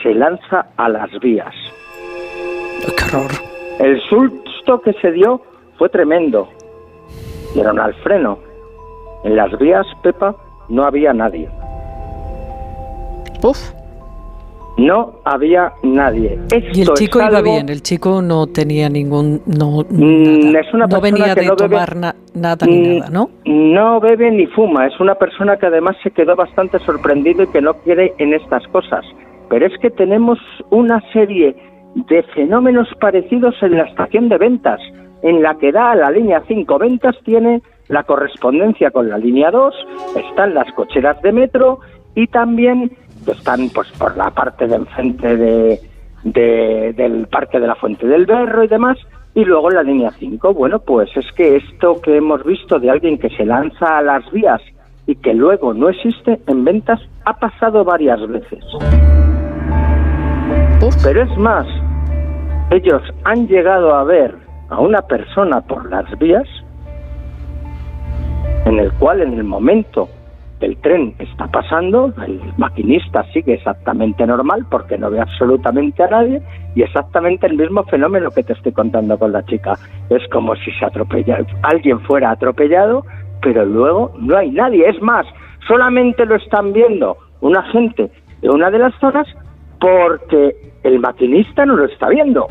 [0.02, 1.54] se lanza a las vías.
[2.80, 3.30] ¡Qué horror!
[3.78, 5.40] El susto que se dio
[5.78, 6.48] fue tremendo.
[7.54, 8.38] Dieron al freno.
[9.24, 10.34] En las vías, Pepa,
[10.68, 11.48] no había nadie.
[13.42, 13.58] Uf.
[14.76, 16.38] No había nadie.
[16.72, 19.42] y el chico iba bien, el chico no tenía ningún.
[19.44, 21.96] No, mm, Es una no venía de tomar
[22.34, 23.30] nada ni mm, nada, ¿no?
[23.44, 24.86] No bebe ni fuma.
[24.86, 28.66] Es una persona que además se quedó bastante sorprendido y que no quiere en estas
[28.68, 29.04] cosas.
[29.50, 30.38] Pero es que tenemos
[30.70, 31.54] una serie
[31.94, 34.80] de fenómenos parecidos en la estación de ventas,
[35.22, 39.50] en la que da a la línea 5 ventas tiene la correspondencia con la línea
[39.50, 39.74] 2,
[40.16, 41.80] están las cocheras de metro
[42.14, 42.92] y también
[43.26, 45.80] están pues por la parte de enfrente de,
[46.22, 48.98] del Parque de la Fuente del Berro y demás,
[49.34, 50.54] y luego la línea 5.
[50.54, 54.30] Bueno, pues es que esto que hemos visto de alguien que se lanza a las
[54.30, 54.60] vías
[55.06, 58.64] y que luego no existe en ventas ha pasado varias veces.
[61.02, 61.66] Pero es más,
[62.70, 64.34] ellos han llegado a ver
[64.68, 66.46] a una persona por las vías
[68.64, 70.08] en el cual en el momento
[70.60, 76.42] el tren está pasando, el maquinista sigue exactamente normal porque no ve absolutamente a nadie
[76.74, 79.72] y exactamente el mismo fenómeno que te estoy contando con la chica.
[80.10, 83.04] Es como si se atropella, alguien fuera atropellado,
[83.40, 84.86] pero luego no hay nadie.
[84.86, 85.26] Es más,
[85.66, 88.10] solamente lo están viendo una gente
[88.42, 89.26] de una de las zonas
[89.80, 92.46] porque el maquinista no lo está viendo.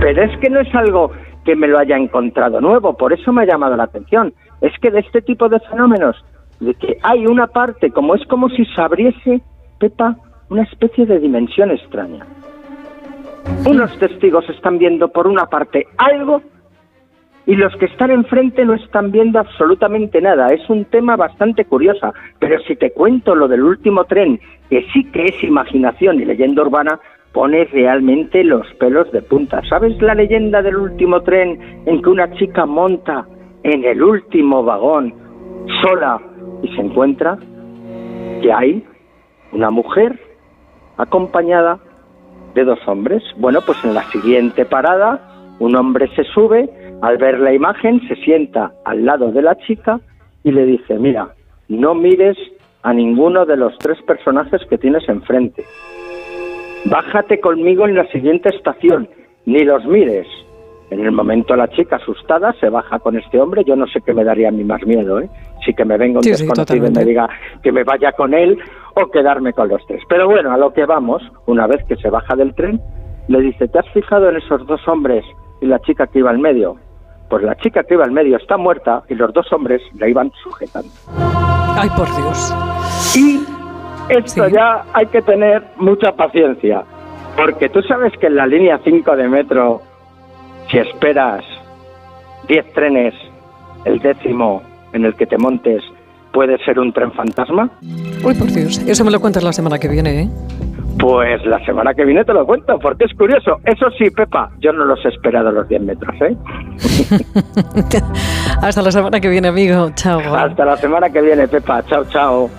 [0.00, 1.10] Pero es que no es algo
[1.44, 4.32] que me lo haya encontrado nuevo, por eso me ha llamado la atención
[4.64, 6.16] es que de este tipo de fenómenos,
[6.60, 9.42] de que hay una parte, como es como si se abriese,
[9.78, 10.16] Pepa,
[10.48, 12.24] una especie de dimensión extraña.
[13.66, 16.40] Unos testigos están viendo por una parte algo
[17.46, 20.48] y los que están enfrente no están viendo absolutamente nada.
[20.48, 24.40] Es un tema bastante curioso, pero si te cuento lo del último tren,
[24.70, 26.98] que sí que es imaginación y leyenda urbana,
[27.32, 29.60] pone realmente los pelos de punta.
[29.68, 33.26] ¿Sabes la leyenda del último tren en que una chica monta
[33.62, 35.14] en el último vagón
[35.82, 36.20] sola
[36.62, 37.36] y se encuentra
[38.40, 38.84] que hay
[39.52, 40.18] una mujer
[40.96, 41.78] acompañada
[42.54, 43.22] de dos hombres.
[43.38, 46.68] Bueno, pues en la siguiente parada un hombre se sube,
[47.02, 50.00] al ver la imagen se sienta al lado de la chica
[50.42, 51.28] y le dice, mira,
[51.68, 52.36] no mires
[52.82, 55.64] a ninguno de los tres personajes que tienes enfrente.
[56.86, 59.08] Bájate conmigo en la siguiente estación,
[59.46, 60.26] ni los mires.
[60.90, 64.12] En el momento la chica asustada se baja con este hombre, yo no sé qué
[64.12, 65.30] me daría a mí más miedo, ¿eh?
[65.64, 67.28] Si que me venga un desconocido y me diga
[67.62, 68.58] que me vaya con él
[68.94, 70.02] o quedarme con los tres.
[70.08, 72.80] Pero bueno, a lo que vamos, una vez que se baja del tren,
[73.28, 75.24] le dice, ¿te has fijado en esos dos hombres
[75.64, 76.76] y la chica que iba al medio?
[77.30, 80.30] Pues la chica que iba al medio está muerta y los dos hombres la iban
[80.42, 80.90] sujetando.
[81.76, 82.54] Ay, por Dios.
[83.16, 83.40] Y
[84.10, 86.84] esto ya hay que tener mucha paciencia,
[87.34, 89.80] porque tú sabes que en la línea 5 de metro
[90.70, 91.42] si esperas
[92.46, 93.14] 10 trenes,
[93.86, 94.62] el décimo
[94.92, 95.82] en el que te montes
[96.32, 97.70] puede ser un tren fantasma?
[98.22, 100.28] Uy, por Dios, eso me lo cuentas la semana que viene, ¿eh?
[100.98, 103.60] Pues la semana que viene te lo cuento, porque es curioso.
[103.64, 106.36] Eso sí, Pepa, yo no los he esperado los 10 metros, ¿eh?
[108.62, 109.90] Hasta la semana que viene, amigo.
[109.94, 110.20] Chao.
[110.34, 111.82] Hasta la semana que viene, Pepa.
[111.86, 112.50] Chao, chao.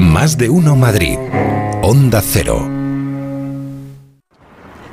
[0.00, 1.18] Más de uno Madrid.
[1.82, 2.58] Onda Cero.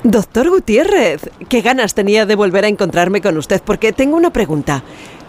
[0.04, 4.82] Doctor Gutiérrez, qué ganas tenía de volver a encontrarme con usted porque tengo una pregunta.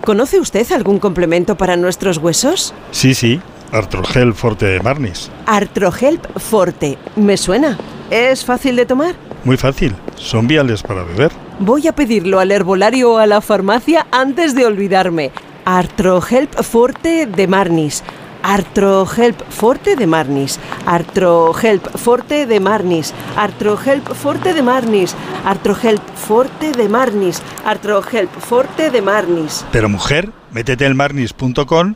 [0.04, 2.74] ¿Conoce usted algún complemento para nuestros huesos?
[2.90, 3.40] Sí, sí.
[3.74, 5.32] Artrogel Forte de Marnis.
[5.48, 7.00] Artrogel Forte.
[7.16, 7.76] ¿Me suena?
[8.12, 9.16] ¿Es fácil de tomar?
[9.44, 9.96] Muy fácil.
[10.16, 11.32] Son viales para beber.
[11.58, 15.32] Voy a pedirlo al herbolario o a la farmacia antes de olvidarme.
[15.66, 18.04] Artrohelp Forte de Marnis.
[18.44, 20.60] Artrohelp Forte de Marnis.
[20.86, 23.12] Artrohelp Forte de Marnis.
[23.36, 25.16] Artrohelp Forte de Marnis.
[25.46, 27.42] Artrohelp Forte de Marnis.
[27.66, 29.66] Artrohelp Forte de Marnis.
[29.72, 31.96] Pero mujer, métete en marnis.com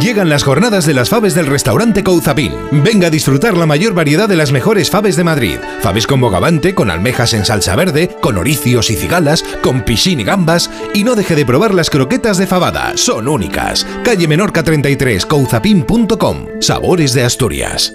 [0.00, 2.52] Llegan las jornadas de las faves del restaurante Couzapin.
[2.70, 5.58] Venga a disfrutar la mayor variedad de las mejores faves de Madrid.
[5.80, 10.24] Faves con bogavante, con almejas en salsa verde, con oricios y cigalas, con piscín y
[10.24, 10.70] gambas.
[10.92, 12.92] Y no deje de probar las croquetas de fabada.
[12.96, 13.86] Son únicas.
[14.04, 16.46] Calle Menorca 33, couzapin.com.
[16.60, 17.94] Sabores de Asturias.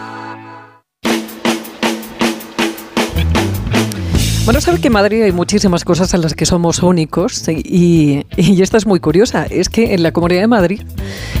[4.43, 8.61] Bueno, sabe que en Madrid hay muchísimas cosas en las que somos únicos y, y
[8.61, 9.45] esta es muy curiosa.
[9.45, 10.81] Es que en la Comunidad de Madrid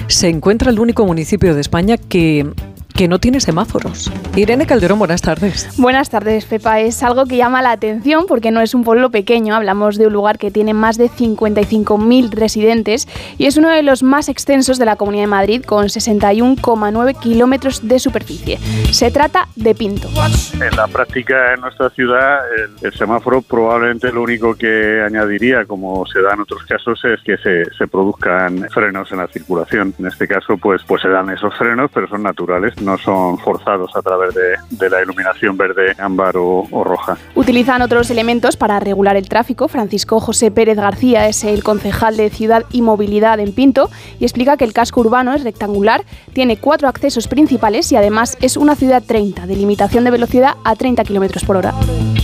[0.07, 2.47] se encuentra el único municipio de España que
[2.93, 4.11] que no tiene semáforos.
[4.35, 5.69] Irene Calderón, buenas tardes.
[5.77, 6.79] Buenas tardes, Pepa.
[6.79, 9.55] Es algo que llama la atención porque no es un pueblo pequeño.
[9.55, 13.07] Hablamos de un lugar que tiene más de 55.000 residentes
[13.37, 17.87] y es uno de los más extensos de la Comunidad de Madrid, con 61,9 kilómetros
[17.87, 18.57] de superficie.
[18.91, 20.09] Se trata de Pinto.
[20.53, 26.05] En la práctica en nuestra ciudad, el, el semáforo probablemente lo único que añadiría, como
[26.05, 29.93] se da en otros casos, es que se, se produzcan frenos en la circulación.
[29.99, 33.95] En este caso, pues, pues se dan esos frenos, pero son naturales no son forzados
[33.95, 37.17] a través de, de la iluminación verde, ámbar o, o, roja.
[37.35, 39.67] Utilizan otros elementos para regular el tráfico.
[39.67, 43.89] Francisco José Pérez García es el concejal de Ciudad y Movilidad en Pinto
[44.19, 46.03] y explica que el casco urbano es rectangular,
[46.33, 50.75] tiene cuatro accesos principales y además es una ciudad 30, de limitación de velocidad a
[50.75, 51.73] 30 km por hora.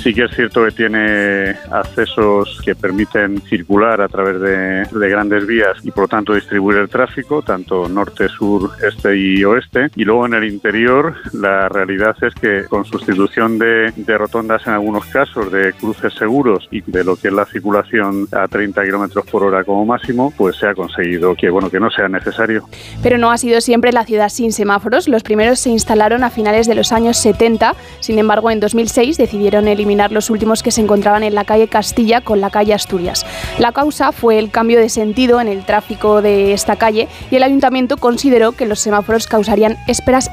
[0.04, 5.46] Sí que es cierto que tiene accesos que permiten circular a través de, de grandes
[5.46, 9.88] vías y por lo tanto distribuir el tráfico, tanto norte, sur, este y oeste.
[9.96, 14.74] Y luego en el interior la realidad es que con sustitución de, de, rotondas en
[14.74, 19.26] algunos casos, de cruces seguros y de lo que es la circulación a 30 kilómetros
[19.26, 22.68] por hora como máximo, pues se ha conseguido que bueno que no sea necesario.
[23.04, 25.08] Pero no ha sido siempre la ciudad sin semáforos.
[25.08, 27.76] Los primeros se instalaron a finales de los años 70.
[28.00, 32.22] Sin embargo, en 2006 decidieron eliminar los últimos que se encontraban en la calle Castilla
[32.22, 33.26] con la calle Asturias.
[33.60, 37.44] La causa fue el cambio de sentido en el tráfico de esta calle y el
[37.44, 40.30] ayuntamiento consideró que los semáforos causarían esperas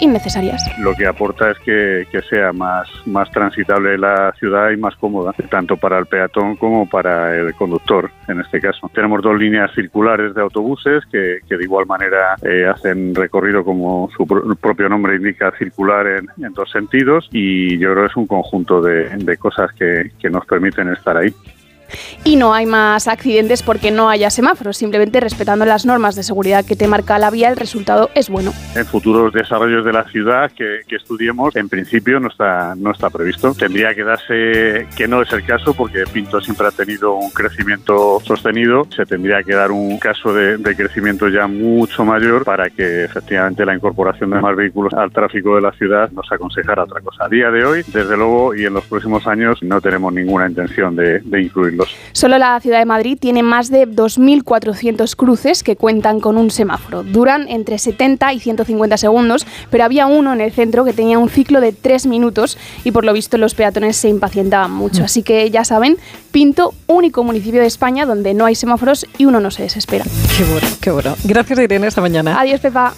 [0.79, 5.77] Lo que aporta es que, sea más, más transitable la ciudad y más cómoda, tanto
[5.77, 8.91] para el peatón como para el conductor, en este caso.
[8.95, 14.27] Tenemos dos líneas circulares de autobuses que, de igual manera eh, hacen recorrido, como su
[14.27, 18.81] pr propio nombre indica, circular en, dos sentidos y yo creo que es un conjunto
[18.81, 21.35] de, cosas que nos permiten estar ahí
[22.25, 24.77] y no hay más accidentes porque no haya semáforos.
[24.77, 28.53] Simplemente respetando las normas de seguridad que te marca la vía, el resultado es bueno.
[28.75, 33.53] En futuros desarrollos de la ciudad que, estudiemos, en principio no está, no está previsto.
[33.55, 38.21] Tendría que darse que no es el caso porque Pinto siempre ha tenido un crecimiento
[38.25, 38.87] sostenido.
[38.95, 43.75] Se tendría que dar un caso de, crecimiento ya mucho mayor para que efectivamente la
[43.75, 47.25] incorporación de más vehículos al tráfico de la ciudad nos aconsejara otra cosa.
[47.25, 50.97] A día de hoy, desde luego, y en los próximos años, no tenemos ninguna intención
[50.97, 52.05] de incluirlo segundos.
[52.13, 57.03] Solo la ciudad de Madrid tiene más de 2.400 cruces que cuentan con un semáforo.
[57.03, 61.29] Duran entre 70 y 150 segundos, pero había uno en el centro que tenía un
[61.29, 65.03] ciclo de 3 minutos y por lo visto los peatones se impacientaban mucho.
[65.03, 65.05] Mm.
[65.05, 65.99] Así que ya saben,
[66.31, 70.05] Pinto, único municipio de España donde no hay semáforos y uno no se desespera.
[70.37, 71.17] Qué bueno, qué bueno.
[71.25, 72.41] Gracias Irene, esta mañana.
[72.41, 72.95] Adiós, Pepa.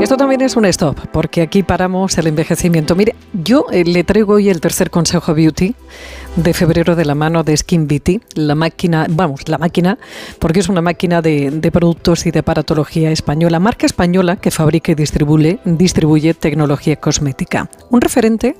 [0.00, 2.96] Esto también es un stop, porque aquí paramos el envejecimiento.
[2.96, 5.74] Mire, yo eh, le traigo hoy el tercer consejo beauty
[6.36, 9.98] de febrero de la mano de Skin Beauty, la máquina, vamos, la máquina,
[10.38, 14.92] porque es una máquina de, de productos y de aparatología española, marca española que fabrica
[14.92, 17.68] y distribuye, distribuye tecnología cosmética.
[17.90, 18.56] Un referente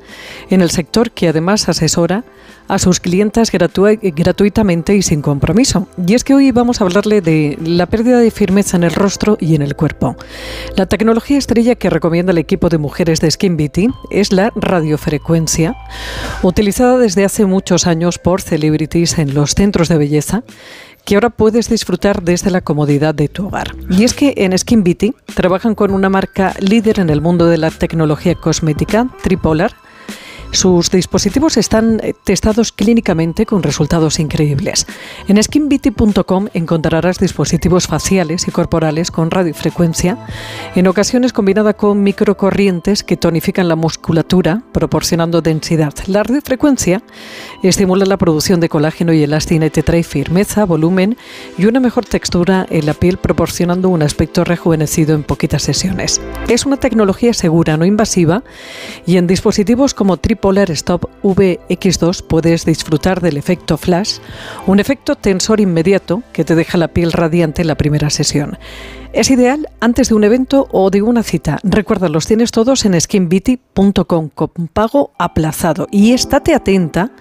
[0.50, 2.24] en el sector que además asesora
[2.68, 5.88] a sus clientas gratu- gratuitamente y sin compromiso.
[6.06, 9.36] Y es que hoy vamos a hablarle de la pérdida de firmeza en el rostro
[9.40, 10.16] y en el cuerpo.
[10.76, 15.74] La tecnología estrella que recomienda el equipo de mujeres de Skin Beauty es la radiofrecuencia,
[16.42, 20.42] utilizada desde hace muchos años por celebrities en los centros de belleza
[21.04, 23.74] que ahora puedes disfrutar desde la comodidad de tu hogar.
[23.90, 27.58] Y es que en Skin Beauty trabajan con una marca líder en el mundo de
[27.58, 29.72] la tecnología cosmética, Tripolar,
[30.52, 34.86] sus dispositivos están eh, testados clínicamente con resultados increíbles.
[35.26, 40.18] En skinbeauty.com encontrarás dispositivos faciales y corporales con radiofrecuencia,
[40.76, 45.94] en ocasiones combinada con microcorrientes que tonifican la musculatura, proporcionando densidad.
[46.06, 47.02] La radiofrecuencia
[47.62, 51.16] estimula la producción de colágeno y elastina y te trae firmeza, volumen
[51.56, 56.20] y una mejor textura en la piel, proporcionando un aspecto rejuvenecido en poquitas sesiones.
[56.48, 58.44] Es una tecnología segura, no invasiva,
[59.06, 64.18] y en dispositivos como Tripolar Stop VX2 puedes disfrutar del efecto flash,
[64.66, 68.58] un efecto tensor inmediato que te deja la piel radiante en la primera sesión.
[69.12, 71.60] Es ideal antes de un evento o de una cita.
[71.62, 75.86] Recuerda, los tienes todos en skinbeauty.com con pago aplazado.
[75.92, 77.12] Y estate atenta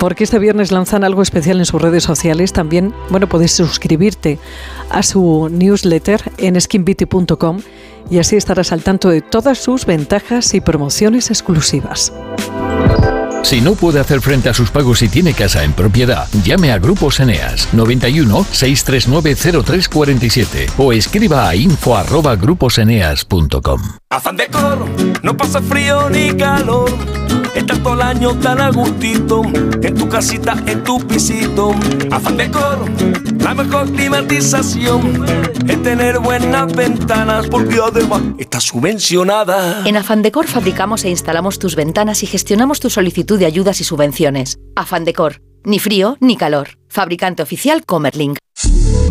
[0.00, 2.52] porque este viernes lanzan algo especial en sus redes sociales.
[2.52, 4.40] También, bueno, puedes suscribirte
[4.90, 7.60] a su newsletter en skinbeauty.com
[8.10, 12.12] y así estarás al tanto de todas sus ventajas y promociones exclusivas.
[13.46, 16.78] Si no puede hacer frente a sus pagos y tiene casa en propiedad, llame a
[16.78, 23.80] Grupos Eneas 91 639 0347 o escriba a info arroba gruposeneas.com.
[24.10, 24.88] Afán de coro,
[25.22, 26.90] no pasa frío ni calor.
[27.56, 29.42] Estás todo el año tan a gustito,
[29.82, 31.74] en tu casita, en tu pisito.
[32.10, 32.84] Afán de coro,
[33.38, 35.24] la mejor climatización
[35.66, 39.86] es tener buenas ventanas porque además está subvencionada.
[39.86, 44.58] En Afandecor fabricamos e instalamos tus ventanas y gestionamos tu solicitud de ayudas y subvenciones.
[44.76, 46.76] Afandecor, ni frío ni calor.
[46.90, 48.36] Fabricante oficial Comerlink.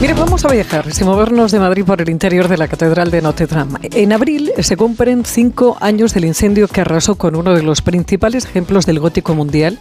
[0.00, 3.20] Mire, vamos a viajar, sin movernos de Madrid por el interior de la Catedral de
[3.20, 3.80] Notre Dame.
[3.82, 8.44] En abril se cumplen cinco años del incendio que arrasó con uno de los principales
[8.44, 9.76] ejemplos del gótico mundial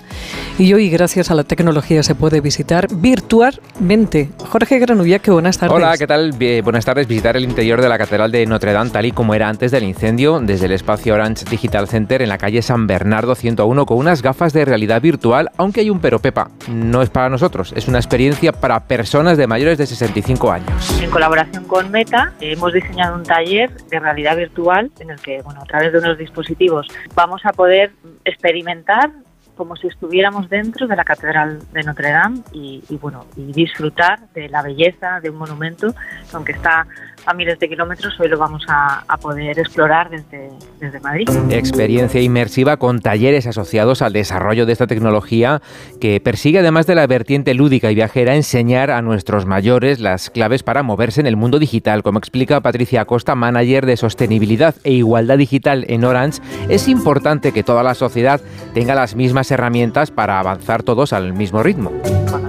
[0.58, 4.32] y hoy, gracias a la tecnología, se puede visitar virtualmente.
[4.50, 5.76] Jorge Granullaque, buenas tardes.
[5.76, 6.32] Hola, ¿qué tal?
[6.32, 7.08] Bien, buenas tardes.
[7.08, 9.84] Visitar el interior de la Catedral de Notre Dame tal y como era antes del
[9.84, 14.24] incendio desde el espacio Orange Digital Center en la calle San Bernardo 101 con unas
[14.24, 18.00] gafas de realidad virtual, aunque hay un pero, Pepa, no es para nosotros, es una
[18.00, 21.02] experiencia para personas de mayores de 65 años.
[21.02, 25.62] En colaboración con Meta hemos diseñado un taller de realidad virtual en el que, bueno,
[25.62, 27.92] a través de unos dispositivos vamos a poder
[28.24, 29.12] experimentar
[29.56, 34.20] como si estuviéramos dentro de la Catedral de Notre Dame y, y, bueno y disfrutar
[34.34, 36.86] de la belleza de un monumento que aunque está
[37.28, 40.50] a miles de kilómetros hoy lo vamos a, poder explorar desde,
[40.80, 41.28] desde Madrid.
[41.50, 45.62] Experiencia inmersiva con talleres asociados al desarrollo de esta tecnología
[46.00, 50.64] que persigue además de la vertiente lúdica y viajera enseñar a nuestros mayores las claves
[50.64, 52.04] para moverse en el mundo digital.
[52.04, 57.64] Como explica Patricia Acosta, manager de sostenibilidad e igualdad digital en Orange, es importante que
[57.64, 58.40] toda la sociedad
[58.74, 61.92] tenga las mismas herramientas para avanzar todos al mismo ritmo.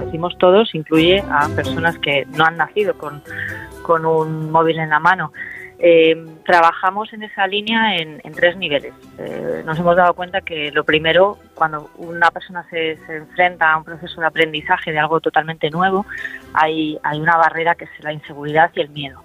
[0.09, 3.21] Decimos todos, incluye a personas que no han nacido con,
[3.83, 5.31] con un móvil en la mano.
[5.77, 8.91] Eh, trabajamos en esa línea en, en tres niveles.
[9.19, 13.83] Eh, nos hemos dado cuenta que lo primero, cuando una persona se, enfrenta a un
[13.83, 16.07] proceso de aprendizaje de algo totalmente nuevo,
[16.53, 19.21] hay, hay una barrera que es la inseguridad y el miedo.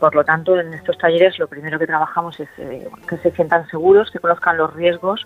[0.00, 3.68] Por lo tanto, en estos talleres lo primero que trabajamos es eh, que se sientan
[3.68, 5.24] seguros, que conozcan los riesgos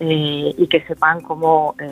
[0.00, 1.88] eh, y que sepan cómo, eh,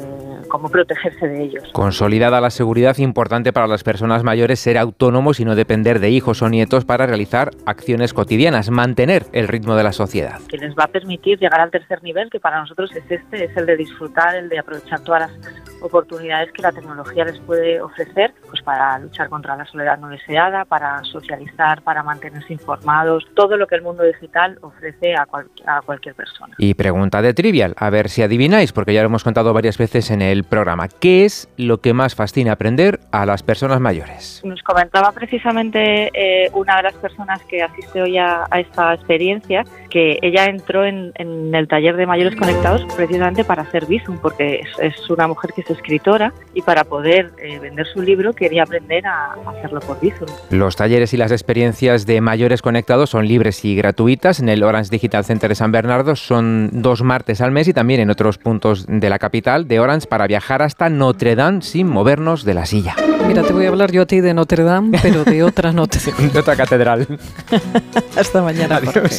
[0.49, 1.65] cómo protegerse de ellos.
[1.73, 6.43] Consolidada la seguridad, importante para las personas mayores ser autónomos y no depender de hijos
[6.43, 10.41] o nietos para realizar acciones cotidianas, mantener el ritmo de la sociedad.
[10.49, 13.57] que les va a permitir llegar al tercer nivel, que para nosotros es este, es
[13.57, 18.33] el de disfrutar, el de aprovechar todas las oportunidades que la tecnología les puede ofrecer,
[18.49, 23.67] pues para luchar contra la soledad no deseada, para socializar, para mantenerse informados, todo lo
[23.67, 26.55] que el mundo digital ofrece a, cual- a cualquier persona.
[26.59, 30.13] Y pregunta de trivial, a ver si adivináis, porque ya lo hemos contado varias veces
[30.13, 30.87] en el programa.
[30.87, 34.41] ¿Qué es lo que más fascina aprender a las personas mayores?
[34.45, 39.65] Nos comentaba precisamente eh, una de las personas que asiste hoy a, a esta experiencia
[39.91, 44.61] que ella entró en, en el taller de mayores conectados precisamente para hacer Bizum, porque
[44.61, 48.63] es, es una mujer que es escritora y para poder eh, vender su libro quería
[48.65, 50.29] aprender a, a hacerlo por Bizum.
[50.51, 54.41] Los talleres y las experiencias de mayores conectados son libres y gratuitas.
[54.41, 57.88] En el Orange Digital Center de San Bernardo son dos martes al mes y también
[57.95, 62.45] en otros puntos de la capital de Orange para viajar hasta Notre Dame sin movernos
[62.45, 62.95] de la silla.
[63.27, 66.01] Mira, te voy a hablar yo a ti de Notre Dame, pero de otra Notre
[66.13, 66.29] Dame.
[66.29, 67.07] De otra catedral.
[68.17, 68.77] Hasta mañana.
[68.77, 68.95] Adiós.
[68.95, 69.17] Jorge.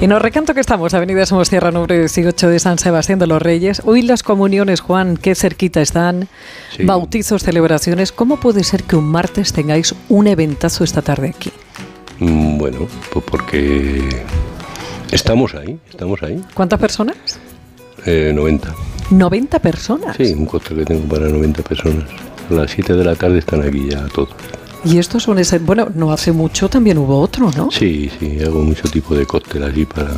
[0.00, 3.42] Y nos recanto que estamos, Avenida Somos Tierra número 18 de San Sebastián de los
[3.42, 3.82] Reyes.
[3.84, 6.28] Hoy las comuniones, Juan, qué cerquita están.
[6.76, 6.84] Sí.
[6.84, 8.12] Bautizos, celebraciones.
[8.12, 11.52] ¿Cómo puede ser que un martes tengáis un eventazo esta tarde aquí?
[12.20, 14.24] Mm, Bueno, pues porque
[15.10, 16.42] estamos ahí, estamos ahí.
[16.54, 17.16] ¿Cuántas personas?
[18.06, 18.74] Eh, 90.
[19.10, 20.16] 90 personas.
[20.16, 22.04] Sí, un cóctel que tengo para 90 personas.
[22.50, 24.30] A las 7 de la tarde están aquí ya todos.
[24.84, 27.70] Y estos son ese, bueno, no hace mucho también hubo otro, ¿no?
[27.70, 30.12] Sí, sí, hago mucho tipo de cóctel allí para...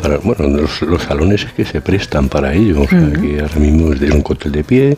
[0.00, 2.82] para bueno, los, los salones es que se prestan para ello.
[2.82, 4.96] O sea, que ahora mismo es de un cóctel de pie,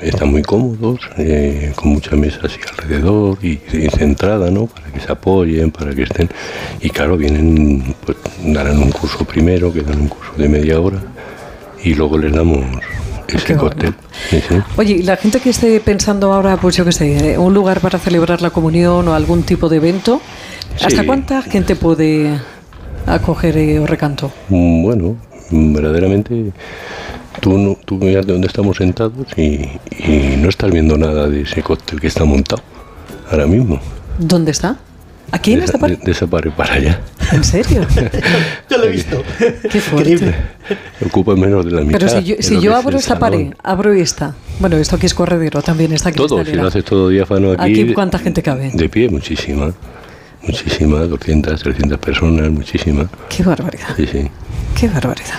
[0.00, 4.66] están muy cómodos, eh, con muchas mesas así alrededor y, y centrada, ¿no?
[4.66, 6.28] Para que se apoyen, para que estén...
[6.80, 10.98] Y claro, vienen, pues darán un curso primero, que dan un curso de media hora,
[11.82, 12.64] y luego les damos
[13.28, 13.94] ese cóctel.
[14.30, 14.54] Sí, sí.
[14.76, 17.80] Oye, y la gente que esté pensando ahora, pues yo qué sé, eh, un lugar
[17.80, 20.20] para celebrar la comunión o algún tipo de evento,
[20.76, 21.06] ¿hasta Sí.
[21.06, 22.38] cuánta gente puede
[23.06, 24.30] acoger eh, o recanto?
[24.48, 25.16] Mm, Bueno,
[25.50, 26.52] verdaderamente
[27.40, 31.42] tú, no, tú miras de donde estamos sentados y, y no estás viendo nada de
[31.42, 32.62] ese cóctel que está montado
[33.30, 33.80] ahora mismo.
[34.18, 34.76] ¿Dónde está?
[35.30, 35.96] ¿Aquí en de, esta parte?
[35.96, 37.00] de- de esa pared para allá.
[37.32, 37.86] ¿En serio?
[38.70, 39.22] Yo lo he visto.
[39.70, 40.34] Qué fuerte.
[41.04, 41.98] Ocupa menos de la mitad.
[42.00, 44.34] Pero si yo, si yo es abro el esta pared, abro esta.
[44.58, 47.82] Bueno, esto aquí es corredero, también está Todo, si lo haces todo diáfano aquí.
[47.82, 48.70] Aquí, ¿cuánta gente cabe?
[48.72, 49.72] De pie, muchísima.
[50.42, 53.06] Muchísima, 200, 300 personas, muchísima.
[53.28, 54.28] Qué barbaridad, Sí, sí.
[54.76, 55.38] Qué barbaridad.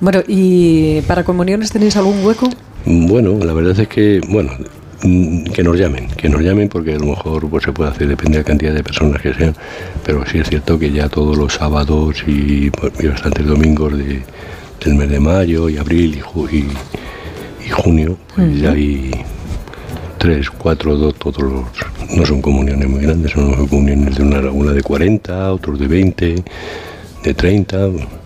[0.00, 2.48] Bueno, ¿y para comuniones tenéis algún hueco?
[2.86, 4.52] Bueno, la verdad es que, bueno,
[5.02, 8.08] mm, que nos llamen, que nos llamen porque a lo mejor pues, se puede hacer,
[8.08, 9.54] depende de la cantidad de personas que sean,
[10.04, 14.22] pero sí es cierto que ya todos los sábados y, pues, y bastantes domingos de-
[14.84, 16.66] del mes de mayo y abril y, ju- y,
[17.66, 19.10] y junio, pues ya hay
[20.18, 21.64] tres, cuatro, dos, todos los,
[22.16, 26.34] no son comuniones muy grandes, son comuniones de una, una de 40, otros de 20,
[27.24, 27.76] de 30,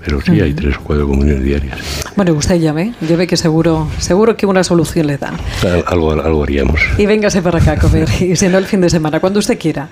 [0.05, 1.79] pero sí hay tres o cuatro comuniones diarias.
[2.17, 5.37] Bueno, usted llame, yo ve que seguro, seguro que una solución le dan.
[5.63, 6.81] Al- Algo, algo haríamos.
[6.99, 9.59] Y véngase para acá a comer, y si no el fin de semana, cuando usted
[9.59, 9.89] quiera.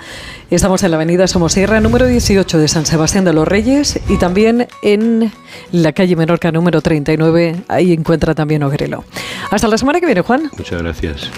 [0.51, 4.66] Estamos en la avenida Somosierra, número 18 de San Sebastián de los Reyes, y también
[4.83, 5.31] en
[5.73, 9.05] la calle Menorca, número 39, ahí encuentra también Ogrelo.
[9.51, 10.51] Hasta la semana que viene, Juan.
[10.59, 11.31] Muchas gracias.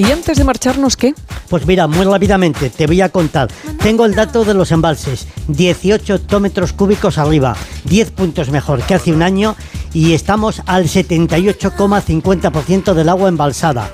[0.00, 1.14] Y antes de marcharnos, ¿qué?
[1.50, 3.50] Pues mira, muy rápidamente te voy a contar.
[3.82, 5.28] Tengo el dato de los embalses.
[5.48, 7.54] 18 hectómetros cúbicos arriba,
[7.84, 9.56] 10 puntos mejor que hace un año
[9.92, 13.90] y estamos al 78,50% del agua embalsada.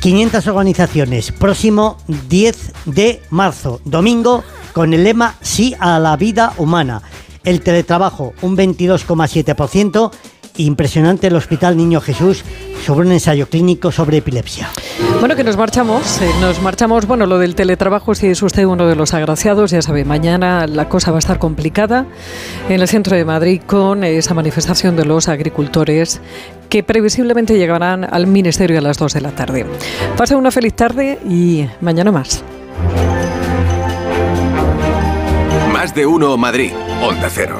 [0.00, 1.32] 500 organizaciones.
[1.32, 1.98] Próximo
[2.30, 4.42] 10 de marzo, domingo,
[4.72, 7.02] con el lema Sí a la vida humana.
[7.44, 10.12] El teletrabajo, un 22,7%.
[10.60, 12.44] Impresionante el Hospital Niño Jesús
[12.84, 14.68] sobre un ensayo clínico sobre epilepsia.
[15.18, 18.86] Bueno, que nos marchamos, eh, nos marchamos, bueno, lo del teletrabajo, si es usted uno
[18.86, 22.04] de los agraciados, ya sabe, mañana la cosa va a estar complicada
[22.68, 26.20] en el centro de Madrid con esa manifestación de los agricultores
[26.68, 29.64] que previsiblemente llegarán al Ministerio a las 2 de la tarde.
[30.18, 32.44] Pase una feliz tarde y mañana más.
[35.72, 36.72] Más de uno Madrid.
[37.02, 37.58] Onda Cero.